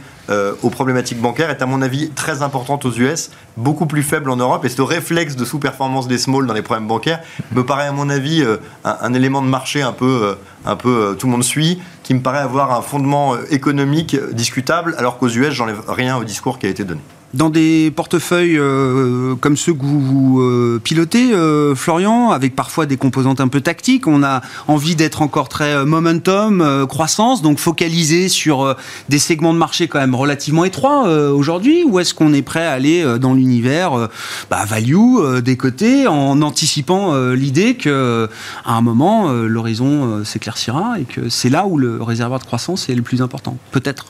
aux 0.63 0.71
problématiques 0.71 1.21
bancaires 1.21 1.51
est 1.51 1.63
à 1.63 1.67
mon 1.67 1.83
avis 1.83 2.11
très 2.11 2.43
importante 2.43 2.85
aux 2.85 2.93
US, 2.93 3.31
beaucoup 3.57 3.87
plus 3.87 4.03
faible 4.03 4.31
en 4.31 4.37
Europe. 4.37 4.65
Et 4.65 4.69
ce 4.69 4.83
réflexe 4.83 5.37
de 5.37 5.45
sous-performance 5.45 6.09
des 6.09 6.19
small 6.19 6.47
dans 6.47 6.55
les 6.55 6.63
problèmes 6.63 6.87
bancaires 6.87 7.21
me 7.53 7.65
paraît 7.65 7.87
à 7.87 7.93
mon 7.93 8.09
avis 8.09 8.43
euh, 8.43 8.59
un, 8.85 9.15
élément 9.15 9.43
de 9.43 9.49
marché 9.49 9.83
un 9.83 9.93
peu, 9.93 10.21
euh, 10.23 10.35
un 10.65 10.77
peu 10.77 10.89
euh, 10.89 11.15
tout 11.15 11.27
le 11.27 11.33
monde 11.33 11.45
suit, 11.45 11.81
qui 12.03 12.15
me 12.15 12.21
paraît 12.21 12.39
avoir 12.39 12.73
un 12.73 12.83
fondement 12.83 13.37
économique 13.51 14.17
discutable, 14.33 14.95
alors 14.99 15.19
qu'aux 15.19 15.29
US, 15.29 15.51
j'enlève 15.51 15.83
rien 15.89 16.17
au 16.17 16.25
discours 16.25 16.59
qui 16.59 16.67
a 16.67 16.69
été 16.69 16.85
donné. 16.85 17.01
Dans 17.35 17.49
des 17.49 17.91
portefeuilles 17.91 18.59
euh, 18.59 19.37
comme 19.37 19.57
ceux 19.57 19.73
que 19.73 19.83
vous, 19.83 20.43
euh, 20.43 20.79
pilotez, 20.85 21.33
euh, 21.33 21.75
Florian, 21.75 22.31
avec 22.31 22.55
parfois 22.55 22.85
des 22.85 22.99
composantes 22.99 23.41
un 23.41 23.49
peu 23.49 23.63
tactiques, 23.63 24.07
on 24.07 24.23
a 24.23 24.43
envie 24.69 24.97
d'être 24.97 25.23
encore 25.23 25.49
très 25.49 25.87
momentum, 25.87 26.87
croissance, 26.87 27.41
donc 27.41 27.59
focalisé 27.59 28.29
sur 28.29 28.77
des 29.09 29.19
segments 29.19 29.55
de 29.55 29.59
marché 29.59 29.89
quand 29.89 29.99
même 29.99 30.15
relativement 30.15 30.65
étroits 30.67 31.09
aujourd'hui, 31.31 31.85
ou 31.85 31.99
est-ce 32.01 32.13
qu'on 32.13 32.35
est 32.35 32.43
prêt 32.43 32.67
à 32.67 32.73
aller 32.73 33.03
dans 33.19 33.33
l'univers 33.33 34.09
bah, 34.51 34.65
value 34.67 35.41
des 35.43 35.57
côtés 35.57 36.07
en 36.07 36.43
anticipant 36.43 37.15
l'idée 37.33 37.75
que 37.75 38.29
à 38.65 38.75
un 38.75 38.83
moment 38.83 39.33
l'horizon 39.33 40.25
s'éclaircira 40.25 41.01
et 41.01 41.05
que 41.05 41.29
c'est 41.29 41.51
là 41.51 41.67
où 41.67 41.79
le 41.79 42.03
réservoir 42.03 42.41
de 42.41 42.45
croissance 42.45 42.89
est 42.89 42.95
le 42.95 43.03
plus 43.03 43.23
important, 43.23 43.57
peut-être? 43.71 44.07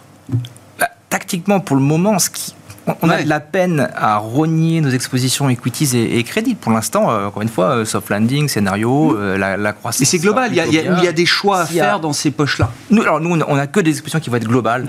Bah, 0.78 0.88
tactiquement, 1.08 1.60
pour 1.60 1.76
le 1.76 1.82
moment, 1.82 2.18
ce 2.18 2.30
qui 2.30 2.54
on 3.02 3.10
a 3.10 3.22
de 3.22 3.28
la 3.28 3.40
peine 3.40 3.88
à 3.94 4.16
rogner 4.16 4.80
nos 4.80 4.90
expositions 4.90 5.48
equities 5.48 5.96
et, 5.96 6.22
crédits. 6.24 6.54
Pour 6.54 6.72
l'instant, 6.72 7.10
euh, 7.10 7.26
encore 7.26 7.42
une 7.42 7.48
fois, 7.48 7.76
euh, 7.76 7.84
soft 7.84 8.10
landing, 8.10 8.48
scénario, 8.48 9.10
mm. 9.10 9.16
euh, 9.18 9.56
la, 9.56 9.72
croissance. 9.72 10.02
Et 10.02 10.04
c'est 10.04 10.18
global, 10.18 10.50
il 10.52 10.56
y, 10.56 11.08
a, 11.08 11.12
des 11.12 11.26
choix 11.26 11.60
à 11.60 11.66
faire 11.66 12.00
dans 12.00 12.12
ces 12.12 12.30
poches-là. 12.30 12.70
Nous, 12.90 13.02
alors 13.02 13.20
nous, 13.20 13.40
on 13.46 13.56
n'a 13.56 13.66
que 13.66 13.80
des 13.80 13.90
expositions 13.90 14.20
qui 14.20 14.30
vont 14.30 14.36
être 14.36 14.48
globales, 14.48 14.86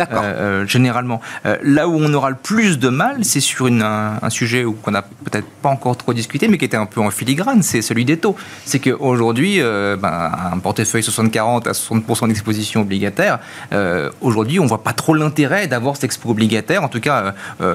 généralement. 0.68 1.22
là 1.62 1.88
où 1.88 1.96
on 1.96 2.14
aura 2.14 2.30
le 2.30 2.36
plus 2.36 2.80
de 2.80 2.89
mal, 2.89 3.24
c'est 3.24 3.39
sur 3.39 3.68
un, 3.68 4.30
sujet 4.30 4.66
qu'on 4.82 4.91
n'a 4.91 5.02
peut-être 5.02 5.48
pas 5.62 5.70
encore 5.70 5.96
trop 5.96 6.14
discuté, 6.14 6.48
mais 6.48 6.58
qui 6.58 6.66
était 6.66 6.78
un 6.78 6.86
peu 6.86 7.02
en 7.02 7.12
filigrane, 7.12 7.62
c'est 7.62 7.82
celui 7.82 8.06
des 8.06 8.18
taux. 8.18 8.36
C'est 8.66 8.80
qu'aujourd'hui, 8.80 9.60
ben, 9.60 10.32
un 10.52 10.58
portefeuille 10.60 11.02
60-40 11.02 11.68
à 11.68 11.72
60% 11.72 12.28
d'exposition 12.28 12.82
obligataire, 12.82 13.39
aujourd'hui, 14.22 14.60
on 14.60 14.64
ne 14.64 14.70
voit 14.70 14.84
pas 14.84 14.94
trop 14.94 15.14
l'intérêt 15.14 15.68
d'avoir 15.68 15.96
cette 15.96 16.06
expo 16.06 16.30
obligataire. 16.30 16.84
En 16.84 16.89
tout 16.89 17.00
cas, 17.00 17.34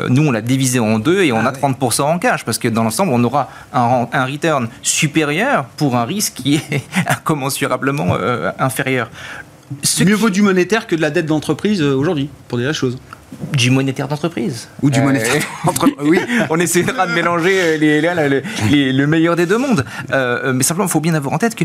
nous, 0.09 0.27
on 0.27 0.31
l'a 0.31 0.41
divisé 0.41 0.79
en 0.79 0.99
deux 0.99 1.23
et 1.23 1.33
on 1.33 1.41
ah 1.41 1.49
a 1.49 1.53
30% 1.53 2.03
en 2.03 2.19
cash 2.19 2.45
parce 2.45 2.59
que 2.59 2.69
dans 2.69 2.85
l'ensemble, 2.85 3.13
on 3.13 3.23
aura 3.25 3.51
un, 3.73 4.07
un, 4.13 4.25
return 4.25 4.69
supérieur 4.83 5.65
pour 5.77 5.97
un 5.97 6.05
risque 6.05 6.35
qui 6.35 6.57
est 6.57 6.83
incommensurablement 7.07 8.15
euh, 8.15 8.51
inférieur. 8.59 9.11
Mieux 10.05 10.15
vaut 10.15 10.31
du 10.31 10.43
monétaire 10.43 10.87
que 10.87 10.97
de 10.97 11.01
la 11.01 11.11
dette 11.11 11.27
d'entreprise 11.27 11.83
euh, 11.83 11.95
aujourd'hui, 11.95 12.31
pour 12.49 12.59
dire 12.59 12.69
la 12.69 12.73
chose 12.73 12.99
du 13.53 13.71
monétaire 13.71 14.09
d'entreprise. 14.09 14.69
Ou 14.83 14.91
du 14.91 15.01
monétaire 15.01 15.35
euh, 15.37 15.67
d'entreprise. 15.67 16.09
oui, 16.09 16.19
on 16.51 16.59
essaiera 16.59 17.07
de 17.07 17.13
mélanger 17.13 17.79
les, 17.79 18.01
les, 18.01 18.93
le 18.93 19.07
meilleur 19.07 19.37
des 19.37 19.47
deux 19.47 19.59
mondes. 19.59 19.85
Euh, 20.13 20.53
mais 20.55 20.63
simplement, 20.63 20.87
il 20.87 20.91
faut 20.91 21.01
bien 21.01 21.15
avoir 21.15 21.35
en 21.35 21.39
tête 21.39 21.55
que 21.55 21.65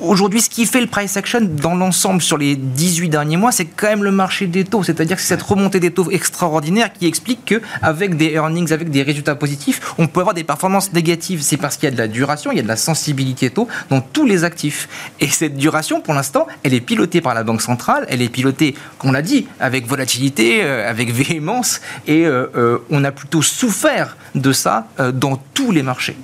aujourd'hui, 0.00 0.40
ce 0.40 0.48
qui 0.48 0.66
fait 0.66 0.80
le 0.80 0.86
price 0.86 1.16
action 1.16 1.40
dans 1.40 1.74
l'ensemble 1.74 2.22
sur 2.22 2.38
les 2.38 2.56
18 2.56 3.08
derniers 3.08 3.36
mois, 3.36 3.52
c'est 3.52 3.64
quand 3.64 3.88
même 3.88 4.04
le 4.04 4.10
marché 4.10 4.46
des 4.46 4.64
taux. 4.64 4.82
C'est-à-dire 4.82 5.16
que 5.16 5.22
c'est 5.22 5.28
cette 5.28 5.42
remontée 5.42 5.80
des 5.80 5.90
taux 5.90 6.10
extraordinaire 6.10 6.92
qui 6.92 7.06
explique 7.06 7.44
qu'avec 7.44 8.16
des 8.16 8.32
earnings, 8.32 8.72
avec 8.72 8.90
des 8.90 9.02
résultats 9.02 9.34
positifs, 9.34 9.94
on 9.98 10.06
peut 10.06 10.20
avoir 10.20 10.34
des 10.34 10.44
performances 10.44 10.92
négatives. 10.92 11.42
C'est 11.42 11.56
parce 11.56 11.76
qu'il 11.76 11.88
y 11.88 11.92
a 11.92 11.94
de 11.94 11.98
la 11.98 12.08
duration, 12.08 12.52
il 12.52 12.56
y 12.56 12.60
a 12.60 12.62
de 12.62 12.68
la 12.68 12.76
sensibilité 12.76 13.50
taux 13.50 13.68
dans 13.90 14.00
tous 14.00 14.26
les 14.26 14.44
actifs. 14.44 14.88
Et 15.20 15.28
cette 15.28 15.56
duration, 15.56 16.00
pour 16.00 16.14
l'instant, 16.14 16.46
elle 16.62 16.74
est 16.74 16.80
pilotée 16.80 17.20
par 17.20 17.34
la 17.34 17.42
Banque 17.42 17.62
centrale, 17.62 18.06
elle 18.08 18.22
est 18.22 18.28
pilotée, 18.28 18.74
comme 18.98 19.10
on 19.10 19.12
l'a 19.12 19.22
dit, 19.22 19.46
avec 19.60 19.86
volatilité. 19.86 20.62
Euh, 20.64 20.88
avec 20.88 21.12
véhémence 21.12 21.80
et 22.06 22.26
euh, 22.26 22.46
euh, 22.56 22.78
on 22.90 23.04
a 23.04 23.12
plutôt 23.12 23.42
souffert 23.42 24.16
de 24.34 24.52
ça 24.52 24.88
dans 25.14 25.36
tous 25.54 25.70
les 25.72 25.82
marchés. 25.82 26.16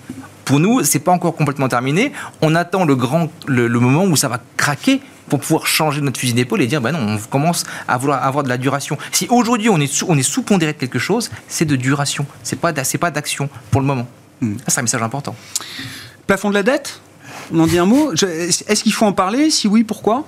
Pour 0.51 0.59
nous, 0.59 0.83
c'est 0.83 0.99
pas 0.99 1.13
encore 1.13 1.37
complètement 1.37 1.69
terminé. 1.69 2.11
On 2.43 2.57
attend 2.57 2.85
le 2.85 2.97
grand 2.97 3.29
le, 3.47 3.69
moment 3.69 4.03
où 4.03 4.17
ça 4.17 4.27
va 4.27 4.41
craquer 4.57 5.01
pour 5.29 5.39
pouvoir 5.39 5.69
changer 5.69 6.01
notre 6.01 6.19
fusil 6.19 6.35
d'épaule 6.35 6.61
et 6.61 6.67
dire 6.67 6.81
ben 6.81 6.91
non, 6.91 6.99
on 6.99 7.19
commence 7.19 7.63
à 7.87 7.97
vouloir 7.97 8.25
avoir 8.25 8.43
de 8.43 8.49
la 8.49 8.59
duration. 8.59 8.99
Si 9.13 9.29
aujourd'hui 9.31 9.69
on 9.69 9.79
est 9.79 9.87
sous, 9.87 10.07
on 10.09 10.19
est 10.19 10.25
sous-pondéré 10.25 10.73
de 10.73 10.79
quelque 10.79 10.99
chose, 10.99 11.31
c'est 11.47 11.67
de 11.67 11.77
duration. 11.77 12.27
C'est 12.43 12.59
pas 12.59 12.73
c'est 12.83 12.99
pas 12.99 13.13
d'action 13.13 13.49
pour 13.71 13.81
le 13.81 13.87
moment. 13.87 14.09
Hmm. 14.41 14.57
C'est 14.67 14.81
un 14.81 14.83
message 14.83 15.05
important. 15.05 15.37
Plafond 16.27 16.49
de 16.49 16.55
la 16.55 16.65
dette? 16.65 17.01
On 17.55 17.61
en 17.61 17.69
dit 17.69 17.79
un 17.79 17.87
mot? 17.87 18.13
Est-ce 18.13 18.83
qu'il 18.83 18.93
faut 18.93 19.07
en 19.07 19.13
parler? 19.13 19.51
Si 19.51 19.69
oui, 19.69 19.85
pourquoi? 19.85 20.25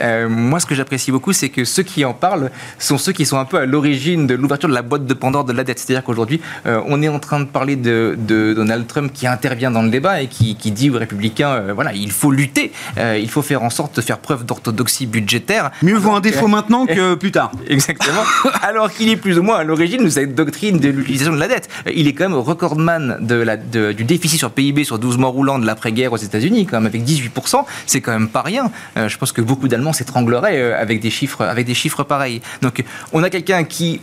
Euh, 0.00 0.28
moi, 0.28 0.60
ce 0.60 0.66
que 0.66 0.74
j'apprécie 0.74 1.10
beaucoup, 1.10 1.32
c'est 1.32 1.48
que 1.48 1.64
ceux 1.64 1.82
qui 1.82 2.04
en 2.04 2.14
parlent 2.14 2.50
sont 2.78 2.98
ceux 2.98 3.12
qui 3.12 3.26
sont 3.26 3.38
un 3.38 3.44
peu 3.44 3.58
à 3.58 3.66
l'origine 3.66 4.26
de 4.26 4.34
l'ouverture 4.34 4.68
de 4.68 4.74
la 4.74 4.82
boîte 4.82 5.06
de 5.06 5.14
Pandore 5.14 5.44
de 5.44 5.52
la 5.52 5.64
dette. 5.64 5.78
C'est-à-dire 5.78 6.04
qu'aujourd'hui, 6.04 6.40
euh, 6.66 6.80
on 6.86 7.02
est 7.02 7.08
en 7.08 7.18
train 7.18 7.40
de 7.40 7.44
parler 7.44 7.76
de, 7.76 8.16
Donald 8.54 8.86
Trump 8.86 9.12
qui 9.12 9.26
intervient 9.26 9.70
dans 9.70 9.82
le 9.82 9.90
débat 9.90 10.22
et 10.22 10.26
qui, 10.26 10.54
dit 10.54 10.90
aux 10.90 10.98
républicains, 10.98 11.50
euh, 11.50 11.72
voilà, 11.74 11.92
il 11.92 12.12
faut 12.12 12.30
lutter, 12.30 12.72
il 12.96 13.28
faut 13.28 13.42
faire 13.42 13.62
en 13.62 13.70
sorte 13.70 13.96
de 13.96 14.00
faire 14.00 14.18
preuve 14.18 14.44
d'orthodoxie 14.44 15.06
budgétaire. 15.06 15.70
Mieux 15.82 15.96
vaut 15.96 16.12
un 16.12 16.20
défaut 16.20 16.48
maintenant 16.48 16.86
que 16.86 17.14
plus 17.20 17.32
tard. 17.32 17.52
Exactement. 17.68 18.22
Alors 18.62 18.92
qu'il 18.92 19.08
est 19.08 19.16
plus 19.16 19.38
ou 19.38 19.42
moins 19.42 19.58
à 19.58 19.64
l'origine 19.64 20.04
de 20.04 20.08
cette 20.08 20.34
doctrine 20.34 20.78
de 20.78 20.88
l'utilisation 20.88 21.32
de 21.32 21.40
la 21.40 21.48
dette. 21.48 21.68
Il 21.92 22.06
est 22.06 22.12
quand 22.12 22.28
même 22.28 22.38
recordman 22.38 23.18
de 23.20 23.34
la, 23.34 23.56
du 23.56 24.04
déficit 24.04 24.38
sur 24.38 24.50
PIB 24.50 24.84
sur 24.84 24.98
12 24.98 25.18
mois 25.18 25.30
roulants 25.30 25.58
de 25.58 25.66
l'après-guerre 25.66 26.12
aux 26.12 26.16
États-Unis, 26.16 26.66
quand 26.66 26.78
même 26.78 26.86
avec 26.86 27.02
18%. 27.02 27.64
C'est 27.86 28.00
quand 28.00 28.12
même 28.12 28.28
pas 28.28 28.42
rien. 28.42 28.70
je 28.96 29.16
pense 29.16 29.32
que 29.32 29.40
beaucoup 29.40 29.68
d'Allemands 29.68 29.89
s'étranglerait 29.92 30.58
euh, 30.58 30.80
avec 30.80 31.00
des 31.00 31.10
chiffres, 31.10 31.44
avec 31.44 31.66
des 31.66 31.74
chiffres 31.74 32.02
pareils. 32.04 32.40
Donc, 32.62 32.84
on 33.12 33.22
a 33.22 33.30
quelqu'un 33.30 33.64
qui 33.64 34.00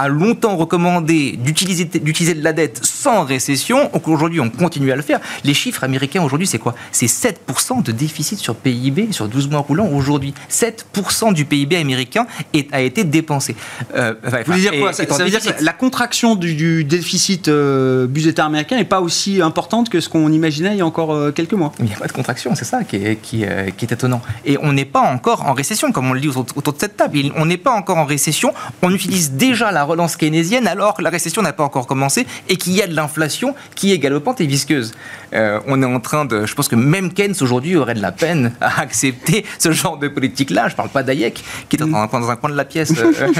a 0.00 0.08
longtemps 0.08 0.56
recommandé 0.56 1.36
d'utiliser, 1.36 1.84
d'utiliser 1.84 2.34
de 2.34 2.42
la 2.42 2.52
dette 2.52 2.80
sans 2.82 3.24
récession. 3.24 3.90
Aujourd'hui, 4.06 4.40
on 4.40 4.48
continue 4.48 4.92
à 4.92 4.96
le 4.96 5.02
faire. 5.02 5.20
Les 5.44 5.52
chiffres 5.52 5.84
américains 5.84 6.22
aujourd'hui, 6.22 6.46
c'est 6.46 6.58
quoi? 6.58 6.74
C'est 6.90 7.06
7% 7.06 7.82
de 7.82 7.92
déficit 7.92 8.38
sur 8.38 8.54
PIB 8.54 9.08
sur 9.12 9.28
12 9.28 9.50
mois 9.50 9.60
roulants 9.60 9.88
aujourd'hui. 9.92 10.32
7% 10.50 11.34
du 11.34 11.44
PIB 11.44 11.76
américain 11.76 12.26
est, 12.54 12.72
a 12.72 12.80
été 12.80 13.04
dépensé. 13.04 13.54
Euh, 13.94 14.14
Vous 14.24 14.52
voulez 14.52 14.60
dire 14.62 14.72
quoi? 14.80 14.92
ça, 14.94 15.04
veut 15.04 15.28
dire 15.28 15.40
que 15.40 15.62
la 15.62 15.72
contraction 15.72 16.34
du, 16.34 16.84
déficit 16.84 17.48
euh, 17.48 18.06
budgétaire 18.06 18.46
américain 18.46 18.76
n'est 18.76 18.84
pas 18.84 19.00
aussi 19.00 19.42
importante 19.42 19.90
que 19.90 20.00
ce 20.00 20.08
qu'on 20.08 20.32
imaginait 20.32 20.72
il 20.72 20.78
y 20.78 20.80
a 20.80 20.86
encore 20.86 21.12
euh, 21.12 21.30
quelques 21.30 21.52
mois 21.52 21.72
Il 21.78 21.86
n'y 21.86 21.94
a 21.94 21.96
pas 21.96 22.06
de 22.06 22.12
contraction, 22.12 22.54
c'est 22.54 22.64
ça 22.64 22.84
qui 22.84 22.96
est, 22.96 23.16
qui, 23.16 23.44
qui 23.76 23.84
est, 23.84 23.92
étonnant. 23.92 24.22
Et 24.46 24.56
on 24.62 24.72
n'est 24.72 24.84
pas 24.86 25.00
encore 25.00 25.46
en 25.46 25.52
récession, 25.52 25.92
comme 25.92 26.08
on 26.08 26.14
le 26.14 26.20
dit 26.20 26.28
autour 26.28 26.72
de 26.72 26.78
cette 26.78 26.96
table. 26.96 27.18
On 27.36 27.44
n'est 27.44 27.58
pas 27.58 27.72
encore 27.72 27.98
en 27.98 28.06
récession. 28.06 28.54
On 28.82 28.94
utilise 28.94 29.32
déjà 29.32 29.72
la 29.72 29.84
relance 29.90 30.16
keynésienne 30.16 30.66
alors 30.66 30.94
que 30.94 31.02
la 31.02 31.10
récession 31.10 31.42
n'a 31.42 31.52
pas 31.52 31.64
encore 31.64 31.86
commencé 31.86 32.26
et 32.48 32.56
qu'il 32.56 32.74
y 32.74 32.82
a 32.82 32.86
de 32.86 32.94
l'inflation 32.94 33.54
qui 33.74 33.92
est 33.92 33.98
galopante 33.98 34.40
et 34.40 34.46
visqueuse. 34.46 34.92
Euh, 35.32 35.60
on 35.66 35.82
est 35.82 35.86
en 35.86 36.00
train 36.00 36.24
de. 36.24 36.46
Je 36.46 36.54
pense 36.54 36.68
que 36.68 36.76
même 36.76 37.12
Keynes 37.12 37.34
aujourd'hui 37.40 37.76
aurait 37.76 37.94
de 37.94 38.02
la 38.02 38.12
peine 38.12 38.52
à 38.60 38.80
accepter 38.80 39.44
ce 39.58 39.72
genre 39.72 39.98
de 39.98 40.08
politique-là. 40.08 40.68
Je 40.68 40.74
ne 40.74 40.76
parle 40.76 40.88
pas 40.88 41.02
d'Hayek 41.02 41.42
qui 41.68 41.76
est 41.76 41.78
dans 41.78 41.94
un 41.94 42.36
coin 42.36 42.50
de 42.50 42.56
la 42.56 42.64
pièce 42.64 42.92
euh, 42.98 43.32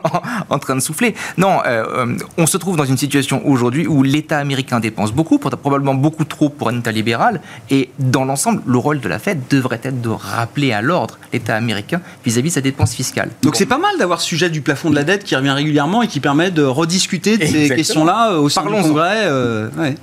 en, 0.50 0.58
train 0.58 0.76
de 0.76 0.80
souffler. 0.80 1.14
Non, 1.36 1.60
euh, 1.66 2.16
on 2.36 2.46
se 2.46 2.56
trouve 2.56 2.76
dans 2.76 2.84
une 2.84 2.98
situation 2.98 3.46
aujourd'hui 3.46 3.86
où 3.86 4.02
l'État 4.02 4.38
américain 4.38 4.80
dépense 4.80 5.12
beaucoup, 5.12 5.38
probablement 5.38 5.94
beaucoup 5.94 6.24
trop 6.24 6.48
pour 6.48 6.68
un 6.68 6.78
État 6.78 6.92
libéral, 6.92 7.40
et 7.70 7.90
dans 7.98 8.24
l'ensemble, 8.24 8.62
le 8.66 8.78
rôle 8.78 9.00
de 9.00 9.08
la 9.08 9.18
Fed 9.18 9.40
devrait 9.50 9.80
être 9.82 10.00
de 10.00 10.08
rappeler 10.08 10.72
à 10.72 10.82
l'ordre 10.82 11.18
l'État 11.32 11.56
américain 11.56 12.00
vis-à-vis 12.24 12.50
de 12.50 12.54
sa 12.54 12.60
dépense 12.60 12.94
fiscale. 12.94 13.30
Donc 13.42 13.56
c'est 13.56 13.66
pas 13.66 13.78
mal 13.78 13.98
d'avoir 13.98 14.20
sujet 14.20 14.50
du 14.50 14.60
plafond 14.60 14.90
de 14.90 14.94
la 14.94 15.04
dette 15.04 15.24
qui 15.24 15.34
revient 15.36 15.50
régulièrement 15.50 15.87
et 16.02 16.08
qui 16.08 16.20
permet 16.20 16.50
de 16.50 16.62
rediscuter 16.62 17.36
de 17.38 17.46
ces 17.46 17.68
questions-là 17.68 18.38
au 18.38 18.48
sein 18.48 18.62
du 18.62 18.68
Congrès. 18.68 19.28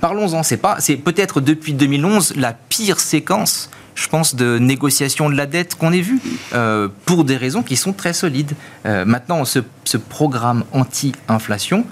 Parlons-en. 0.00 0.42
C'est 0.42 0.56
pas, 0.56 0.76
c'est 0.80 0.96
peut-être 0.96 1.40
depuis 1.40 1.72
2011 1.72 2.34
la 2.36 2.52
pire 2.52 3.00
séquence 3.00 3.70
je 3.96 4.08
pense, 4.08 4.36
de 4.36 4.58
négociation 4.58 5.28
de 5.28 5.34
la 5.34 5.46
dette 5.46 5.74
qu'on 5.74 5.92
ait 5.92 6.00
vue, 6.00 6.20
euh, 6.54 6.88
pour 7.06 7.24
des 7.24 7.36
raisons 7.36 7.62
qui 7.62 7.76
sont 7.76 7.92
très 7.92 8.12
solides. 8.12 8.52
Euh, 8.84 9.04
maintenant, 9.04 9.44
ce, 9.44 9.60
ce 9.84 9.96
programme 9.96 10.64
anti-inflation, 10.72 11.84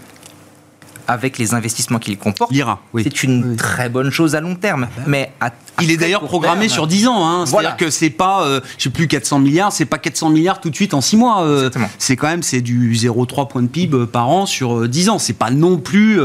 avec 1.08 1.38
les 1.38 1.54
investissements 1.54 1.98
qu'il 1.98 2.18
comporte, 2.18 2.52
c'est 2.96 3.22
une 3.22 3.56
très 3.56 3.88
bonne 3.88 4.10
chose 4.10 4.34
à 4.34 4.40
long 4.40 4.54
terme. 4.54 4.88
Ah 4.90 4.94
bah. 4.96 5.02
Mais 5.06 5.32
il 5.80 5.90
est 5.90 5.96
d'ailleurs 5.96 6.22
programmé 6.24 6.68
sur 6.68 6.86
10 6.86 7.08
ans. 7.08 7.26
Hein. 7.26 7.46
C'est-à-dire 7.46 7.76
que 7.76 7.90
c'est 7.90 8.10
pas, 8.10 8.44
euh, 8.44 8.60
je 8.78 8.84
sais 8.84 8.90
plus, 8.90 9.08
400 9.08 9.38
milliards, 9.40 9.72
c'est 9.72 9.84
pas 9.84 9.98
400 9.98 10.30
milliards 10.30 10.60
tout 10.60 10.70
de 10.70 10.74
suite 10.74 10.94
en 10.94 11.00
6 11.00 11.16
mois. 11.16 11.42
Euh, 11.42 11.70
c'est 11.98 12.16
quand 12.16 12.28
même 12.28 12.42
c'est 12.42 12.60
du 12.60 12.92
0,3 12.94 13.48
points 13.48 13.62
de 13.62 13.68
PIB 13.68 14.06
par 14.06 14.28
an 14.28 14.46
sur 14.46 14.88
10 14.88 15.08
euh, 15.08 15.12
ans. 15.12 15.18
C'est 15.18 15.32
pas 15.32 15.50
non 15.50 15.78
plus 15.78 16.20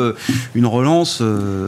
une 0.56 0.66
relance 0.66 1.22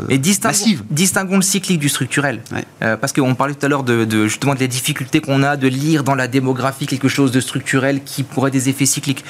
Et 0.10 0.18
distinguons, 0.18 0.52
massive. 0.52 0.84
Distinguons 0.90 1.36
le 1.38 1.42
cyclique 1.42 1.80
du 1.80 1.90
structurel. 1.90 2.42
parce 2.80 3.14
qu'on 3.14 3.36
parlait 3.36 3.56
tout 3.56 3.66
à 3.66 3.70
l'heure 3.70 3.84
de, 3.84 4.28
justement 4.28 4.54
de 4.56 4.60
la 4.60 4.68
difficulté 4.68 5.22
qu'on 5.22 5.44
a 5.44 5.58
de 5.58 5.68
lire 5.68 6.04
dans 6.04 6.16
la 6.16 6.28
démographie 6.28 6.86
quelque 6.86 7.08
chose 7.08 7.32
de 7.32 7.40
structurel 7.40 8.04
qui 8.04 8.24
pourrait 8.24 8.52
des 8.52 8.70
effets 8.70 8.86
cycliques. 8.86 9.24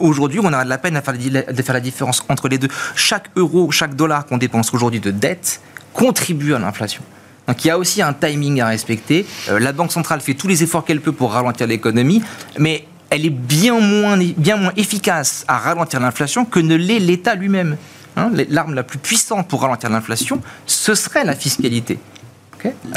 Aujourd'hui, 0.00 0.40
on 0.42 0.52
a 0.52 0.64
de 0.64 0.68
la 0.68 0.78
peine 0.78 0.96
à 0.96 1.02
faire, 1.02 1.14
de 1.14 1.62
faire 1.62 1.74
la 1.74 1.80
différence 1.80 2.24
entre 2.28 2.48
les 2.48 2.58
deux 2.58 2.68
chaque 3.06 3.28
euro, 3.36 3.70
chaque 3.70 3.94
dollar 3.94 4.26
qu'on 4.26 4.36
dépense 4.36 4.74
aujourd'hui 4.74 4.98
de 4.98 5.12
dette 5.12 5.60
contribue 5.92 6.54
à 6.54 6.58
l'inflation. 6.58 7.02
Donc 7.46 7.64
il 7.64 7.68
y 7.68 7.70
a 7.70 7.78
aussi 7.78 8.02
un 8.02 8.12
timing 8.12 8.60
à 8.60 8.66
respecter. 8.66 9.24
Euh, 9.48 9.60
la 9.60 9.72
Banque 9.72 9.92
centrale 9.92 10.20
fait 10.20 10.34
tous 10.34 10.48
les 10.48 10.64
efforts 10.64 10.84
qu'elle 10.84 11.00
peut 11.00 11.12
pour 11.12 11.32
ralentir 11.32 11.68
l'économie, 11.68 12.22
mais 12.58 12.84
elle 13.10 13.24
est 13.24 13.30
bien 13.30 13.78
moins, 13.78 14.18
bien 14.36 14.56
moins 14.56 14.72
efficace 14.76 15.44
à 15.46 15.58
ralentir 15.58 16.00
l'inflation 16.00 16.44
que 16.44 16.58
ne 16.58 16.74
l'est 16.74 16.98
l'État 16.98 17.36
lui-même. 17.36 17.76
Hein, 18.16 18.32
l'arme 18.48 18.74
la 18.74 18.82
plus 18.82 18.98
puissante 18.98 19.46
pour 19.46 19.62
ralentir 19.62 19.88
l'inflation, 19.90 20.40
ce 20.64 20.94
serait 20.96 21.24
la 21.24 21.36
fiscalité. 21.36 22.00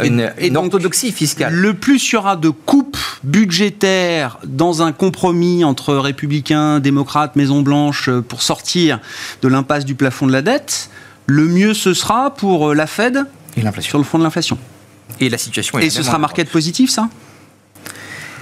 une, 0.01 0.57
orthodoxie 0.57 1.11
fiscale. 1.11 1.53
Le 1.53 1.75
plus 1.75 2.09
il 2.09 2.13
y 2.13 2.17
aura 2.17 2.35
de 2.35 2.49
coupes 2.49 2.88
budgétaire 3.23 4.37
dans 4.45 4.81
un 4.81 4.91
compromis 4.91 5.63
entre 5.63 5.95
républicains, 5.95 6.79
démocrates, 6.79 7.35
Maison 7.35 7.61
Blanche 7.61 8.09
euh, 8.09 8.21
pour 8.21 8.41
sortir 8.41 8.99
de 9.41 9.47
l'impasse 9.47 9.85
du 9.85 9.95
plafond 9.95 10.27
de 10.27 10.31
la 10.31 10.41
dette, 10.41 10.89
le 11.25 11.45
mieux 11.45 11.73
ce 11.73 11.93
sera 11.93 12.33
pour 12.33 12.69
euh, 12.69 12.73
la 12.73 12.87
Fed 12.87 13.25
Et 13.57 13.61
l'inflation. 13.61 13.89
sur 13.89 13.97
le 13.97 14.03
front 14.03 14.17
de 14.17 14.23
l'inflation. 14.23 14.57
Et 15.19 15.29
la 15.29 15.37
situation 15.37 15.79
est 15.79 15.85
Et 15.85 15.89
ce 15.89 16.03
sera 16.03 16.17
marqué 16.17 16.43
de 16.43 16.49
positif, 16.49 16.89
ça? 16.89 17.09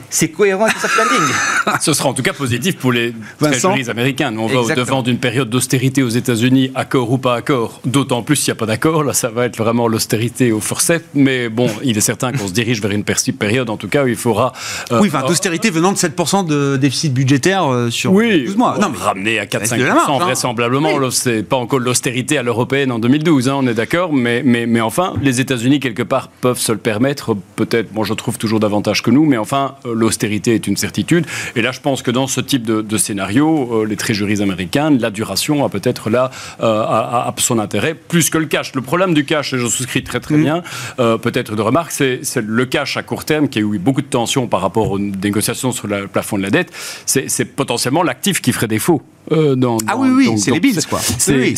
C'est 0.10 0.30
cohérent 0.30 0.64
avec 0.66 0.76
le 0.76 0.82
soft 0.82 0.98
landing. 0.98 1.34
Ce 1.82 1.94
sera 1.94 2.10
en 2.10 2.14
tout 2.14 2.24
cas 2.24 2.34
positif 2.34 2.78
pour 2.78 2.92
les 2.92 3.14
treasuries 3.40 3.90
américains. 3.90 4.32
Nous, 4.32 4.42
on 4.42 4.48
va 4.48 4.62
au-devant 4.62 5.02
d'une 5.02 5.18
période 5.18 5.50
d'austérité 5.50 6.04
aux 6.04 6.10
États-Unis, 6.10 6.72
accord 6.76 7.12
ou 7.12 7.18
pas 7.18 7.36
accord. 7.36 7.82
D'autant 7.86 8.22
plus 8.24 8.36
s'il 8.38 8.52
n'y 8.54 8.58
a 8.58 8.60
pas 8.60 8.66
d'accord, 8.66 9.04
là, 9.04 9.14
ça 9.14 9.30
va 9.30 9.46
être 9.46 9.58
vraiment 9.58 9.88
l'austérité 9.88 10.52
au 10.52 10.60
forceps. 10.60 11.06
Mais 11.14 11.50
bon, 11.50 11.68
il 11.84 11.98
est 11.98 12.02
certain 12.02 12.32
qu'on 12.32 12.48
se 12.48 12.54
dirige 12.54 12.82
vers 12.82 12.92
une 12.92 13.04
période, 13.38 13.70
en 13.70 13.78
tout 13.78 13.88
cas, 13.88 14.04
où 14.04 14.08
il 14.08 14.16
faudra. 14.16 14.54
euh, 14.92 15.00
Oui, 15.02 15.10
enfin, 15.14 15.26
d'austérité 15.26 15.70
venant 15.70 15.92
de 15.92 15.98
7% 15.98 16.46
de 16.46 16.78
déficit 16.78 17.14
budgétaire 17.14 17.72
euh, 17.72 17.90
sur 17.90 18.12
Oui, 18.14 18.46
12 18.46 18.56
mois. 18.58 18.76
bon, 18.76 18.82
Non, 18.82 18.90
mais 18.92 18.98
ramener 19.04 19.40
à 19.40 19.42
reste 19.42 19.74
de 19.76 19.84
la 19.84 19.94
marge, 19.94 20.08
4-5%, 20.10 20.16
hein. 20.22 20.26
vraisemblablement. 20.26 20.94
Oui. 20.96 21.08
C'est 21.12 21.44
pas 21.44 21.56
encore 21.58 21.80
l'austérité 21.80 22.38
à 22.38 22.44
l'européenne 22.44 22.92
en 22.92 23.00
2012, 23.00 23.50
hein, 23.50 23.56
on 23.58 23.68
est 23.68 23.74
d'accord. 23.74 24.14
Mais, 24.14 24.42
mais, 24.46 24.66
mais 24.66 24.82
enfin, 24.82 25.14
les 25.22 25.40
États-Unis, 25.42 25.80
quelque 25.80 26.04
part, 26.04 26.30
peuvent 26.42 26.60
se 26.60 26.72
le 26.72 26.78
permettre. 26.78 27.36
Peut-être, 27.56 27.94
moi, 27.94 28.06
je 28.06 28.14
trouve 28.14 28.38
toujours 28.38 28.60
davantage 28.60 29.02
que 29.02 29.12
nous. 29.12 29.26
Mais 29.26 29.38
enfin, 29.38 29.76
euh, 29.86 29.94
l'austérité 29.98 30.56
est 30.56 30.68
une 30.68 30.78
certitude. 30.78 31.26
Et 31.56 31.62
là, 31.62 31.72
je 31.72 31.80
pense 31.80 32.02
que 32.02 32.12
dans 32.12 32.28
ce 32.28 32.42
type 32.42 32.64
de, 32.64 32.82
de 32.82 32.98
scénario, 32.98 33.82
euh, 33.82 33.86
les 33.86 33.96
trésoreries 33.96 34.42
américaines, 34.42 35.00
la 35.00 35.10
duration 35.10 35.66
a 35.66 35.70
peut-être 35.70 36.10
là 36.10 36.32
euh, 36.62 36.82
a, 36.84 37.28
a 37.28 37.34
son 37.38 37.60
intérêt 37.60 37.94
plus 37.96 38.30
que 38.30 38.38
le 38.38 38.46
cash. 38.46 38.74
Le 38.76 38.82
problème 38.82 39.14
du 39.14 39.26
cash, 39.26 39.54
et 39.54 39.58
je 39.58 39.68
souscris 39.68 40.04
très 40.04 40.18
Mm. 40.18 40.22
très 40.22 40.38
bien, 40.38 40.64
euh, 41.00 41.18
peut-être 41.18 41.56
de 41.56 41.62
remarque, 41.62 41.92
c'est 41.92 42.22
le 42.42 42.66
cash 42.66 42.98
à 42.98 43.04
court 43.04 43.24
terme 43.26 43.48
qui 43.50 43.60
a 43.60 43.62
eu 43.62 43.78
beaucoup 43.80 44.02
de 44.02 44.08
tensions 44.08 44.48
par 44.48 44.62
rapport 44.62 44.90
aux 44.92 45.00
négociations 45.00 45.72
sur 45.72 45.88
le 45.88 46.08
plafond 46.08 46.38
de 46.38 46.44
la 46.44 46.50
dette. 46.50 46.72
C'est 47.06 47.46
potentiellement 47.46 48.04
l'actif 48.04 48.42
qui 48.42 48.52
ferait 48.52 48.68
défaut. 48.68 49.02
euh, 49.34 49.56
dans, 49.56 49.78
Ah 49.88 49.94
dans- 49.94 50.00
oui, 50.04 50.10
oui, 50.30 50.40
c'est 50.40 50.52
les 50.52 50.60
bills, 50.62 50.80
quoi. 50.90 51.00
C'est 51.02 51.36
Oui, 51.36 51.58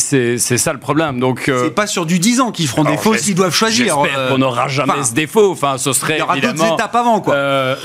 ça 0.58 0.72
le 0.72 0.80
problème. 0.80 1.20
Donc, 1.20 1.48
euh, 1.48 1.66
c'est 1.66 1.74
pas 1.74 1.86
sur 1.86 2.04
du 2.04 2.18
10 2.18 2.40
ans 2.40 2.50
qu'ils 2.50 2.66
feront 2.66 2.82
alors, 2.82 2.96
défaut 2.96 3.14
s'ils 3.16 3.36
doivent 3.36 3.54
choisir. 3.54 3.84
J'espère 3.84 4.18
euh, 4.18 4.30
qu'on 4.32 4.38
n'aura 4.38 4.66
jamais 4.66 4.92
enfin, 4.94 5.04
ce 5.04 5.14
défaut. 5.14 5.52
Enfin, 5.52 5.78
ce 5.78 5.92
serait 5.92 6.16
Il 6.16 6.18
y 6.18 6.22
aura 6.22 6.36
d'autres 6.38 6.74
étapes 6.74 6.96
avant, 6.96 7.20
quoi. 7.20 7.34
euh, 7.34 7.76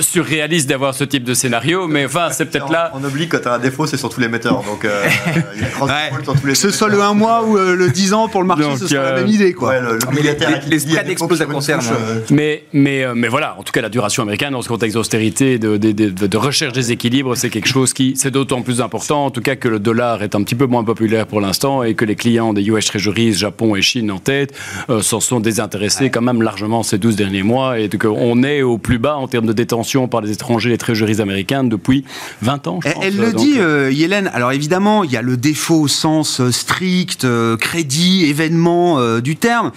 surréaliste 0.46 0.70
d'avoir 0.70 0.94
ce 0.94 1.04
type 1.04 1.24
de 1.24 1.34
scénario. 1.34 1.88
Mais 1.88 2.06
enfin, 2.06 2.30
c'est 2.32 2.46
peut-être 2.46 2.72
là. 2.72 2.92
On 2.94 3.04
oublie 3.04 3.28
que 3.28 3.38
quand 3.38 3.44
tu 3.44 3.48
as 3.50 3.54
un 3.54 3.60
défaut, 3.60 3.86
c'est 3.88 3.98
sur 3.98 4.10
tous 4.10 4.20
les 4.22 4.28
metteurs. 4.28 4.64
Donc, 4.64 4.86
euh, 4.86 5.04
il 5.56 5.62
y 5.62 5.66
a 5.66 5.86
Ouais. 5.86 6.24
sur 6.24 6.34
tous 6.40 6.46
les 6.48 6.54
Que 6.54 6.58
ce 6.60 6.72
soit 6.72 6.90
le 6.90 7.02
1 7.02 7.14
mois 7.14 7.44
ou 7.44 7.58
euh, 7.58 7.76
le 7.76 7.90
10 7.90 8.14
ans 8.14 8.28
pour 8.28 8.42
le 8.42 8.48
marché, 8.48 8.64
Donc, 8.64 8.78
ce 8.78 8.88
sera 8.88 9.02
euh, 9.02 9.16
la 9.16 9.22
même 9.22 9.28
idée, 9.30 9.54
quoi. 9.54 9.70
Ouais, 9.70 9.82
le, 9.82 9.94
le 9.94 10.00
mais 10.14 10.22
les- 10.22 10.80
spreads 10.80 11.10
explosent 11.10 11.42
à 11.42 11.46
hein. 11.46 11.80
euh, 11.92 12.20
Mais, 12.32 12.64
mais, 12.74 13.04
euh, 13.04 13.14
mais 13.16 13.28
voilà, 13.28 13.56
en 13.60 13.64
tout 13.64 13.72
cas, 13.72 13.82
la 13.82 13.90
duration 13.90 14.24
américaine, 14.24 14.52
dans 14.52 14.62
ce 14.62 14.68
contexte 14.68 14.96
d'austérité, 14.96 15.58
de, 15.60 15.78
de, 15.78 15.92
de, 15.92 16.28
de 16.28 16.38
recherche 16.38 16.74
des 16.74 16.92
équilibres, 16.92 17.36
c'est 17.36 17.50
quelque 17.50 17.68
chose 17.68 17.94
qui, 17.94 18.14
c'est 18.16 18.32
d'autant 18.32 18.62
plus 18.62 18.82
important, 18.82 19.26
en 19.26 19.32
tout 19.32 19.42
cas, 19.42 19.56
que 19.56 19.68
le 19.68 19.80
dollar 19.80 20.22
est 20.24 20.36
un 20.36 20.44
petit 20.44 20.56
peu 20.56 20.66
moins 20.66 20.84
populaire 20.84 21.26
pour 21.28 21.42
l'instant 21.42 21.84
et 21.84 21.94
que 21.96 22.06
les 22.06 22.16
clients 22.16 22.54
des 22.54 22.64
US 22.70 22.86
Treasuries, 22.86 23.34
Japon 23.34 23.76
et 23.76 23.82
Chine 23.82 24.12
en 24.12 24.20
tête, 24.20 24.54
euh, 24.90 25.02
s'en 25.02 25.20
sont 25.20 25.40
désintéressés 25.40 26.10
quand 26.10 26.22
même 26.22 26.42
largement 26.42 26.84
ces 26.84 26.98
12 26.98 27.16
derniers 27.16 27.44
mois 27.44 27.80
et 27.80 27.90
qu'on 27.90 28.44
est 28.44 28.62
au 28.62 28.78
plus 28.78 29.00
bas 29.00 29.16
en 29.16 29.28
termes 29.28 29.46
de 29.46 29.54
détention 29.54 30.08
par 30.08 30.22
les 30.22 30.32
étrangers, 30.36 30.70
les 30.70 30.78
Treasuries 30.78 31.20
américaines 31.22 31.68
depuis 31.70 32.06
20 32.44 32.68
ans, 32.68 32.80
je 32.84 32.88
Elle, 32.88 32.94
pense. 32.94 33.04
elle 33.06 33.18
le 33.18 33.32
Donc, 33.34 33.42
dit, 33.44 33.56
euh, 33.60 33.92
Yélène. 33.92 34.30
Alors 34.34 34.52
évidemment, 34.52 35.04
il 35.04 35.12
y 35.12 35.18
a 35.18 35.22
le 35.24 35.38
défaut 35.38 35.82
au 35.82 35.88
sens 35.88 36.40
euh, 36.40 36.52
strict, 36.52 37.26
euh, 37.26 37.58
crédit, 37.58 38.26
événement 38.26 39.00
euh, 39.00 39.22
du 39.22 39.36
terme. 39.36 39.72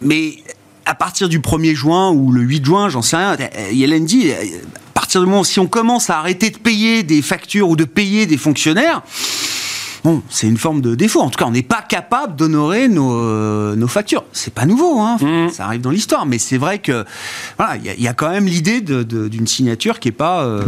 Mais 0.00 0.36
à 0.86 0.94
partir 0.94 1.28
du 1.28 1.40
1er 1.40 1.74
juin 1.74 2.10
ou 2.10 2.32
le 2.32 2.40
8 2.40 2.64
juin, 2.64 2.88
j'en 2.88 3.02
sais 3.02 3.16
rien, 3.16 3.36
euh, 3.38 3.72
Yélène 3.72 4.06
dit, 4.06 4.30
euh, 4.30 4.34
à 4.34 5.00
partir 5.00 5.20
du 5.20 5.26
moment 5.26 5.40
où 5.40 5.44
si 5.44 5.60
on 5.60 5.66
commence 5.66 6.08
à 6.10 6.18
arrêter 6.18 6.50
de 6.50 6.58
payer 6.58 7.02
des 7.02 7.20
factures 7.22 7.68
ou 7.68 7.76
de 7.76 7.84
payer 7.84 8.26
des 8.26 8.38
fonctionnaires, 8.38 9.02
Bon, 10.04 10.22
c'est 10.28 10.46
une 10.46 10.56
forme 10.56 10.80
de 10.80 10.94
défaut. 10.94 11.20
En 11.20 11.30
tout 11.30 11.38
cas, 11.38 11.46
on 11.46 11.50
n'est 11.50 11.62
pas 11.62 11.82
capable 11.82 12.36
d'honorer 12.36 12.88
nos, 12.88 13.12
euh, 13.18 13.74
nos 13.76 13.88
factures. 13.88 14.24
C'est 14.32 14.52
pas 14.54 14.64
nouveau, 14.66 15.00
hein. 15.00 15.16
Mmh. 15.20 15.50
ça 15.50 15.64
arrive 15.66 15.80
dans 15.80 15.90
l'histoire. 15.90 16.24
Mais 16.26 16.38
c'est 16.38 16.58
vrai 16.58 16.78
que 16.78 17.04
voilà, 17.56 17.76
il 17.76 17.84
y 17.84 17.88
a- 17.90 17.94
il 17.94 18.02
y, 18.02 18.08
a 18.08 18.14
quand 18.14 18.30
même 18.30 18.46
l'idée 18.46 18.80
d'une 18.80 19.46
signature 19.46 19.98
qui 20.00 20.08
est 20.08 20.12
pas. 20.12 20.42
euh, 20.44 20.62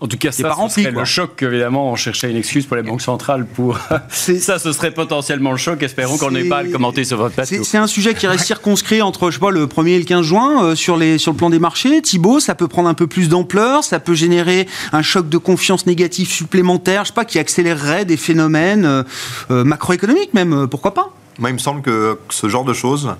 En 0.00 0.06
tout 0.06 0.16
cas, 0.16 0.30
C'est 0.30 0.42
ça, 0.42 0.48
pas 0.48 0.54
ce 0.54 0.60
rempli, 0.60 0.82
serait 0.82 0.92
quoi. 0.92 1.02
le 1.02 1.06
choc, 1.06 1.42
évidemment. 1.42 1.90
On 1.90 1.96
cherchait 1.96 2.30
une 2.30 2.36
excuse 2.36 2.66
pour 2.66 2.76
les 2.76 2.82
banques 2.82 3.02
centrales 3.02 3.46
pour. 3.46 3.78
Ça, 4.08 4.58
ce 4.58 4.72
serait 4.72 4.92
potentiellement 4.92 5.50
le 5.50 5.56
choc. 5.56 5.82
Espérons 5.82 6.16
qu'on 6.18 6.30
n'ait 6.30 6.48
pas 6.48 6.58
à 6.58 6.62
le 6.62 6.70
commenter 6.70 7.04
sur 7.04 7.16
votre 7.16 7.34
plateau. 7.34 7.64
C'est 7.64 7.78
un 7.78 7.86
sujet 7.88 8.14
qui 8.14 8.26
reste 8.28 8.44
circonscrit 8.44 9.02
entre, 9.02 9.30
je 9.30 9.34
sais 9.34 9.40
pas, 9.40 9.50
le 9.50 9.66
1er 9.66 9.88
et 9.88 9.98
le 9.98 10.04
15 10.04 10.24
juin 10.24 10.64
euh, 10.64 10.74
sur, 10.76 10.96
les, 10.96 11.18
sur 11.18 11.32
le 11.32 11.36
plan 11.36 11.50
des 11.50 11.58
marchés. 11.58 12.00
Thibault, 12.00 12.38
ça 12.38 12.54
peut 12.54 12.68
prendre 12.68 12.88
un 12.88 12.94
peu 12.94 13.06
plus 13.08 13.28
d'ampleur, 13.28 13.82
ça 13.82 13.98
peut 13.98 14.14
générer 14.14 14.68
un 14.92 15.02
choc 15.02 15.28
de 15.28 15.38
confiance 15.38 15.86
négatif 15.86 16.30
supplémentaire, 16.30 17.02
je 17.04 17.08
sais 17.08 17.14
pas, 17.14 17.24
qui 17.24 17.38
accélérerait 17.38 18.04
des 18.04 18.16
phénomènes 18.16 18.84
euh, 18.84 19.02
euh, 19.50 19.64
macroéconomiques 19.64 20.32
même, 20.34 20.68
pourquoi 20.68 20.94
pas 20.94 21.10
Moi, 21.38 21.50
il 21.50 21.54
me 21.54 21.58
semble 21.58 21.82
que 21.82 22.18
ce 22.30 22.48
genre 22.48 22.64
de 22.64 22.72
choses, 22.72 23.10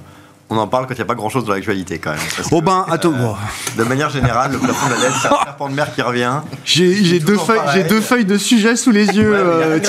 on 0.50 0.56
en 0.56 0.66
parle 0.66 0.86
quand 0.86 0.94
il 0.94 0.96
n'y 0.96 1.02
a 1.02 1.06
pas 1.06 1.14
grand-chose 1.14 1.44
dans 1.44 1.52
l'actualité, 1.52 1.98
quand 1.98 2.10
même. 2.10 2.18
Oh 2.50 2.60
que, 2.60 2.64
ben, 2.64 2.86
attends, 2.90 3.12
euh. 3.12 3.32
De 3.76 3.84
manière 3.84 4.08
générale, 4.08 4.52
le 4.52 4.58
plafond 4.58 4.86
de 4.88 4.94
la 4.94 5.00
dette, 5.00 5.12
c'est 5.20 5.28
un 5.28 5.44
serpent 5.44 5.68
de 5.68 5.74
mer 5.74 5.94
qui 5.94 6.00
revient. 6.00 6.32
J'ai 6.64 7.18
deux, 7.20 7.36
feuilles, 7.36 7.58
pareil. 7.58 7.82
j'ai 7.82 7.88
deux 7.88 8.00
feuilles 8.00 8.24
de 8.24 8.38
sujets 8.38 8.76
sous 8.76 8.90
les 8.90 9.06
yeux, 9.06 9.30
Ouais, 9.32 9.36
a 9.36 9.40
euh. 9.40 9.80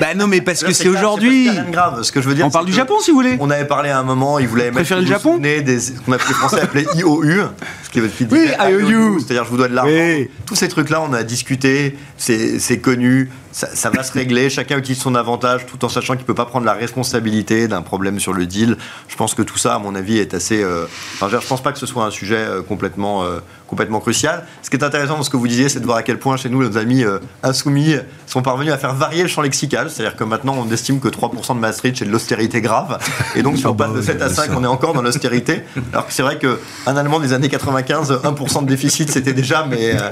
Bah 0.00 0.14
non, 0.16 0.26
mais 0.26 0.40
parce 0.40 0.62
que 0.62 0.72
c'est 0.72 0.88
aujourd'hui. 0.88 1.48
a 1.50 1.62
grave. 1.70 2.02
Ce 2.02 2.12
que 2.12 2.22
je 2.22 2.28
veux 2.28 2.34
dire, 2.34 2.46
On 2.46 2.50
parle 2.50 2.66
du 2.66 2.72
Japon 2.72 2.94
si 3.00 3.10
vous 3.10 3.16
voulez. 3.18 3.36
On 3.40 3.50
avait 3.50 3.66
parlé 3.66 3.90
à 3.90 3.98
un 3.98 4.02
moment, 4.04 4.38
il 4.38 4.48
voulait 4.48 4.70
mettre 4.70 4.94
le 4.94 5.00
vous 5.02 5.06
Japon 5.06 5.38
des 5.38 5.80
ce 5.80 5.92
qu'on 6.00 6.12
appelait 6.12 6.28
les 6.28 6.34
Français 6.34 6.60
appelait 6.60 6.86
IOU, 6.94 7.42
ce 7.84 7.90
qui 7.90 8.00
veut 8.00 8.08
dire 8.08 8.26
Oui, 8.30 8.48
IOU. 8.70 9.18
c'est-à-dire 9.20 9.44
je 9.44 9.50
vous 9.50 9.56
dois 9.58 9.68
de 9.68 9.74
l'argent. 9.74 9.92
Oui. 9.92 10.30
Tous 10.46 10.54
ces 10.54 10.68
trucs-là, 10.68 11.02
on 11.02 11.12
a 11.12 11.22
discuté, 11.22 11.96
c'est 12.16 12.78
connu, 12.80 13.30
ça, 13.56 13.88
va 13.88 14.02
se 14.02 14.12
régler, 14.12 14.50
chacun 14.50 14.76
utilise 14.76 15.00
son 15.00 15.14
avantage 15.14 15.64
tout 15.64 15.82
en 15.82 15.88
sachant 15.88 16.16
qu'il 16.16 16.26
peut 16.26 16.34
pas 16.34 16.44
prendre 16.44 16.66
la 16.66 16.74
responsabilité 16.74 17.68
d'un 17.68 17.80
problème 17.80 18.20
sur 18.20 18.34
le 18.34 18.44
deal. 18.44 18.76
Je 19.08 19.16
pense 19.16 19.34
que 19.34 19.40
tout 19.40 19.56
ça, 19.56 19.74
à 19.76 19.78
mon 19.78 19.94
avis, 19.94 20.18
est 20.18 20.34
assez. 20.34 20.62
euh, 20.62 20.84
Enfin, 21.14 21.28
je 21.30 21.40
je 21.40 21.46
pense 21.46 21.62
pas 21.62 21.72
que 21.72 21.78
ce 21.78 21.86
soit 21.86 22.04
un 22.04 22.10
sujet 22.10 22.36
euh, 22.36 22.60
complètement, 22.60 23.24
euh, 23.24 23.38
complètement 23.66 24.00
crucial. 24.00 24.44
Ce 24.62 24.70
qui 24.70 24.76
est 24.76 24.84
intéressant 24.84 25.16
dans 25.16 25.22
ce 25.22 25.30
que 25.30 25.36
vous 25.36 25.48
disiez, 25.48 25.68
c'est 25.68 25.80
de 25.80 25.84
voir 25.86 25.98
à 25.98 26.02
quel 26.02 26.18
point 26.18 26.36
chez 26.36 26.48
nous, 26.48 26.62
nos 26.62 26.76
amis 26.78 27.04
euh, 27.04 27.18
insoumis 27.42 27.94
sont 28.26 28.42
parvenus 28.42 28.72
à 28.72 28.78
faire 28.78 28.94
varier 28.94 29.22
le 29.22 29.28
champ 29.28 29.42
lexical. 29.42 29.90
C'est-à-dire 29.90 30.16
que 30.16 30.24
maintenant, 30.24 30.54
on 30.58 30.70
estime 30.70 31.00
que 31.00 31.08
3% 31.08 31.54
de 31.54 31.60
Maastricht, 31.60 31.96
c'est 31.98 32.04
de 32.04 32.10
l'austérité 32.10 32.60
grave. 32.60 32.98
Et 33.34 33.42
donc, 33.42 33.56
si 33.56 33.66
on 33.66 33.74
passe 33.74 33.92
de 33.92 34.02
7 34.02 34.22
à 34.22 34.28
5, 34.28 34.50
on 34.56 34.64
est 34.64 34.66
encore 34.68 34.92
dans 34.94 35.02
l'austérité. 35.02 35.62
Alors 35.92 36.06
que 36.06 36.12
c'est 36.12 36.22
vrai 36.22 36.38
qu'un 36.38 36.96
Allemand 36.96 37.20
des 37.20 37.32
années 37.32 37.48
95, 37.48 38.20
1% 38.24 38.62
de 38.62 38.66
déficit, 38.68 39.10
c'était 39.10 39.32
déjà, 39.32 39.66
mais. 39.68 39.94
euh, 40.00 40.10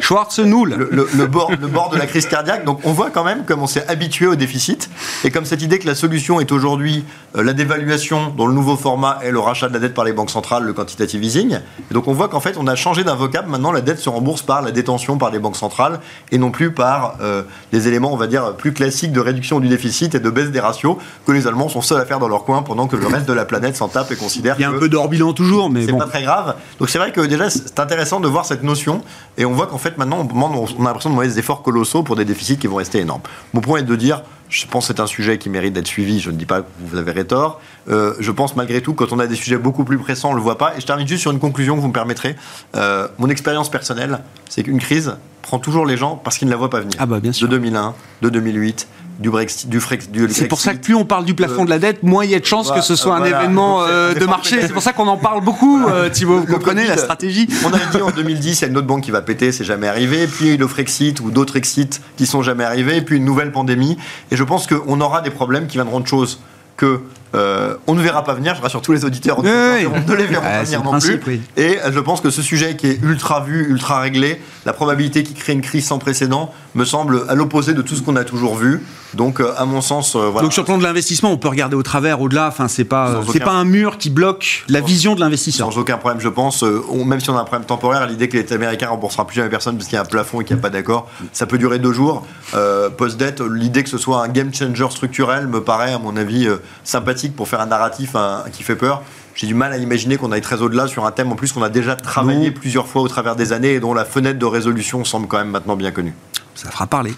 le, 0.76 0.88
le- 0.90 1.09
le 1.14 1.26
bord, 1.26 1.50
le 1.61 1.66
bord 1.68 1.90
de 1.90 1.96
la 1.96 2.07
crise 2.07 2.26
cardiaque. 2.26 2.64
Donc 2.64 2.80
on 2.84 2.92
voit 2.92 3.11
quand 3.11 3.24
même 3.24 3.44
comme 3.44 3.62
on 3.62 3.66
s'est 3.66 3.86
habitué 3.88 4.26
au 4.26 4.34
déficit 4.34 4.88
et 5.24 5.30
comme 5.30 5.44
cette 5.44 5.62
idée 5.62 5.78
que 5.78 5.86
la 5.86 5.94
solution 5.94 6.40
est 6.40 6.50
aujourd'hui 6.52 7.05
euh, 7.36 7.42
la 7.42 7.52
dévaluation 7.52 8.30
dont 8.36 8.46
le 8.46 8.55
nouveau 8.55 8.76
format 8.76 9.18
est 9.22 9.30
le 9.30 9.38
rachat 9.38 9.68
de 9.68 9.74
la 9.74 9.78
dette 9.80 9.94
par 9.94 10.05
les 10.05 10.12
banques 10.12 10.30
centrales, 10.30 10.64
le 10.64 10.72
quantitative 10.72 11.22
easing. 11.22 11.59
Et 11.90 11.94
donc 11.94 12.09
on 12.09 12.12
voit 12.12 12.28
qu'en 12.28 12.40
fait 12.40 12.57
on 12.59 12.66
a 12.66 12.74
changé 12.74 13.05
d'un 13.05 13.14
vocable. 13.14 13.43
Maintenant 13.49 13.72
la 13.72 13.80
dette 13.80 13.99
se 13.99 14.09
rembourse 14.09 14.42
par 14.42 14.62
la 14.62 14.70
détention 14.70 15.18
par 15.18 15.30
les 15.30 15.38
banques 15.38 15.57
centrales 15.57 16.01
et 16.32 16.38
non 16.38 16.51
plus 16.51 16.72
par 16.72 17.16
euh, 17.20 17.42
les 17.72 17.88
éléments 17.88 18.12
on 18.12 18.16
va 18.16 18.26
dire 18.26 18.55
plus 18.57 18.72
classiques 18.72 19.12
de 19.12 19.20
réduction 19.20 19.61
du 19.61 19.68
déficit 19.68 20.14
et 20.14 20.20
de 20.20 20.30
baisse 20.30 20.51
des 20.51 20.61
ratios 20.61 20.97
que 21.26 21.32
les 21.32 21.47
Allemands 21.47 21.68
sont 21.68 21.82
seuls 21.82 22.01
à 22.01 22.07
faire 22.07 22.18
dans 22.18 22.28
leur 22.28 22.45
coin 22.45 22.62
pendant 22.62 22.86
que 22.86 22.97
le 22.97 23.07
reste 23.07 23.26
de 23.26 23.32
la 23.32 23.45
planète 23.45 23.76
s'en 23.76 23.88
tape 23.88 24.11
et 24.12 24.16
considère 24.16 24.57
Il 24.59 24.62
y 24.62 24.64
a 24.64 24.70
un 24.70 24.78
peu 24.78 24.88
d'hors 24.88 25.09
bilan 25.09 25.32
toujours, 25.32 25.70
mais 25.70 25.86
c'est 25.86 25.92
bon. 25.92 25.99
pas 25.99 26.07
très 26.07 26.22
grave. 26.22 26.57
Donc 26.78 26.88
c'est 26.90 26.99
vrai 26.99 27.12
que 27.12 27.20
déjà 27.20 27.51
c'est 27.51 27.78
intéressant 27.78 28.20
de 28.20 28.28
voir 28.28 28.45
cette 28.45 28.62
notion 28.62 29.03
et 29.38 29.45
on 29.45 29.53
voit 29.53 29.66
qu'en 29.66 29.78
fait 29.78 29.99
maintenant 29.99 30.26
on 30.34 30.45
a 30.45 30.84
l'impression 30.84 31.11
de 31.11 31.14
demander 31.14 31.28
des 31.28 31.38
efforts 31.38 31.62
colossaux 31.62 32.03
pour 32.03 32.16
des 32.16 32.24
déficits 32.24 32.59
qui 32.59 32.66
vont 32.66 32.76
rester 32.76 32.99
énormes. 33.01 33.22
Mon 33.53 33.61
point 33.61 33.78
est 33.78 33.82
de 33.82 33.97
dire, 33.97 34.22
je 34.55 34.66
pense 34.68 34.86
que 34.86 34.94
c'est 34.94 35.00
un 35.00 35.07
sujet 35.07 35.36
qui 35.38 35.50
mérite 35.50 35.72
d'être 35.72 35.88
suivi, 35.88 36.20
je 36.20 36.30
ne 36.30 36.36
dis 36.36 36.46
pas 36.46 36.62
que 36.62 36.66
vous 36.78 36.96
avez 36.96 37.24
tort. 37.24 37.61
Euh, 37.88 38.14
je 38.20 38.30
pense 38.30 38.55
malgré 38.55 38.80
tout 38.80 38.94
quand 38.94 39.12
on 39.12 39.18
a 39.18 39.26
des 39.26 39.34
sujets 39.34 39.59
beaucoup 39.59 39.84
plus 39.84 39.98
pressants 39.98 40.30
on 40.30 40.34
le 40.34 40.40
voit 40.40 40.59
pas. 40.59 40.76
Et 40.76 40.80
je 40.80 40.86
termine 40.86 41.09
juste 41.09 41.22
sur 41.22 41.32
une 41.32 41.40
conclusion 41.40 41.74
que 41.74 41.80
vous 41.80 41.88
me 41.88 41.92
permettrez. 41.92 42.36
Euh, 42.76 43.09
mon 43.18 43.28
expérience 43.28 43.68
personnelle, 43.68 44.20
c'est 44.48 44.62
qu'une 44.62 44.78
crise 44.78 45.16
prend 45.42 45.59
toujours 45.59 45.86
les 45.86 45.96
gens 45.96 46.16
parce 46.16 46.38
qu'ils 46.38 46.46
ne 46.46 46.52
la 46.52 46.57
voient 46.57 46.70
pas 46.70 46.80
venir. 46.80 46.96
Ah 47.00 47.07
bah 47.07 47.18
bien 47.18 47.32
sûr. 47.32 47.48
De 47.48 47.57
2001, 47.57 47.94
de 48.22 48.28
2008, 48.28 48.86
du 49.18 49.30
Brexit, 49.30 49.68
du 49.68 49.80
Frex, 49.80 50.08
du 50.08 50.26
C'est 50.30 50.48
pour 50.48 50.60
ça 50.60 50.74
que 50.74 50.78
plus 50.80 50.94
on 50.94 51.04
parle 51.04 51.24
du 51.24 51.34
plafond 51.34 51.64
de 51.64 51.70
la 51.70 51.78
dette, 51.78 52.02
moins 52.02 52.24
il 52.24 52.30
y 52.32 52.34
a 52.34 52.40
de 52.40 52.44
chances 52.44 52.70
que 52.72 52.80
ce 52.80 52.96
soit 52.96 53.14
un 53.14 53.18
Voilà. 53.20 53.42
événement 53.42 53.80
Donc, 53.80 53.88
euh, 53.90 54.14
de 54.14 54.24
marché. 54.26 54.60
C'est 54.60 54.72
pour 54.72 54.82
ça 54.82 54.92
qu'on 54.92 55.06
en 55.06 55.16
parle 55.16 55.42
beaucoup, 55.44 55.82
euh, 55.88 56.08
Thibault. 56.08 56.40
Vous 56.40 56.46
Le 56.46 56.54
comprenez 56.54 56.86
la 56.86 56.96
stratégie 56.96 57.48
On 57.64 57.72
avait 57.72 57.84
dit 57.92 58.02
en 58.02 58.10
2010, 58.16 58.60
il 58.60 58.62
y 58.62 58.64
a 58.64 58.68
une 58.68 58.76
autre 58.76 58.86
banque 58.86 59.02
qui 59.02 59.10
va 59.12 59.22
péter, 59.22 59.52
c'est 59.52 59.64
jamais 59.64 59.86
arrivé. 59.88 60.26
Puis 60.26 60.52
a 60.52 60.56
le 60.56 60.66
Frexit 60.66 61.20
ou 61.20 61.30
d'autres 61.30 61.56
exits 61.56 61.88
qui 62.16 62.26
sont 62.26 62.42
jamais 62.42 62.64
arrivés. 62.64 62.96
Et 62.96 63.02
puis 63.02 63.16
une 63.16 63.24
nouvelle 63.24 63.52
pandémie. 63.52 63.96
Et 64.30 64.36
je 64.36 64.42
pense 64.44 64.66
qu'on 64.66 65.00
aura 65.00 65.20
des 65.20 65.30
problèmes 65.30 65.66
qui 65.68 65.76
viendront 65.76 66.00
de 66.00 66.06
choses 66.06 66.40
que 66.76 67.00
euh, 67.36 67.76
on 67.86 67.94
ne 67.94 68.02
verra 68.02 68.24
pas 68.24 68.34
venir. 68.34 68.54
Je 68.56 68.62
rassure 68.62 68.82
tous 68.82 68.92
les 68.92 69.04
auditeurs. 69.04 69.38
Oui, 69.40 69.48
oui. 69.48 69.86
On 69.86 70.08
ne 70.10 70.16
les 70.16 70.26
verra 70.26 70.44
Ouais, 70.44 70.58
pas 70.58 70.62
venir 70.64 70.82
non 70.82 70.90
principe, 70.90 71.20
plus. 71.20 71.34
oui. 71.34 71.62
Et 71.62 71.78
je 71.88 72.00
pense 72.00 72.20
que 72.20 72.30
ce 72.30 72.42
sujet 72.42 72.74
qui 72.76 72.88
est 72.88 72.98
ultra 73.02 73.40
vu, 73.40 73.68
ultra 73.70 74.00
réglé, 74.00 74.40
la 74.66 74.72
probabilité 74.72 75.22
qu'il 75.22 75.36
crée 75.36 75.52
une 75.52 75.60
crise 75.60 75.86
sans 75.86 75.98
précédent, 75.98 76.52
me 76.74 76.84
semble 76.84 77.22
à 77.28 77.34
l'opposé 77.34 77.72
de 77.74 77.82
tout 77.82 77.94
ce 77.94 78.02
qu'on 78.02 78.16
a 78.16 78.24
toujours 78.24 78.56
vu. 78.56 78.82
Donc, 79.14 79.40
euh, 79.40 79.52
à 79.56 79.64
mon 79.64 79.80
sens, 79.80 80.16
euh, 80.16 80.28
voilà. 80.28 80.42
Donc 80.42 80.52
sur 80.52 80.62
le 80.62 80.66
plan 80.66 80.76
de 80.78 80.82
l'investissement, 80.82 81.30
on 81.30 81.36
peut 81.36 81.48
regarder 81.48 81.76
au 81.76 81.82
travers, 81.82 82.20
au-delà. 82.20 82.48
Enfin, 82.48 82.66
c'est 82.68 82.84
pas, 82.84 83.20
c'est 83.22 83.30
aucun- 83.36 83.44
pas 83.44 83.52
un 83.52 83.64
mur 83.64 83.96
qui 83.98 84.10
bloque 84.10 84.64
la 84.68 84.80
vision 84.80 85.14
de 85.14 85.20
l'investisseur. 85.20 85.72
Sans 85.72 85.78
aucun 85.78 85.96
problème, 85.98 86.20
je 86.20 86.28
pense. 86.28 86.64
Euh, 86.64 86.82
on- 86.90 87.04
même 87.04 87.20
si 87.20 87.30
on 87.30 87.36
a 87.36 87.40
un 87.40 87.44
problème 87.44 87.64
temporaire, 87.66 88.06
l'idée 88.06 88.28
que 88.28 88.36
l'État 88.36 88.56
américain 88.56 88.88
remboursera 88.88 89.26
plus 89.26 89.36
jamais 89.36 89.48
personne 89.50 89.76
parce 89.76 89.86
qu'il 89.88 89.94
y 89.94 89.98
a 89.98 90.02
un 90.02 90.06
plafond 90.06 90.40
et 90.40 90.44
qu'il 90.44 90.56
n'y 90.56 90.60
a 90.60 90.62
pas 90.62 90.70
d'accord, 90.70 91.08
ça 91.32 91.46
peut 91.46 91.58
durer 91.58 91.78
deux 91.78 91.92
jours. 91.92 92.26
Euh, 92.54 92.90
Post-dette, 92.90 93.40
l'idée 93.40 93.84
que 93.84 93.88
ce 93.90 93.98
soit 93.98 94.22
un 94.24 94.28
game 94.28 94.52
changer 94.52 94.86
structurel 94.90 95.46
me 95.46 95.62
paraît, 95.62 95.92
à 95.92 95.98
mon 95.98 96.16
avis, 96.16 96.46
euh, 96.48 96.56
sympathique 96.82 97.36
pour 97.36 97.46
faire 97.48 97.60
un 97.60 97.66
narratif 97.66 98.16
hein, 98.16 98.42
qui 98.52 98.62
fait 98.64 98.76
peur. 98.76 99.02
J'ai 99.36 99.46
du 99.48 99.54
mal 99.54 99.72
à 99.72 99.78
imaginer 99.78 100.16
qu'on 100.16 100.30
aille 100.32 100.40
très 100.40 100.62
au-delà 100.62 100.86
sur 100.86 101.06
un 101.06 101.10
thème 101.10 101.32
en 101.32 101.34
plus 101.34 101.52
qu'on 101.52 101.62
a 101.62 101.68
déjà 101.68 101.96
travaillé 101.96 102.48
Non. 102.50 102.54
plusieurs 102.54 102.86
fois 102.86 103.02
au 103.02 103.08
travers 103.08 103.34
des 103.34 103.52
années 103.52 103.74
et 103.74 103.80
dont 103.80 103.92
la 103.94 104.04
fenêtre 104.04 104.38
de 104.38 104.46
résolution 104.46 105.04
semble 105.04 105.26
quand 105.26 105.38
même 105.38 105.50
maintenant 105.50 105.74
bien 105.74 105.90
connue. 105.90 106.14
Ça 106.55 106.70
fera 106.70 106.86
parler. 106.86 107.14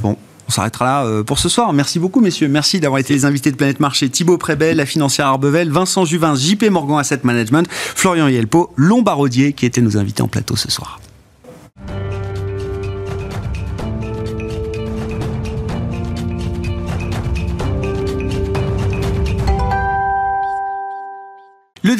Bon. 0.00 0.16
On 0.46 0.52
s'arrêtera 0.52 0.84
là 0.84 1.04
euh, 1.04 1.22
pour 1.22 1.38
ce 1.38 1.48
soir. 1.48 1.72
Merci 1.72 1.98
beaucoup, 1.98 2.20
messieurs. 2.20 2.48
Merci 2.48 2.78
d'avoir 2.78 2.98
été 2.98 3.14
les 3.14 3.24
invités 3.24 3.50
de 3.50 3.56
Planète 3.56 3.80
Marché. 3.80 4.10
Thibaut 4.10 4.36
Prébel, 4.36 4.76
la 4.76 4.86
financière 4.86 5.26
Arbevel, 5.28 5.70
Vincent 5.70 6.04
Juvin, 6.04 6.34
JP 6.34 6.64
Morgan 6.70 6.98
Asset 6.98 7.20
Management, 7.22 7.66
Florian 7.70 8.28
Yelpo, 8.28 8.72
Lombardier, 8.76 9.54
qui 9.54 9.64
étaient 9.64 9.80
nos 9.80 9.96
invités 9.96 10.22
en 10.22 10.28
plateau 10.28 10.56
ce 10.56 10.70
soir. 10.70 11.00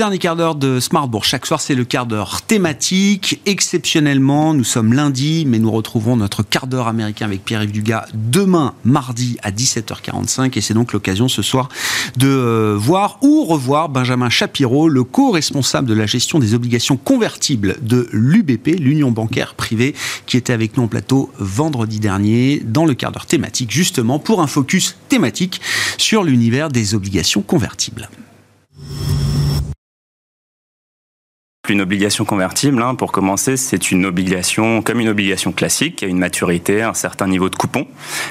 Dernier 0.05 0.19
quart 0.19 0.37
d'heure 0.37 0.55
de 0.55 0.81
Smartbourg. 0.81 1.25
Chaque 1.25 1.47
soir, 1.47 1.63
c'est 1.63 1.75
le 1.75 1.87
quart 1.87 2.05
d'heure 2.05 2.43
thématique. 2.43 3.41
Exceptionnellement, 3.47 4.53
nous 4.53 4.63
sommes 4.63 4.93
lundi, 4.93 5.47
mais 5.47 5.59
nous 5.59 5.71
retrouverons 5.71 6.15
notre 6.15 6.43
quart 6.43 6.67
d'heure 6.67 6.89
américain 6.89 7.25
avec 7.25 7.43
Pierre-Yves 7.43 7.73
Dugas 7.73 8.05
demain, 8.13 8.75
mardi, 8.85 9.39
à 9.43 9.51
17h45. 9.51 10.59
Et 10.59 10.61
c'est 10.61 10.75
donc 10.75 10.93
l'occasion 10.93 11.27
ce 11.29 11.41
soir 11.41 11.71
de 12.19 12.29
euh, 12.29 12.77
voir 12.77 13.17
ou 13.23 13.47
revoir 13.47 13.89
Benjamin 13.89 14.29
Shapiro, 14.29 14.91
le 14.91 15.05
co-responsable 15.05 15.89
de 15.89 15.95
la 15.95 16.05
gestion 16.05 16.39
des 16.39 16.53
obligations 16.53 16.99
convertibles 16.99 17.77
de 17.81 18.07
l'UBP, 18.13 18.79
l'Union 18.79 19.11
bancaire 19.11 19.55
privée, 19.55 19.95
qui 20.27 20.37
était 20.37 20.53
avec 20.53 20.77
nous 20.77 20.83
en 20.83 20.89
plateau 20.89 21.33
vendredi 21.39 21.99
dernier 21.99 22.61
dans 22.63 22.85
le 22.85 22.93
quart 22.93 23.11
d'heure 23.11 23.25
thématique, 23.25 23.71
justement 23.71 24.19
pour 24.19 24.43
un 24.43 24.49
focus 24.49 24.97
thématique 25.09 25.63
sur 25.97 26.25
l'univers 26.25 26.69
des 26.69 26.95
obligations 26.95 27.41
convertibles. 27.41 28.11
Une 31.71 31.81
obligation 31.81 32.27
convertible, 32.27 32.83
hein, 32.83 32.95
pour 32.95 33.11
commencer, 33.11 33.57
c'est 33.57 33.91
une 33.91 34.05
obligation 34.05 34.83
comme 34.83 35.01
une 35.01 35.09
obligation 35.09 35.51
classique, 35.51 35.97
qui 35.97 36.05
a 36.05 36.09
une 36.09 36.19
maturité, 36.19 36.83
un 36.83 36.93
certain 36.93 37.27
niveau 37.27 37.49
de 37.49 37.57
coupon. 37.57 37.87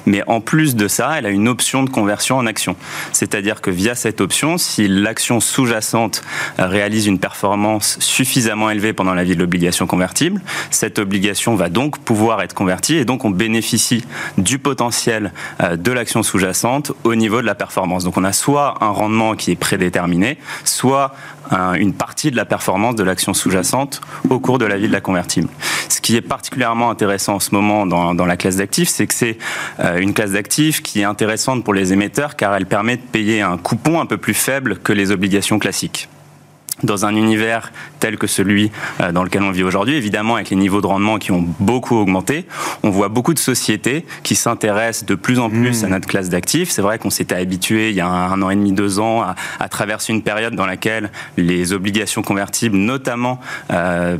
Mais 0.06 0.22
en 0.28 0.40
plus 0.40 0.76
de 0.76 0.88
ça, 0.88 1.18
elle 1.18 1.26
a 1.26 1.32
une 1.32 1.48
option 1.48 1.82
de 1.82 1.90
conversion 1.90 2.38
en 2.38 2.46
action. 2.46 2.76
C'est-à-dire 3.12 3.62
que 3.62 3.72
via 3.72 3.96
cette 3.96 4.22
option, 4.22 4.60
si 4.60 4.88
l'action 4.88 5.40
sous-jacente 5.40 6.22
réalise 6.60 7.08
une 7.08 7.18
performance 7.18 7.98
suffisamment 8.00 8.70
élevée 8.70 8.94
pendant 8.94 9.16
la 9.16 9.24
vie 9.24 9.34
de 9.34 9.40
l'obligation 9.40 9.88
convertible, 9.88 10.40
cette 10.70 11.00
obligation 11.00 11.56
va 11.56 11.70
donc 11.70 11.98
pouvoir 11.98 12.40
être 12.44 12.54
convertie 12.54 12.98
et 12.98 13.06
donc 13.06 13.26
on 13.26 13.32
bénéficie 13.32 14.06
du 14.38 14.60
potentiel 14.60 15.34
euh, 15.60 15.76
de 15.76 15.92
l'action 15.92 16.22
sous-jacente 16.22 16.92
au 17.04 17.16
niveau 17.16 17.42
de 17.42 17.48
la 17.48 17.56
performance. 17.56 18.04
Donc 18.04 18.16
on 18.16 18.24
a 18.26 18.34
soit 18.34 18.76
un 18.82 18.90
rendement 18.90 19.36
qui 19.36 19.50
est 19.50 19.56
prédéterminé, 19.56 20.38
soit 20.66 21.16
une 21.52 21.94
partie 21.94 22.32
de 22.32 22.36
la 22.36 22.46
performance 22.46 22.96
de 22.96 23.04
l'action 23.04 23.34
sous-jacente 23.34 24.02
au 24.30 24.40
cours 24.40 24.58
de 24.58 24.66
la 24.66 24.78
vie 24.78 24.88
de 24.88 24.94
la 24.94 25.02
convertible. 25.02 25.50
Ce 25.90 26.02
qui 26.02 26.16
est 26.16 26.22
particulièrement 26.22 26.90
intéressant 26.90 27.36
en 27.36 27.40
ce 27.40 27.54
moment 27.54 27.86
dans, 27.86 28.26
la 28.26 28.38
classe 28.38 28.58
d'actifs, 28.58 28.90
c'est 28.90 29.08
que 29.08 29.14
c'est 29.14 29.38
euh, 29.80 29.98
une 29.98 30.14
classe 30.14 30.32
d'actifs 30.32 30.82
qui 30.82 31.02
est 31.02 31.06
intéressante 31.06 31.64
pour 31.64 31.74
les 31.74 31.94
émetteurs 31.94 32.36
car 32.36 32.56
elle 32.56 32.66
permet 32.66 32.98
de 32.98 33.02
payer 33.02 33.42
un 33.42 33.58
coupon 33.58 34.00
un 34.00 34.06
peu 34.06 34.18
plus 34.18 34.34
faible 34.34 34.78
que 34.80 34.94
les 34.94 35.12
obligations 35.12 35.60
classiques 35.60 36.10
dans 36.82 37.06
un 37.06 37.16
univers 37.16 37.72
tel 38.00 38.18
que 38.18 38.28
celui 38.28 38.72
euh, 39.00 39.12
dans 39.12 39.24
lequel 39.24 39.44
on 39.44 39.52
vit 39.52 39.64
aujourd'hui, 39.64 39.96
évidemment 39.96 40.36
avec 40.36 40.50
les 40.50 40.56
niveaux 40.56 40.82
de 40.82 40.88
rendement 40.88 41.20
qui 41.20 41.32
ont 41.32 41.46
beaucoup 41.60 41.96
augmenté, 41.96 42.46
on 42.82 42.90
voit 42.90 43.10
beaucoup 43.10 43.34
de 43.34 43.40
sociétés 43.40 44.06
qui 44.24 44.36
s'intéressent 44.36 45.06
de 45.06 45.16
plus 45.16 45.40
en 45.40 45.50
plus 45.50 45.84
à 45.84 45.88
notre 45.88 46.08
classe 46.08 46.30
d'actifs. 46.30 46.72
C'est 46.72 46.82
vrai 46.82 46.98
qu'on 46.98 47.12
s'était 47.12 47.36
habitué 47.36 47.90
il 47.90 47.96
y 47.96 48.02
a 48.02 48.08
un, 48.08 48.32
un 48.32 48.42
an 48.42 48.50
et 48.50 48.56
demi, 48.56 48.72
deux 48.72 49.00
ans 49.00 49.22
à, 49.22 49.36
à 49.60 49.70
traverser 49.70 50.14
une 50.14 50.24
période 50.24 50.56
dans 50.56 50.66
laquelle 50.66 51.12
les 51.38 51.74
obligations 51.74 52.24
convertibles, 52.24 52.78
notamment 52.78 53.40
euh, 53.72 54.18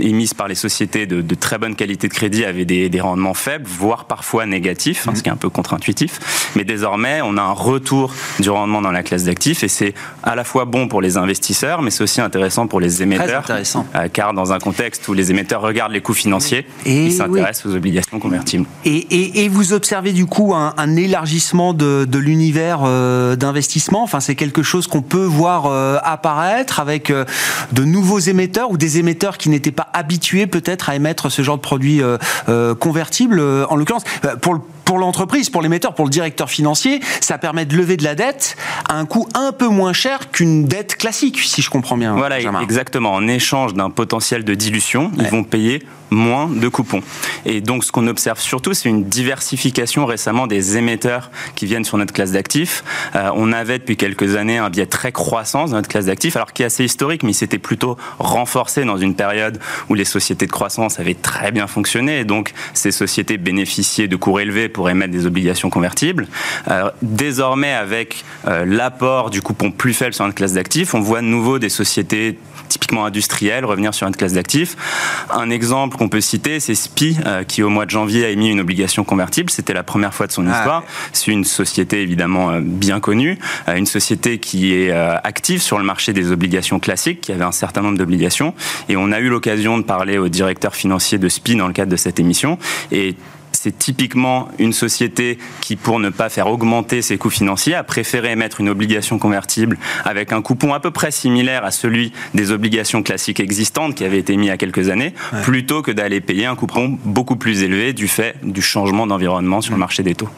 émises 0.00 0.34
par 0.34 0.48
les 0.48 0.54
sociétés 0.54 1.06
de, 1.06 1.20
de 1.20 1.34
très 1.34 1.58
bonne 1.58 1.74
qualité 1.76 2.08
de 2.08 2.12
crédit 2.14 2.44
avaient 2.44 2.64
des, 2.64 2.88
des 2.88 3.00
rendements 3.00 3.34
faibles, 3.34 3.66
voire 3.66 4.04
parfois 4.04 4.46
négatifs, 4.46 5.06
hein, 5.08 5.12
ce 5.14 5.22
qui 5.22 5.28
est 5.28 5.32
un 5.32 5.36
peu 5.36 5.48
contre-intuitif. 5.50 6.50
Mais 6.56 6.64
désormais, 6.64 7.20
on 7.22 7.36
a 7.36 7.42
un 7.42 7.52
retour 7.52 8.12
du 8.40 8.50
rendement 8.50 8.82
dans 8.82 8.90
la 8.92 9.02
classe 9.02 9.24
d'actifs 9.24 9.62
et 9.64 9.68
c'est 9.68 9.94
à 10.22 10.34
la 10.34 10.44
fois 10.44 10.64
bon 10.64 10.88
pour 10.88 11.00
les 11.00 11.16
investisseurs, 11.16 11.82
mais 11.82 11.90
c'est 11.90 12.02
aussi 12.02 12.20
intéressant 12.20 12.66
pour 12.66 12.80
les 12.80 13.02
émetteurs. 13.02 13.40
intéressant. 13.42 13.86
euh, 13.94 14.08
car 14.12 14.34
dans 14.34 14.52
un 14.52 14.58
contexte 14.58 15.06
où 15.08 15.14
les 15.14 15.30
émetteurs 15.30 15.60
regardent 15.62 15.92
les 15.92 16.00
coûts 16.00 16.14
financiers, 16.14 16.66
Et 16.86 17.06
ils 17.06 17.12
s'intéressent 17.12 17.66
aux 17.66 17.74
obligations 17.76 18.18
convertibles. 18.18 18.66
Et, 18.84 18.96
et- 18.96 19.44
et 19.44 19.48
vous 19.48 19.72
observez 19.72 20.12
du 20.12 20.26
coup 20.26 20.54
un, 20.54 20.74
un 20.76 20.96
élargissement 20.96 21.74
de, 21.74 22.04
de 22.04 22.18
l'univers 22.18 22.80
euh, 22.84 23.36
d'investissement? 23.36 24.02
Enfin, 24.02 24.20
c'est 24.20 24.34
quelque 24.34 24.62
chose 24.62 24.86
qu'on 24.86 25.02
peut 25.02 25.24
voir 25.24 25.66
euh, 25.66 25.98
apparaître 26.02 26.80
avec 26.80 27.12
de 27.72 27.84
nouveaux 27.84 28.18
émetteurs 28.18 28.70
ou 28.70 28.76
des 28.76 28.98
émetteurs 28.98 29.13
qui 29.38 29.48
n'étaient 29.48 29.72
pas 29.72 29.88
habitués 29.92 30.46
peut-être 30.46 30.88
à 30.88 30.96
émettre 30.96 31.30
ce 31.30 31.42
genre 31.42 31.56
de 31.56 31.62
produits 31.62 32.02
euh, 32.02 32.18
euh, 32.48 32.74
convertibles. 32.74 33.38
Euh, 33.40 33.66
En 33.68 33.76
l'occurrence, 33.76 34.04
pour 34.84 34.98
l'entreprise, 34.98 35.50
pour 35.50 35.62
l'émetteur, 35.62 35.94
pour 35.94 36.04
le 36.04 36.10
directeur 36.10 36.50
financier, 36.50 37.00
ça 37.20 37.38
permet 37.38 37.64
de 37.64 37.76
lever 37.76 37.96
de 37.96 38.04
la 38.04 38.14
dette 38.14 38.56
à 38.88 38.94
un 38.96 39.06
coût 39.06 39.26
un 39.34 39.52
peu 39.52 39.68
moins 39.68 39.92
cher 39.92 40.30
qu'une 40.30 40.64
dette 40.66 40.96
classique, 40.96 41.40
si 41.40 41.62
je 41.62 41.70
comprends 41.70 41.96
bien. 41.96 42.14
Voilà, 42.14 42.36
Benjamin. 42.36 42.60
exactement. 42.60 43.12
En 43.14 43.26
échange 43.26 43.74
d'un 43.74 43.90
potentiel 43.90 44.44
de 44.44 44.54
dilution, 44.54 45.10
Ouais. 45.16 45.24
ils 45.24 45.30
vont 45.30 45.44
payer 45.44 45.82
moins 46.10 46.48
de 46.48 46.68
coupons. 46.68 47.00
Et 47.44 47.60
donc, 47.60 47.82
ce 47.82 47.90
qu'on 47.90 48.06
observe 48.06 48.38
surtout, 48.38 48.72
c'est 48.72 48.88
une 48.88 49.04
diversification 49.04 50.06
récemment 50.06 50.46
des 50.46 50.76
émetteurs 50.76 51.30
qui 51.56 51.66
viennent 51.66 51.84
sur 51.84 51.98
notre 51.98 52.12
classe 52.12 52.30
d'actifs. 52.32 52.84
Euh, 53.16 53.30
on 53.34 53.52
avait 53.52 53.78
depuis 53.80 53.96
quelques 53.96 54.36
années 54.36 54.58
un 54.58 54.70
biais 54.70 54.86
très 54.86 55.10
croissant 55.10 55.64
dans 55.64 55.72
notre 55.72 55.88
classe 55.88 56.04
d'actifs, 56.06 56.36
alors 56.36 56.52
qui 56.52 56.62
est 56.62 56.66
assez 56.66 56.84
historique, 56.84 57.22
mais 57.24 57.30
il 57.30 57.34
s'était 57.34 57.58
plutôt 57.58 57.96
renforcé 58.20 58.84
dans 58.84 58.96
une 58.96 59.16
période 59.16 59.58
où 59.88 59.94
les 59.94 60.04
sociétés 60.04 60.46
de 60.46 60.52
croissance 60.52 61.00
avaient 61.00 61.14
très 61.14 61.50
bien 61.50 61.66
fonctionné. 61.66 62.20
Et 62.20 62.24
donc, 62.24 62.52
ces 62.74 62.92
sociétés 62.92 63.36
bénéficiaient 63.38 64.06
de 64.06 64.16
cours 64.16 64.38
élevés 64.40 64.68
pour 64.74 64.90
émettre 64.90 65.12
des 65.12 65.24
obligations 65.24 65.70
convertibles. 65.70 66.26
Désormais, 67.02 67.72
avec 67.72 68.24
euh, 68.46 68.64
l'apport 68.66 69.30
du 69.30 69.40
coupon 69.40 69.70
plus 69.70 69.94
faible 69.94 70.12
sur 70.12 70.24
notre 70.24 70.36
classe 70.36 70.54
d'actifs, 70.54 70.94
on 70.94 71.00
voit 71.00 71.20
de 71.20 71.26
nouveau 71.26 71.58
des 71.58 71.68
sociétés 71.68 72.38
typiquement 72.68 73.04
industrielles 73.04 73.64
revenir 73.64 73.94
sur 73.94 74.06
notre 74.06 74.18
classe 74.18 74.32
d'actifs. 74.32 74.76
Un 75.30 75.50
exemple 75.50 75.96
qu'on 75.96 76.08
peut 76.08 76.20
citer, 76.20 76.60
c'est 76.60 76.74
SPI, 76.74 77.16
euh, 77.24 77.44
qui 77.44 77.62
au 77.62 77.68
mois 77.68 77.84
de 77.86 77.90
janvier 77.90 78.24
a 78.24 78.30
émis 78.30 78.50
une 78.50 78.60
obligation 78.60 79.04
convertible. 79.04 79.50
C'était 79.50 79.74
la 79.74 79.82
première 79.82 80.12
fois 80.12 80.26
de 80.26 80.32
son 80.32 80.46
Ah, 80.48 80.58
histoire. 80.58 80.82
C'est 81.12 81.30
une 81.30 81.44
société 81.44 82.02
évidemment 82.02 82.50
euh, 82.50 82.60
bien 82.60 83.00
connue, 83.00 83.38
une 83.68 83.86
société 83.86 84.38
qui 84.38 84.74
est 84.74 84.90
active 84.90 85.62
sur 85.62 85.78
le 85.78 85.84
marché 85.84 86.12
des 86.12 86.32
obligations 86.32 86.80
classiques, 86.80 87.20
qui 87.20 87.32
avait 87.32 87.44
un 87.44 87.52
certain 87.52 87.82
nombre 87.82 87.98
d'obligations. 87.98 88.54
Et 88.88 88.96
on 88.96 89.12
a 89.12 89.20
eu 89.20 89.28
l'occasion 89.28 89.78
de 89.78 89.82
parler 89.82 90.18
au 90.18 90.28
directeur 90.28 90.74
financier 90.74 91.18
de 91.18 91.28
SPI 91.28 91.56
dans 91.56 91.66
le 91.66 91.72
cadre 91.72 91.90
de 91.92 91.96
cette 91.96 92.18
émission. 92.18 92.58
Et 92.92 93.14
c'est 93.64 93.78
typiquement 93.78 94.48
une 94.58 94.74
société 94.74 95.38
qui, 95.62 95.76
pour 95.76 95.98
ne 95.98 96.10
pas 96.10 96.28
faire 96.28 96.48
augmenter 96.48 97.00
ses 97.00 97.16
coûts 97.16 97.30
financiers, 97.30 97.74
a 97.74 97.82
préféré 97.82 98.32
émettre 98.32 98.60
une 98.60 98.68
obligation 98.68 99.18
convertible 99.18 99.78
avec 100.04 100.34
un 100.34 100.42
coupon 100.42 100.74
à 100.74 100.80
peu 100.80 100.90
près 100.90 101.10
similaire 101.10 101.64
à 101.64 101.70
celui 101.70 102.12
des 102.34 102.50
obligations 102.50 103.02
classiques 103.02 103.40
existantes 103.40 103.94
qui 103.94 104.04
avaient 104.04 104.18
été 104.18 104.36
mis 104.36 104.44
il 104.44 104.48
y 104.48 104.50
a 104.50 104.58
quelques 104.58 104.90
années, 104.90 105.14
plutôt 105.44 105.80
que 105.80 105.90
d'aller 105.90 106.20
payer 106.20 106.44
un 106.44 106.56
coupon 106.56 106.98
beaucoup 107.06 107.36
plus 107.36 107.62
élevé 107.62 107.94
du 107.94 108.06
fait 108.06 108.36
du 108.42 108.60
changement 108.60 109.06
d'environnement 109.06 109.62
sur 109.62 109.72
le 109.72 109.78
marché 109.78 110.02
des 110.02 110.14
taux. 110.14 110.28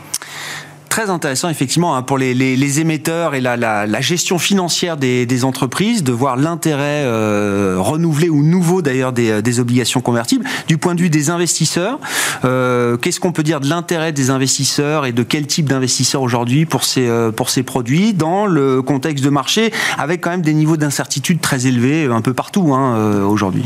Très 0.96 1.10
intéressant, 1.10 1.50
effectivement, 1.50 1.94
hein, 1.94 2.00
pour 2.00 2.16
les, 2.16 2.80
émetteurs 2.80 3.34
et 3.34 3.42
la, 3.42 4.00
gestion 4.00 4.38
financière 4.38 4.96
des, 4.96 5.44
entreprises, 5.44 6.02
de 6.02 6.10
voir 6.10 6.38
l'intérêt 6.38 7.04
euh, 7.04 7.76
renouvelé 7.78 8.30
ou 8.30 8.42
nouveau 8.42 8.80
d'ailleurs 8.80 9.12
des, 9.12 9.42
des 9.42 9.60
obligations 9.60 10.00
convertibles. 10.00 10.46
Du 10.68 10.78
point 10.78 10.94
de 10.94 11.02
vue 11.02 11.10
des 11.10 11.28
investisseurs, 11.28 11.98
euh, 12.46 12.96
qu'est-ce 12.96 13.20
qu'on 13.20 13.32
peut 13.32 13.42
dire 13.42 13.60
de 13.60 13.68
l'intérêt 13.68 14.12
des 14.12 14.30
investisseurs 14.30 15.04
et 15.04 15.12
de 15.12 15.22
quel 15.22 15.46
type 15.46 15.68
d'investisseurs 15.68 16.22
aujourd'hui 16.22 16.64
pour 16.64 16.82
ces, 16.82 17.06
euh, 17.06 17.30
pour 17.30 17.50
ces 17.50 17.62
produits 17.62 18.14
dans 18.14 18.46
le 18.46 18.80
contexte 18.80 19.22
de 19.22 19.28
marché 19.28 19.74
avec 19.98 20.22
quand 20.22 20.30
même 20.30 20.40
des 20.40 20.54
niveaux 20.54 20.78
d'incertitude 20.78 21.42
très 21.42 21.66
élevés 21.66 22.06
un 22.06 22.22
peu 22.22 22.32
partout 22.32 22.72
hein, 22.72 22.96
euh, 22.96 23.22
aujourd'hui? 23.22 23.64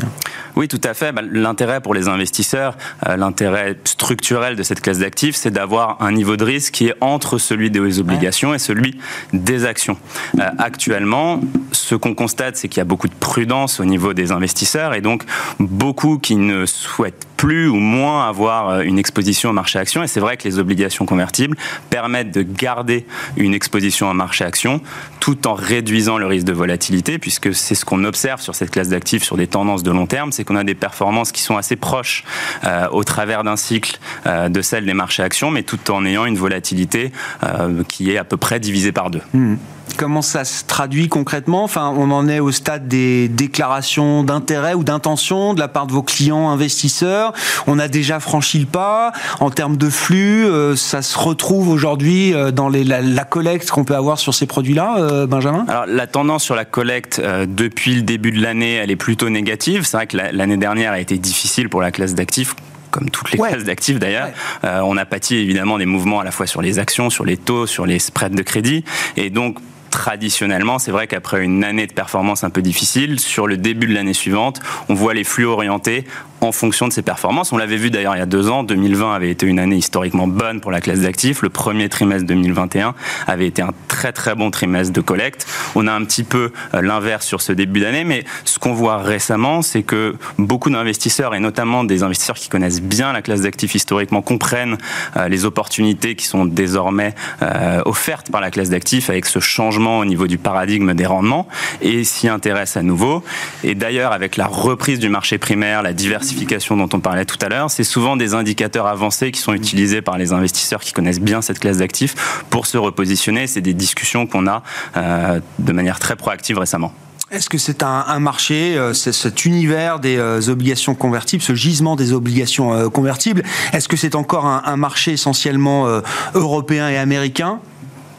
Oui, 0.56 0.68
tout 0.68 0.80
à 0.84 0.94
fait. 0.94 1.12
Bah, 1.12 1.22
L'intérêt 1.30 1.80
pour 1.80 1.94
les 1.94 2.08
investisseurs, 2.08 2.76
euh, 3.08 3.16
l'intérêt 3.16 3.78
structurel 3.84 4.56
de 4.56 4.62
cette 4.62 4.80
classe 4.80 4.98
d'actifs, 4.98 5.36
c'est 5.36 5.50
d'avoir 5.50 6.02
un 6.02 6.12
niveau 6.12 6.36
de 6.36 6.44
risque 6.44 6.74
qui 6.74 6.88
est 6.88 6.94
entre 7.00 7.19
celui 7.38 7.70
des 7.70 8.00
obligations 8.00 8.54
et 8.54 8.58
celui 8.58 8.98
des 9.32 9.64
actions. 9.64 9.96
Euh, 10.38 10.48
actuellement, 10.58 11.40
ce 11.72 11.94
qu'on 11.94 12.14
constate, 12.14 12.56
c'est 12.56 12.68
qu'il 12.68 12.78
y 12.78 12.82
a 12.82 12.84
beaucoup 12.84 13.08
de 13.08 13.14
prudence 13.14 13.80
au 13.80 13.84
niveau 13.84 14.12
des 14.12 14.32
investisseurs 14.32 14.94
et 14.94 15.00
donc 15.00 15.24
beaucoup 15.58 16.18
qui 16.18 16.36
ne 16.36 16.66
souhaitent 16.66 17.26
plus 17.40 17.68
ou 17.68 17.76
moins 17.76 18.28
avoir 18.28 18.82
une 18.82 18.98
exposition 18.98 19.48
au 19.48 19.52
marché 19.54 19.78
action. 19.78 20.02
Et 20.02 20.06
c'est 20.06 20.20
vrai 20.20 20.36
que 20.36 20.46
les 20.46 20.58
obligations 20.58 21.06
convertibles 21.06 21.56
permettent 21.88 22.32
de 22.32 22.42
garder 22.42 23.06
une 23.38 23.54
exposition 23.54 24.10
au 24.10 24.12
marché 24.12 24.44
action 24.44 24.82
tout 25.20 25.46
en 25.46 25.54
réduisant 25.54 26.18
le 26.18 26.26
risque 26.26 26.46
de 26.46 26.52
volatilité, 26.52 27.18
puisque 27.18 27.54
c'est 27.54 27.74
ce 27.74 27.86
qu'on 27.86 28.04
observe 28.04 28.42
sur 28.42 28.54
cette 28.54 28.70
classe 28.70 28.88
d'actifs 28.88 29.22
sur 29.22 29.38
des 29.38 29.46
tendances 29.46 29.82
de 29.82 29.90
long 29.90 30.06
terme, 30.06 30.32
c'est 30.32 30.44
qu'on 30.44 30.56
a 30.56 30.64
des 30.64 30.74
performances 30.74 31.32
qui 31.32 31.40
sont 31.40 31.56
assez 31.56 31.76
proches 31.76 32.24
euh, 32.64 32.88
au 32.90 33.04
travers 33.04 33.42
d'un 33.42 33.56
cycle 33.56 33.98
euh, 34.26 34.50
de 34.50 34.60
celles 34.60 34.84
des 34.84 34.94
marchés 34.94 35.22
actions, 35.22 35.50
mais 35.50 35.62
tout 35.62 35.90
en 35.90 36.04
ayant 36.04 36.26
une 36.26 36.36
volatilité 36.36 37.09
euh, 37.42 37.82
qui 37.88 38.10
est 38.10 38.18
à 38.18 38.24
peu 38.24 38.36
près 38.36 38.60
divisée 38.60 38.92
par 38.92 39.10
deux. 39.10 39.22
Mmh. 39.34 39.54
Comment 39.96 40.22
ça 40.22 40.44
se 40.44 40.64
traduit 40.64 41.08
concrètement? 41.08 41.64
Enfin, 41.64 41.92
on 41.96 42.12
en 42.12 42.28
est 42.28 42.38
au 42.38 42.52
stade 42.52 42.86
des 42.86 43.28
déclarations 43.28 44.22
d'intérêt 44.22 44.72
ou 44.74 44.84
d'intention 44.84 45.52
de 45.52 45.60
la 45.60 45.66
part 45.66 45.86
de 45.88 45.92
vos 45.92 46.02
clients 46.02 46.48
investisseurs. 46.48 47.32
On 47.66 47.78
a 47.78 47.88
déjà 47.88 48.20
franchi 48.20 48.60
le 48.60 48.66
pas 48.66 49.12
en 49.40 49.50
termes 49.50 49.76
de 49.76 49.90
flux. 49.90 50.46
ça 50.76 51.02
se 51.02 51.18
retrouve 51.18 51.68
aujourd'hui 51.68 52.32
dans 52.54 52.68
les, 52.68 52.84
la, 52.84 53.02
la, 53.02 53.24
collecte 53.24 53.70
qu'on 53.70 53.84
peut 53.84 53.96
avoir 53.96 54.20
sur 54.20 54.32
ces 54.32 54.46
produits-là, 54.46 55.26
Benjamin? 55.26 55.64
Alors, 55.66 55.86
la 55.86 56.06
tendance 56.06 56.44
sur 56.44 56.54
la 56.54 56.64
collecte 56.64 57.20
depuis 57.20 57.96
le 57.96 58.02
début 58.02 58.30
de 58.30 58.40
l'année, 58.40 58.74
elle 58.74 58.92
est 58.92 58.96
plutôt 58.96 59.28
négative. 59.28 59.84
C'est 59.84 59.96
vrai 59.96 60.06
que 60.06 60.16
l'année 60.16 60.56
dernière 60.56 60.92
a 60.92 61.00
été 61.00 61.18
difficile 61.18 61.68
pour 61.68 61.82
la 61.82 61.90
classe 61.90 62.14
d'actifs 62.14 62.54
comme 62.90 63.10
toutes 63.10 63.32
les 63.32 63.38
classes 63.38 63.64
d'actifs 63.64 63.98
d'ailleurs. 63.98 64.30
Euh, 64.64 64.80
on 64.84 64.96
a 64.96 65.04
pâti 65.04 65.36
évidemment 65.36 65.78
des 65.78 65.86
mouvements 65.86 66.20
à 66.20 66.24
la 66.24 66.30
fois 66.30 66.46
sur 66.46 66.62
les 66.62 66.78
actions, 66.78 67.10
sur 67.10 67.24
les 67.24 67.36
taux, 67.36 67.66
sur 67.66 67.86
les 67.86 67.98
spreads 67.98 68.34
de 68.34 68.42
crédit. 68.42 68.84
Et 69.16 69.30
donc, 69.30 69.58
traditionnellement, 69.90 70.78
c'est 70.78 70.92
vrai 70.92 71.06
qu'après 71.06 71.42
une 71.42 71.64
année 71.64 71.86
de 71.86 71.92
performance 71.92 72.44
un 72.44 72.50
peu 72.50 72.62
difficile, 72.62 73.18
sur 73.20 73.46
le 73.46 73.56
début 73.56 73.86
de 73.86 73.94
l'année 73.94 74.14
suivante, 74.14 74.60
on 74.88 74.94
voit 74.94 75.14
les 75.14 75.24
flux 75.24 75.44
orientés 75.44 76.04
en 76.40 76.52
fonction 76.52 76.88
de 76.88 76.92
ses 76.92 77.02
performances. 77.02 77.52
On 77.52 77.56
l'avait 77.56 77.76
vu 77.76 77.90
d'ailleurs 77.90 78.16
il 78.16 78.18
y 78.18 78.22
a 78.22 78.26
deux 78.26 78.48
ans. 78.48 78.62
2020 78.62 79.14
avait 79.14 79.30
été 79.30 79.46
une 79.46 79.58
année 79.58 79.76
historiquement 79.76 80.26
bonne 80.26 80.60
pour 80.60 80.70
la 80.70 80.80
classe 80.80 81.00
d'actifs. 81.00 81.42
Le 81.42 81.50
premier 81.50 81.88
trimestre 81.88 82.26
2021 82.26 82.94
avait 83.26 83.46
été 83.46 83.62
un 83.62 83.72
très 83.88 84.12
très 84.12 84.34
bon 84.34 84.50
trimestre 84.50 84.92
de 84.92 85.00
collecte. 85.00 85.46
On 85.74 85.86
a 85.86 85.92
un 85.92 86.04
petit 86.04 86.24
peu 86.24 86.52
euh, 86.74 86.82
l'inverse 86.82 87.26
sur 87.26 87.42
ce 87.42 87.52
début 87.52 87.80
d'année, 87.80 88.04
mais 88.04 88.24
ce 88.44 88.58
qu'on 88.58 88.72
voit 88.72 88.98
récemment, 88.98 89.62
c'est 89.62 89.82
que 89.82 90.16
beaucoup 90.38 90.70
d'investisseurs, 90.70 91.34
et 91.34 91.40
notamment 91.40 91.84
des 91.84 92.02
investisseurs 92.02 92.36
qui 92.36 92.48
connaissent 92.48 92.82
bien 92.82 93.12
la 93.12 93.22
classe 93.22 93.42
d'actifs 93.42 93.74
historiquement, 93.74 94.22
comprennent 94.22 94.78
euh, 95.16 95.28
les 95.28 95.44
opportunités 95.44 96.14
qui 96.14 96.26
sont 96.26 96.46
désormais 96.46 97.14
euh, 97.42 97.82
offertes 97.84 98.30
par 98.30 98.40
la 98.40 98.50
classe 98.50 98.70
d'actifs 98.70 99.10
avec 99.10 99.26
ce 99.26 99.40
changement 99.40 99.98
au 99.98 100.04
niveau 100.04 100.26
du 100.26 100.38
paradigme 100.38 100.94
des 100.94 101.06
rendements 101.06 101.48
et 101.82 102.04
s'y 102.04 102.28
intéressent 102.28 102.78
à 102.78 102.82
nouveau. 102.82 103.22
Et 103.64 103.74
d'ailleurs, 103.74 104.12
avec 104.12 104.36
la 104.36 104.46
reprise 104.46 104.98
du 104.98 105.08
marché 105.08 105.38
primaire, 105.38 105.82
la 105.82 105.92
diversité 105.92 106.29
dont 106.76 106.88
on 106.92 107.00
parlait 107.00 107.24
tout 107.24 107.38
à 107.40 107.48
l'heure, 107.48 107.70
c'est 107.70 107.84
souvent 107.84 108.16
des 108.16 108.34
indicateurs 108.34 108.86
avancés 108.86 109.30
qui 109.30 109.40
sont 109.40 109.52
utilisés 109.52 110.02
par 110.02 110.18
les 110.18 110.32
investisseurs 110.32 110.80
qui 110.80 110.92
connaissent 110.92 111.20
bien 111.20 111.42
cette 111.42 111.58
classe 111.58 111.78
d'actifs 111.78 112.42
pour 112.50 112.66
se 112.66 112.78
repositionner. 112.78 113.46
C'est 113.46 113.60
des 113.60 113.74
discussions 113.74 114.26
qu'on 114.26 114.46
a 114.46 114.62
euh, 114.96 115.40
de 115.58 115.72
manière 115.72 115.98
très 115.98 116.16
proactive 116.16 116.58
récemment. 116.58 116.92
Est-ce 117.30 117.48
que 117.48 117.58
c'est 117.58 117.84
un, 117.84 118.18
marché, 118.18 118.76
euh, 118.76 118.92
cet 118.92 119.44
univers 119.44 120.00
des 120.00 120.16
euh, 120.16 120.40
obligations 120.48 120.96
convertibles, 120.96 121.42
ce 121.42 121.54
gisement 121.54 121.94
des 121.94 122.12
obligations 122.12 122.90
convertibles, 122.90 123.44
est-ce 123.72 123.88
que 123.88 123.96
c'est 123.96 124.16
encore 124.16 124.46
un, 124.46 124.76
marché 124.76 125.12
essentiellement 125.12 125.86
européen 126.34 126.88
et 126.88 126.96
américain, 126.96 127.60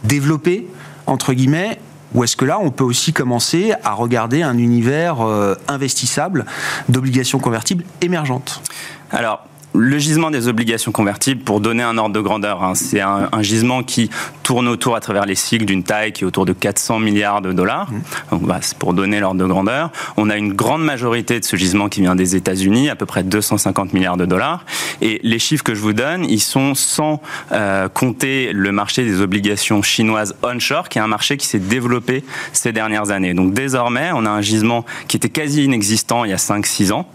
développé, 0.03 0.67
entre 1.07 1.33
guillemets, 1.33 1.79
ou 2.13 2.23
est-ce 2.23 2.35
que 2.35 2.45
là, 2.45 2.59
on 2.59 2.71
peut 2.71 2.83
aussi 2.83 3.13
commencer 3.13 3.73
à 3.83 3.93
regarder 3.93 4.41
un 4.43 4.57
univers 4.57 5.21
euh, 5.21 5.55
investissable 5.67 6.45
d'obligations 6.89 7.39
convertibles 7.39 7.83
émergentes? 8.01 8.61
Alors, 9.11 9.45
le 9.73 9.97
gisement 9.97 10.31
des 10.31 10.47
obligations 10.47 10.91
convertibles, 10.91 11.43
pour 11.43 11.61
donner 11.61 11.83
un 11.83 11.97
ordre 11.97 12.13
de 12.13 12.19
grandeur, 12.19 12.63
hein, 12.63 12.75
c'est 12.75 13.01
un, 13.01 13.29
gisement 13.41 13.83
qui 13.83 14.09
tourne 14.43 14.67
autour 14.67 14.95
à 14.95 14.99
travers 14.99 15.25
les 15.25 15.35
cycles 15.35 15.65
d'une 15.65 15.83
taille 15.83 16.11
qui 16.11 16.23
est 16.23 16.27
autour 16.27 16.45
de 16.45 16.53
400 16.53 16.99
milliards 16.99 17.41
de 17.41 17.53
dollars. 17.53 17.91
Mmh. 17.91 18.01
Donc, 18.31 18.43
bah, 18.43 18.59
c'est 18.61 18.77
pour 18.77 18.93
donner 18.93 19.19
l'ordre 19.19 19.39
de 19.39 19.45
grandeur. 19.45 19.91
On 20.17 20.29
a 20.29 20.37
une 20.37 20.53
grande 20.53 20.83
majorité 20.83 21.39
de 21.39 21.45
ce 21.45 21.55
gisement 21.55 21.89
qui 21.89 22.01
vient 22.01 22.15
des 22.15 22.35
États-Unis, 22.35 22.89
à 22.89 22.95
peu 22.95 23.05
près 23.05 23.23
250 23.23 23.93
milliards 23.93 24.17
de 24.17 24.25
dollars. 24.25 24.65
Et 25.01 25.19
les 25.23 25.39
chiffres 25.39 25.63
que 25.63 25.73
je 25.73 25.81
vous 25.81 25.93
donne, 25.93 26.25
ils 26.25 26.41
sont 26.41 26.75
sans 26.75 27.21
euh, 27.51 27.89
compter 27.89 28.51
le 28.53 28.71
marché 28.71 29.03
des 29.03 29.21
obligations 29.21 29.81
chinoises 29.81 30.35
onshore, 30.43 30.89
qui 30.89 30.99
est 30.99 31.01
un 31.01 31.07
marché 31.07 31.37
qui 31.37 31.47
s'est 31.47 31.59
développé 31.59 32.23
ces 32.53 32.71
dernières 32.71 33.11
années. 33.11 33.33
Donc 33.33 33.53
désormais, 33.53 34.11
on 34.13 34.25
a 34.25 34.29
un 34.29 34.41
gisement 34.41 34.85
qui 35.07 35.17
était 35.17 35.29
quasi 35.29 35.63
inexistant 35.63 36.25
il 36.25 36.31
y 36.31 36.33
a 36.33 36.37
5-6 36.37 36.91
ans 36.91 37.07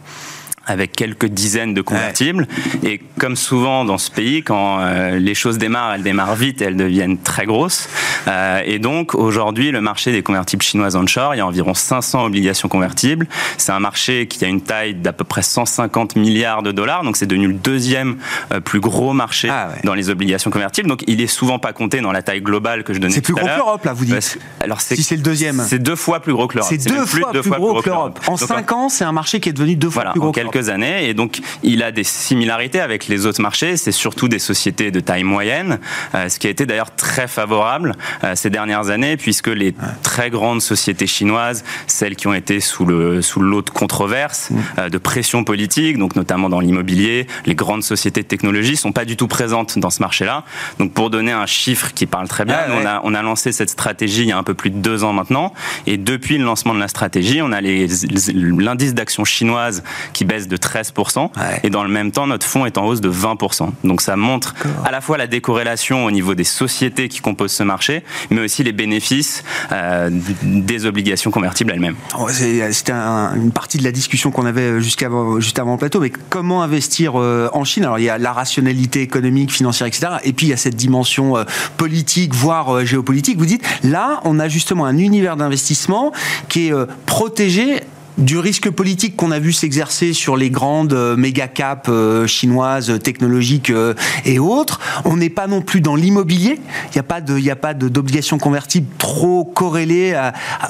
avec 0.66 0.92
quelques 0.92 1.26
dizaines 1.26 1.74
de 1.74 1.80
convertibles. 1.80 2.46
Et 2.84 3.00
comme 3.18 3.36
souvent 3.36 3.84
dans 3.84 3.98
ce 3.98 4.10
pays, 4.10 4.42
quand 4.42 4.80
euh, 4.80 5.18
les 5.18 5.34
choses 5.34 5.58
démarrent, 5.58 5.94
elles 5.94 6.02
démarrent 6.02 6.34
vite 6.34 6.60
et 6.60 6.64
elles 6.66 6.76
deviennent 6.76 7.18
très 7.18 7.46
grosses. 7.46 7.88
Euh, 8.28 8.62
et 8.64 8.78
donc 8.78 9.14
aujourd'hui, 9.14 9.70
le 9.70 9.80
marché 9.80 10.12
des 10.12 10.22
convertibles 10.22 10.62
chinoises 10.62 10.96
onshore, 10.96 11.34
il 11.34 11.38
y 11.38 11.40
a 11.40 11.46
environ 11.46 11.74
500 11.74 12.24
obligations 12.24 12.68
convertibles. 12.68 13.26
C'est 13.58 13.72
un 13.72 13.80
marché 13.80 14.26
qui 14.26 14.44
a 14.44 14.48
une 14.48 14.60
taille 14.60 14.94
d'à 14.94 15.12
peu 15.12 15.24
près 15.24 15.42
150 15.42 16.16
milliards 16.16 16.62
de 16.62 16.72
dollars. 16.72 17.02
Donc 17.02 17.16
c'est 17.16 17.26
devenu 17.26 17.48
le 17.48 17.54
deuxième 17.54 18.16
euh, 18.52 18.60
plus 18.60 18.80
gros 18.80 19.12
marché 19.12 19.48
ah 19.50 19.70
dans 19.84 19.94
les 19.94 20.10
obligations 20.10 20.50
convertibles. 20.50 20.88
Donc 20.88 21.02
il 21.06 21.20
est 21.20 21.26
souvent 21.26 21.58
pas 21.58 21.72
compté 21.72 22.00
dans 22.00 22.12
la 22.12 22.22
taille 22.22 22.42
globale 22.42 22.84
que 22.84 22.94
je 22.94 22.98
donnais. 22.98 23.14
C'est 23.14 23.20
plus 23.20 23.34
gros 23.34 23.46
que 23.46 23.56
l'Europe, 23.56 23.84
là, 23.84 23.92
vous 23.92 24.04
dites. 24.04 24.38
alors 24.60 24.80
si 24.80 25.02
c'est 25.02 25.16
le 25.16 25.22
deuxième. 25.22 25.62
C'est 25.66 25.78
deux 25.78 25.96
fois 25.96 26.20
plus 26.20 26.32
gros 26.32 26.46
que 26.46 26.56
l'Europe. 26.56 26.70
C'est 26.70 26.88
deux, 26.88 27.06
fois, 27.06 27.30
plus, 27.30 27.50
gros, 27.50 27.80
que 27.80 27.88
l'Europe. 27.88 28.20
En 28.26 28.36
cinq 28.36 28.72
ans, 28.72 28.88
c'est 28.88 29.04
un 29.04 29.12
marché 29.12 29.40
qui 29.40 29.48
est 29.48 29.52
devenu 29.52 29.76
deux 29.76 29.90
fois 29.90 30.10
plus 30.12 30.20
gros. 30.20 30.32
que 30.32 30.70
années. 30.70 31.08
Et 31.08 31.14
donc, 31.14 31.40
il 31.62 31.82
a 31.82 31.92
des 31.92 32.04
similarités 32.04 32.80
avec 32.80 33.08
les 33.08 33.26
autres 33.26 33.40
marchés. 33.40 33.76
C'est 33.76 33.92
surtout 33.92 34.28
des 34.28 34.38
sociétés 34.38 34.90
de 34.90 35.00
taille 35.00 35.24
moyenne, 35.24 35.78
euh, 36.14 36.28
ce 36.28 36.38
qui 36.38 36.46
a 36.46 36.50
été 36.50 36.66
d'ailleurs 36.66 36.94
très 36.94 37.28
favorable 37.28 37.94
ces 38.34 38.50
dernières 38.50 38.90
années, 38.90 39.16
puisque 39.16 39.48
les 39.48 39.74
très 40.02 40.30
grandes 40.30 40.62
sociétés 40.62 41.06
chinoises, 41.06 41.64
celles 41.86 42.16
qui 42.16 42.26
ont 42.26 42.34
été 42.34 42.60
sous 42.60 42.84
le 42.84 43.22
sous 43.22 43.40
l'eau 43.40 43.62
de 43.62 43.70
controverses, 43.70 44.50
mm. 44.50 44.56
euh, 44.78 44.88
de 44.88 44.98
pression 44.98 45.44
politique, 45.44 45.98
donc 45.98 46.16
notamment 46.16 46.48
dans 46.48 46.60
l'immobilier, 46.60 47.26
les 47.44 47.54
grandes 47.54 47.82
sociétés 47.82 48.22
de 48.22 48.28
technologie 48.28 48.76
sont 48.76 48.92
pas 48.92 49.04
du 49.04 49.16
tout 49.16 49.28
présentes 49.28 49.78
dans 49.78 49.90
ce 49.90 50.00
marché-là. 50.00 50.44
Donc, 50.78 50.92
pour 50.92 51.10
donner 51.10 51.32
un 51.32 51.46
chiffre 51.46 51.92
qui 51.92 52.06
parle 52.06 52.28
très 52.28 52.44
bien, 52.44 52.58
on 52.80 52.86
a 52.86 53.00
on 53.04 53.14
a 53.14 53.22
lancé 53.22 53.52
cette 53.52 53.70
stratégie 53.70 54.22
il 54.22 54.28
y 54.28 54.32
a 54.32 54.38
un 54.38 54.42
peu 54.42 54.54
plus 54.54 54.70
de 54.70 54.78
deux 54.78 55.04
ans 55.04 55.12
maintenant, 55.12 55.52
et 55.86 55.96
depuis 55.96 56.38
le 56.38 56.44
lancement 56.44 56.74
de 56.74 56.80
la 56.80 56.88
stratégie, 56.88 57.40
on 57.42 57.52
a 57.52 57.60
l'indice 57.60 58.94
d'action 58.94 59.24
chinoise 59.24 59.82
qui 60.12 60.24
baisse 60.24 60.48
de 60.48 60.56
13%, 60.56 61.30
et 61.62 61.70
dans 61.70 61.82
le 61.82 61.88
même 61.88 62.12
temps, 62.12 62.26
notre 62.26 62.46
fonds 62.46 62.66
est 62.66 62.78
en 62.78 62.86
hausse 62.86 63.00
de 63.00 63.10
20%. 63.10 63.70
Donc 63.84 64.00
ça 64.00 64.16
montre 64.16 64.54
à 64.84 64.90
la 64.90 65.00
fois 65.00 65.18
la 65.18 65.26
décorrélation 65.26 66.04
au 66.04 66.10
niveau 66.10 66.34
des 66.34 66.44
sociétés 66.44 67.08
qui 67.08 67.20
composent 67.20 67.52
ce 67.52 67.62
marché, 67.62 68.02
mais 68.30 68.42
aussi 68.42 68.62
les 68.62 68.72
bénéfices 68.72 69.44
euh, 69.72 70.10
des 70.42 70.86
obligations 70.86 71.30
convertibles 71.30 71.72
elles-mêmes. 71.72 71.96
Oh, 72.18 72.28
c'était 72.28 72.92
une 72.92 73.52
partie 73.52 73.78
de 73.78 73.84
la 73.84 73.92
discussion 73.92 74.30
qu'on 74.30 74.46
avait 74.46 74.80
juste 74.80 75.02
avant 75.02 75.72
le 75.72 75.76
plateau, 75.78 76.00
mais 76.00 76.12
comment 76.30 76.62
investir 76.62 77.20
euh, 77.20 77.48
en 77.52 77.64
Chine? 77.64 77.84
Alors 77.84 77.98
il 77.98 78.04
y 78.04 78.10
a 78.10 78.18
la 78.18 78.32
rationalité 78.32 79.02
économique, 79.02 79.52
financière, 79.52 79.86
etc. 79.86 80.14
Et 80.24 80.32
puis 80.32 80.46
il 80.46 80.50
y 80.50 80.52
a 80.52 80.56
cette 80.56 80.76
dimension 80.76 81.36
euh, 81.36 81.44
politique, 81.76 82.34
voire 82.34 82.84
géopolitique. 82.84 83.38
Vous 83.38 83.46
dites, 83.46 83.64
là, 83.82 84.20
on 84.24 84.38
a 84.38 84.48
justement 84.48 84.84
un 84.84 84.98
univers 84.98 85.36
d'investissement 85.36 86.12
qui 86.48 86.68
est 86.68 86.72
protégé 87.06 87.82
du 88.18 88.38
risque 88.38 88.70
politique 88.70 89.16
qu'on 89.16 89.30
a 89.30 89.38
vu 89.38 89.52
s'exercer 89.52 90.12
sur 90.12 90.36
les 90.36 90.50
grandes 90.50 90.92
euh, 90.92 91.16
méga 91.16 91.48
caps 91.48 91.88
euh, 91.88 92.26
chinoises, 92.26 92.98
technologiques 93.02 93.70
euh, 93.70 93.94
et 94.24 94.38
autres. 94.38 94.80
On 95.04 95.16
n'est 95.16 95.30
pas 95.30 95.46
non 95.46 95.60
plus 95.60 95.80
dans 95.80 95.96
l'immobilier. 95.96 96.58
Il 96.86 96.92
n'y 96.94 97.00
a 97.00 97.02
pas 97.02 97.20
de, 97.20 97.38
il 97.38 97.50
a 97.50 97.56
pas 97.56 97.74
d'obligation 97.74 98.38
convertible 98.38 98.86
trop 98.98 99.44
corrélée 99.44 100.18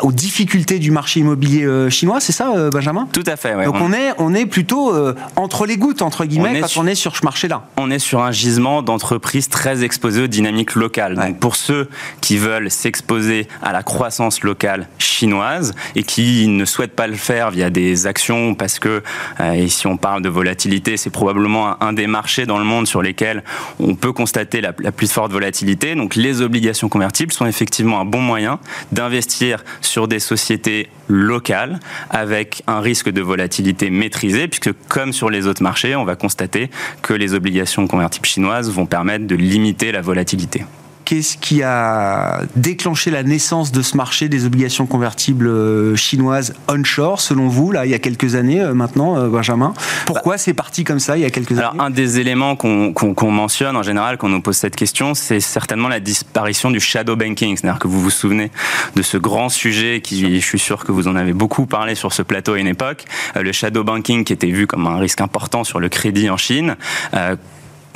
aux 0.02 0.12
difficultés 0.12 0.78
du 0.78 0.90
marché 0.90 1.20
immobilier 1.20 1.90
chinois. 1.90 2.20
C'est 2.20 2.32
ça, 2.32 2.70
Benjamin? 2.70 3.08
Tout 3.12 3.24
à 3.26 3.36
fait. 3.36 3.54
Ouais. 3.54 3.64
Donc 3.64 3.76
on... 3.80 3.92
est, 3.92 4.12
on 4.18 4.34
est 4.34 4.46
plutôt 4.46 4.92
entre 5.36 5.66
les 5.66 5.76
gouttes 5.76 6.02
entre 6.02 6.24
guillemets 6.24 6.60
quand 6.60 6.76
on 6.76 6.86
est 6.86 6.94
sur 6.94 7.16
ce 7.16 7.24
marché-là. 7.24 7.66
On 7.76 7.90
est 7.90 7.98
sur 7.98 8.22
un 8.22 8.32
gisement 8.32 8.82
d'entreprises 8.82 9.48
très 9.48 9.84
exposées 9.84 10.22
aux 10.22 10.28
dynamiques 10.28 10.74
locales. 10.74 11.14
Donc 11.14 11.38
pour 11.38 11.56
ceux 11.56 11.88
qui 12.20 12.36
veulent 12.36 12.70
s'exposer 12.70 13.48
à 13.62 13.72
la 13.72 13.82
croissance 13.82 14.42
locale 14.42 14.88
chinoise 14.98 15.74
et 15.94 16.02
qui 16.02 16.48
ne 16.48 16.64
souhaitent 16.64 16.96
pas 16.96 17.06
le 17.06 17.14
faire 17.14 17.35
via 17.50 17.70
des 17.70 18.06
actions 18.06 18.54
parce 18.54 18.78
que, 18.78 19.02
euh, 19.40 19.52
et 19.52 19.68
si 19.68 19.86
on 19.86 19.96
parle 19.96 20.22
de 20.22 20.28
volatilité, 20.28 20.96
c'est 20.96 21.10
probablement 21.10 21.82
un, 21.82 21.92
des 21.92 22.06
marchés 22.06 22.46
dans 22.46 22.58
le 22.58 22.64
monde 22.64 22.86
sur 22.86 23.02
lesquels 23.02 23.42
on 23.78 23.94
peut 23.94 24.12
constater 24.12 24.60
la, 24.60 24.72
plus 24.72 25.10
forte 25.10 25.32
volatilité. 25.32 25.94
Donc 25.94 26.14
les 26.14 26.40
obligations 26.40 26.88
convertibles 26.88 27.32
sont 27.32 27.46
effectivement 27.46 28.00
un 28.00 28.04
bon 28.04 28.20
moyen 28.20 28.58
d'investir 28.92 29.64
sur 29.80 30.08
des 30.08 30.18
sociétés 30.18 30.88
locales 31.08 31.78
avec 32.10 32.62
un 32.66 32.80
risque 32.80 33.10
de 33.10 33.20
volatilité 33.20 33.90
maîtrisé 33.90 34.48
puisque 34.48 34.72
comme 34.88 35.12
sur 35.12 35.30
les 35.30 35.46
autres 35.46 35.62
marchés, 35.62 35.94
on 35.94 36.04
va 36.04 36.16
constater 36.16 36.70
que 37.02 37.14
les 37.14 37.34
obligations 37.34 37.86
convertibles 37.86 38.26
chinoises 38.26 38.70
vont 38.70 38.86
permettre 38.86 39.26
de 39.26 39.36
limiter 39.36 39.92
la 39.92 40.00
volatilité. 40.00 40.64
Qu'est-ce 41.06 41.38
qui 41.38 41.62
a 41.62 42.42
déclenché 42.56 43.10
la 43.12 43.22
naissance 43.22 43.70
de 43.70 43.80
ce 43.80 43.96
marché 43.96 44.28
des 44.28 44.44
obligations 44.44 44.86
convertibles 44.86 45.46
euh, 45.46 45.94
chinoises 45.94 46.52
onshore, 46.68 47.20
selon 47.20 47.46
vous, 47.46 47.70
là, 47.70 47.86
il 47.86 47.92
y 47.92 47.94
a 47.94 48.00
quelques 48.00 48.34
années 48.34 48.60
euh, 48.60 48.74
maintenant, 48.74 49.16
euh, 49.16 49.28
Benjamin? 49.28 49.72
Pourquoi 50.04 50.34
bah, 50.34 50.38
c'est 50.38 50.52
parti 50.52 50.82
comme 50.82 50.98
ça 50.98 51.16
il 51.16 51.22
y 51.22 51.24
a 51.24 51.30
quelques 51.30 51.56
alors, 51.56 51.70
années? 51.70 51.80
Un 51.80 51.90
des 51.90 52.18
éléments 52.18 52.56
qu'on 52.56 53.30
mentionne 53.30 53.76
en 53.76 53.84
général 53.84 54.18
quand 54.18 54.26
on 54.26 54.30
nous 54.30 54.40
pose 54.40 54.56
cette 54.56 54.74
question, 54.74 55.14
c'est 55.14 55.38
certainement 55.38 55.88
la 55.88 56.00
disparition 56.00 56.72
du 56.72 56.80
shadow 56.80 57.14
banking. 57.14 57.56
C'est-à-dire 57.56 57.78
que 57.78 57.86
vous 57.86 58.00
vous 58.00 58.10
souvenez 58.10 58.50
de 58.96 59.02
ce 59.02 59.16
grand 59.16 59.48
sujet 59.48 60.00
qui, 60.02 60.40
je 60.40 60.44
suis 60.44 60.58
sûr 60.58 60.84
que 60.84 60.90
vous 60.90 61.06
en 61.06 61.14
avez 61.14 61.32
beaucoup 61.32 61.66
parlé 61.66 61.94
sur 61.94 62.12
ce 62.12 62.22
plateau 62.22 62.54
à 62.54 62.58
une 62.58 62.66
époque, 62.66 63.04
le 63.40 63.52
shadow 63.52 63.84
banking 63.84 64.24
qui 64.24 64.32
était 64.32 64.50
vu 64.50 64.66
comme 64.66 64.88
un 64.88 64.98
risque 64.98 65.20
important 65.20 65.62
sur 65.62 65.78
le 65.78 65.88
crédit 65.88 66.28
en 66.28 66.36
Chine 66.36 66.76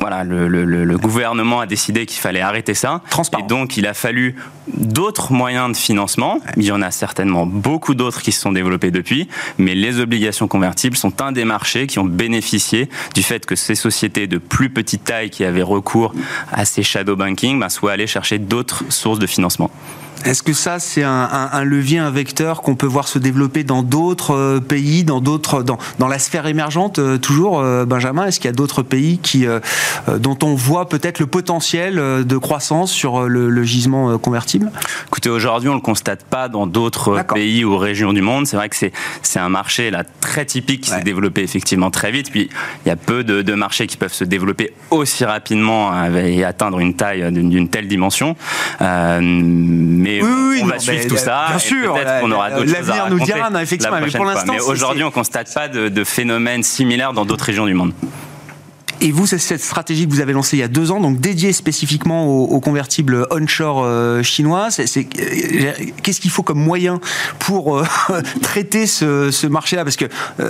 voilà, 0.01 0.24
le, 0.24 0.96
gouvernement 0.96 1.61
a 1.61 1.66
décidé 1.66 2.07
qu'il 2.07 2.20
fallait 2.20 2.40
arrêter 2.40 2.74
ça. 2.74 3.03
Transparent. 3.11 3.44
Et 3.44 3.46
donc, 3.46 3.76
il 3.76 3.86
a 3.86 3.94
fallu 3.94 4.34
d'autres 4.68 5.32
moyens 5.32 5.72
de 5.72 5.76
financement. 5.76 6.40
Il 6.57 6.64
y 6.64 6.72
en 6.72 6.80
a 6.80 6.90
certainement 6.90 7.46
beaucoup 7.46 7.94
d'autres 7.94 8.22
qui 8.22 8.32
se 8.32 8.40
sont 8.40 8.53
développés 8.53 8.90
depuis, 8.90 9.28
mais 9.59 9.74
les 9.74 10.01
obligations 10.01 10.48
convertibles 10.48 10.96
sont 10.96 11.20
un 11.20 11.32
des 11.32 11.44
marchés 11.44 11.86
qui 11.86 11.98
ont 11.98 12.05
bénéficié 12.05 12.88
du 13.14 13.22
fait 13.22 13.44
que 13.44 13.57
ces 13.57 13.74
sociétés 13.74 14.26
de 14.26 14.38
plus 14.38 14.70
petite 14.70 15.05
taille 15.05 15.30
qui 15.30 15.44
avaient 15.44 15.62
recours 15.62 16.14
à 16.51 16.64
ces 16.64 16.82
shadow 16.82 17.16
banking 17.16 17.61
bah, 17.61 17.68
soient 17.68 17.92
allées 17.92 18.07
chercher 18.07 18.38
d'autres 18.38 18.84
sources 18.88 19.18
de 19.18 19.26
financement. 19.26 19.70
Est-ce 20.24 20.42
que 20.42 20.52
ça, 20.52 20.78
c'est 20.78 21.02
un, 21.02 21.64
levier, 21.64 21.98
un 21.98 22.10
vecteur 22.10 22.60
qu'on 22.60 22.74
peut 22.74 22.86
voir 22.86 23.08
se 23.08 23.18
développer 23.18 23.64
dans 23.64 23.82
d'autres 23.82 24.34
euh, 24.34 24.60
pays, 24.60 25.02
dans 25.02 25.20
d'autres, 25.20 25.62
dans, 25.62 25.78
dans, 25.98 26.08
la 26.08 26.18
sphère 26.18 26.46
émergente 26.46 26.98
euh, 26.98 27.16
toujours, 27.16 27.60
euh, 27.60 27.86
Benjamin? 27.86 28.26
Est-ce 28.26 28.38
qu'il 28.38 28.48
y 28.48 28.52
a 28.52 28.56
d'autres 28.56 28.82
pays 28.82 29.18
qui, 29.18 29.46
dont 30.18 30.38
on 30.42 30.54
voit 30.54 30.88
peut-être 30.88 31.20
le 31.20 31.26
potentiel 31.26 31.94
de 31.94 32.36
croissance 32.36 32.92
sur 32.92 33.28
le, 33.28 33.62
gisement 33.62 34.18
convertible? 34.18 34.70
Écoutez, 35.06 35.30
aujourd'hui, 35.30 35.68
on 35.68 35.74
le 35.74 35.80
constate 35.80 36.24
pas 36.24 36.48
dans 36.48 36.66
d'autres 36.66 37.22
pays 37.34 37.64
ou 37.64 37.76
régions 37.76 38.12
du 38.12 38.22
monde. 38.22 38.46
C'est 38.46 38.56
vrai 38.56 38.68
que 38.68 38.76
c'est 38.76 38.92
c'est 39.22 39.38
un 39.38 39.48
marché 39.48 39.90
là 39.90 40.04
très 40.20 40.44
typique 40.44 40.82
qui 40.82 40.90
s'est 40.90 41.02
développé 41.02 41.42
effectivement 41.42 41.90
très 41.90 42.10
vite. 42.10 42.30
Puis 42.30 42.48
il 42.84 42.88
y 42.88 42.92
a 42.92 42.96
peu 42.96 43.22
de, 43.22 43.42
de, 43.42 43.54
marchés 43.54 43.86
qui 43.86 43.96
peuvent 43.96 44.12
se 44.12 44.24
développer 44.24 44.72
aussi 44.90 45.24
rapidement 45.24 45.92
et 46.14 46.44
atteindre 46.44 46.80
une 46.80 46.94
taille 46.94 47.30
d'une 47.32 47.68
telle 47.68 47.88
dimension. 47.88 48.36
mais 48.80 50.09
oui, 50.22 50.61
on 50.62 50.66
va 50.66 50.78
suivre 50.78 51.06
tout 51.06 51.16
ça. 51.16 51.46
Bien 51.48 51.58
sûr, 51.58 51.94
peut-être 51.94 52.20
qu'on 52.20 52.32
aura 52.32 52.50
d'autres 52.50 52.74
choses 52.74 52.90
à 52.90 53.08
nous 53.08 53.20
dira, 53.20 53.62
effectivement. 53.62 54.00
Mais 54.00 54.11
pour 54.11 54.24
l'instant, 54.24 54.54
aujourd'hui, 54.66 55.04
on 55.04 55.11
constate 55.11 55.52
pas 55.54 55.68
de, 55.68 55.88
de 55.88 56.04
phénomènes 56.04 56.62
similaires 56.62 57.12
dans 57.12 57.24
d'autres 57.24 57.44
régions 57.44 57.66
du 57.66 57.74
monde. 57.74 57.92
Et 59.03 59.12
vous, 59.12 59.26
c'est 59.26 59.38
cette 59.38 59.62
stratégie 59.62 60.07
que 60.07 60.12
vous 60.12 60.20
avez 60.20 60.34
lancée 60.34 60.59
il 60.59 60.61
y 60.61 60.62
a 60.62 60.68
deux 60.68 60.90
ans, 60.90 61.01
donc 61.01 61.20
dédiée 61.20 61.53
spécifiquement 61.53 62.26
aux, 62.26 62.61
convertibles 62.61 63.26
onshore 63.30 63.82
euh, 63.84 64.22
chinois. 64.22 64.68
Euh, 64.78 65.72
qu'est-ce 66.03 66.20
qu'il 66.20 66.30
faut 66.30 66.42
comme 66.42 66.62
moyen 66.62 67.01
pour 67.38 67.78
euh, 67.78 67.86
traiter 68.42 68.86
ce, 68.86 69.46
marché-là? 69.46 69.84
Parce 69.84 69.96
que 69.96 70.05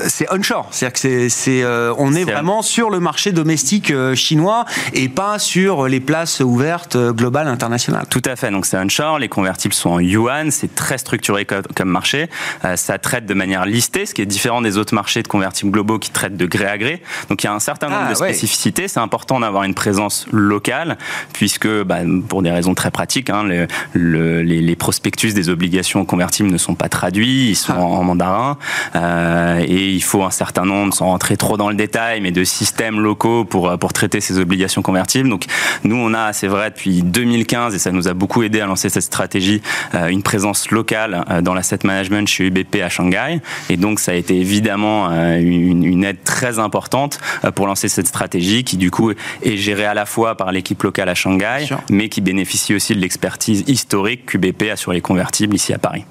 c'est 0.09 0.31
onshore, 0.33 0.69
c'est-à-dire 0.73 1.01
que 1.01 1.29
c'est, 1.29 1.65
on 1.97 2.15
est, 2.15 2.25
vraiment 2.25 2.63
sur 2.63 2.91
le 2.91 2.99
marché 2.99 3.31
domestique 3.31 3.93
chinois 4.15 4.65
et 4.95 5.09
pas 5.09 5.39
sur 5.39 5.87
les 5.87 6.01
places 6.01 6.41
ouvertes 6.41 6.97
globales 6.97 7.49
internationales. 7.49 8.07
Tout 8.11 8.23
à 8.25 8.35
fait. 8.35 8.51
Donc 8.51 8.67
c'est 8.67 8.77
onshore. 8.77 9.21
Les 9.21 9.29
convertibles 9.29 9.75
sont 9.75 9.91
en 9.91 10.01
yuan. 10.01 10.51
C'est 10.51 10.75
très 10.75 10.99
structuré 10.99 11.45
comme, 11.45 11.89
marché. 11.89 12.29
ça 12.75 12.99
traite 12.99 13.27
de 13.27 13.35
manière 13.35 13.65
listée, 13.65 14.07
ce 14.07 14.15
qui 14.15 14.23
est 14.23 14.27
différent 14.27 14.61
des 14.61 14.77
autres 14.77 14.95
marchés 14.95 15.23
de 15.23 15.29
convertibles 15.29 15.71
globaux 15.71 15.99
qui 15.99 16.11
traitent 16.11 16.37
de 16.37 16.47
gré 16.47 16.67
à 16.67 16.79
gré. 16.79 17.03
Donc 17.29 17.43
il 17.43 17.47
y 17.47 17.49
a 17.49 17.55
un 17.55 17.61
certain 17.61 17.89
nombre 17.89 18.07
ah, 18.07 18.11
de 18.11 18.40
c'est 18.47 18.99
important 18.99 19.41
d'avoir 19.41 19.65
une 19.65 19.75
présence 19.75 20.27
locale, 20.33 20.97
puisque 21.33 21.69
bah, 21.85 21.99
pour 22.29 22.43
des 22.43 22.51
raisons 22.51 22.75
très 22.75 22.91
pratiques, 22.91 23.31
hein, 23.31 23.45
les, 23.95 24.77
prospectus 24.77 25.35
des 25.35 25.49
obligations 25.49 26.05
convertibles 26.05 26.51
ne 26.51 26.57
sont 26.57 26.75
pas 26.75 26.89
traduits, 26.89 27.51
ils 27.51 27.57
sont 27.57 27.75
ah. 27.77 27.83
en, 27.83 28.05
mandarin, 28.05 28.57
euh, 28.97 29.63
et 29.67 29.91
il 29.91 30.03
faut 30.03 30.23
un 30.23 30.31
certain 30.31 30.65
nombre, 30.65 30.95
sans 30.95 31.07
rentrer 31.07 31.37
trop 31.37 31.57
dans 31.57 31.69
le 31.69 31.75
détail, 31.75 32.21
mais 32.21 32.31
de 32.31 32.45
systèmes 32.45 33.01
locaux 33.01 33.45
pour, 33.45 33.79
pour 33.79 33.93
traiter 33.93 34.21
ces 34.21 34.39
obligations 34.39 34.83
convertibles. 34.83 35.29
Donc 35.29 35.45
nous, 35.85 35.97
on 35.97 36.15
a, 36.15 36.33
c'est 36.33 36.49
vrai, 36.49 36.71
depuis 36.71 37.03
2015, 37.03 37.75
et 37.75 37.79
ça 37.79 37.93
nous 37.93 38.09
a 38.09 38.15
beaucoup 38.15 38.43
aidé 38.43 38.61
à 38.61 38.67
lancer 38.67 38.89
cette 38.89 39.03
stratégie, 39.03 39.61
euh, 39.95 40.09
une 40.09 40.23
présence 40.23 40.71
locale 40.71 41.25
euh, 41.31 41.43
dans 41.43 41.55
l'asset 41.55 41.81
management 41.85 42.27
chez 42.27 42.47
UBP 42.47 42.77
à 42.83 42.89
Shanghai, 42.89 43.41
et 43.69 43.77
donc 43.77 44.01
ça 44.01 44.13
a 44.13 44.15
été 44.15 44.37
évidemment 44.37 45.11
une, 45.11 45.85
une 45.85 46.05
aide 46.05 46.23
très 46.25 46.59
importante 46.59 47.19
pour 47.55 47.67
lancer 47.67 47.89
cette 47.89 48.07
stratégie 48.07 48.30
qui 48.39 48.77
du 48.77 48.91
coup 48.91 49.13
est 49.43 49.57
gérée 49.57 49.85
à 49.85 49.95
la 49.95 50.07
fois 50.07 50.37
par 50.37 50.53
l'équipe 50.53 50.83
locale 50.83 51.09
à 51.09 51.15
Shanghai, 51.15 51.67
mais 51.91 52.09
qui 52.09 52.21
bénéficie 52.21 52.75
aussi 52.75 52.95
de 52.95 53.01
l'expertise 53.01 53.65
historique 53.67 54.27
qu'UBP 54.27 54.71
a 54.73 54.77
sur 54.77 54.93
les 54.93 55.01
convertibles 55.01 55.55
ici 55.55 55.73
à 55.73 55.79
Paris. 55.79 56.05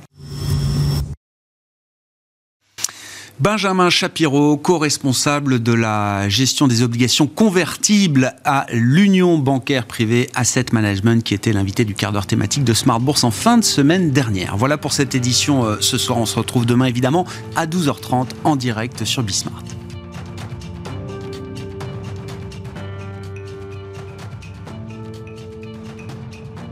Benjamin 3.40 3.90
Shapiro, 3.90 4.58
co-responsable 4.58 5.64
de 5.64 5.72
la 5.72 6.28
gestion 6.28 6.68
des 6.68 6.84
obligations 6.84 7.26
convertibles 7.26 8.34
à 8.44 8.66
l'Union 8.74 9.38
bancaire 9.38 9.86
privée 9.86 10.30
Asset 10.36 10.66
Management, 10.74 11.24
qui 11.24 11.34
était 11.36 11.54
l'invité 11.54 11.86
du 11.86 11.96
quart 11.96 12.12
d'heure 12.12 12.28
thématique 12.28 12.66
de 12.66 12.74
Smart 12.74 13.00
Bourse 13.00 13.24
en 13.24 13.32
fin 13.32 13.58
de 13.58 13.64
semaine 13.64 14.12
dernière. 14.12 14.58
Voilà 14.58 14.78
pour 14.78 14.92
cette 14.92 15.16
édition 15.16 15.64
euh, 15.64 15.78
ce 15.80 15.98
soir. 15.98 16.18
On 16.18 16.26
se 16.26 16.36
retrouve 16.36 16.66
demain 16.66 16.86
évidemment 16.86 17.26
à 17.56 17.66
12h30 17.66 18.28
en 18.44 18.58
direct 18.58 19.06
sur 19.06 19.24
Bismart. 19.24 19.79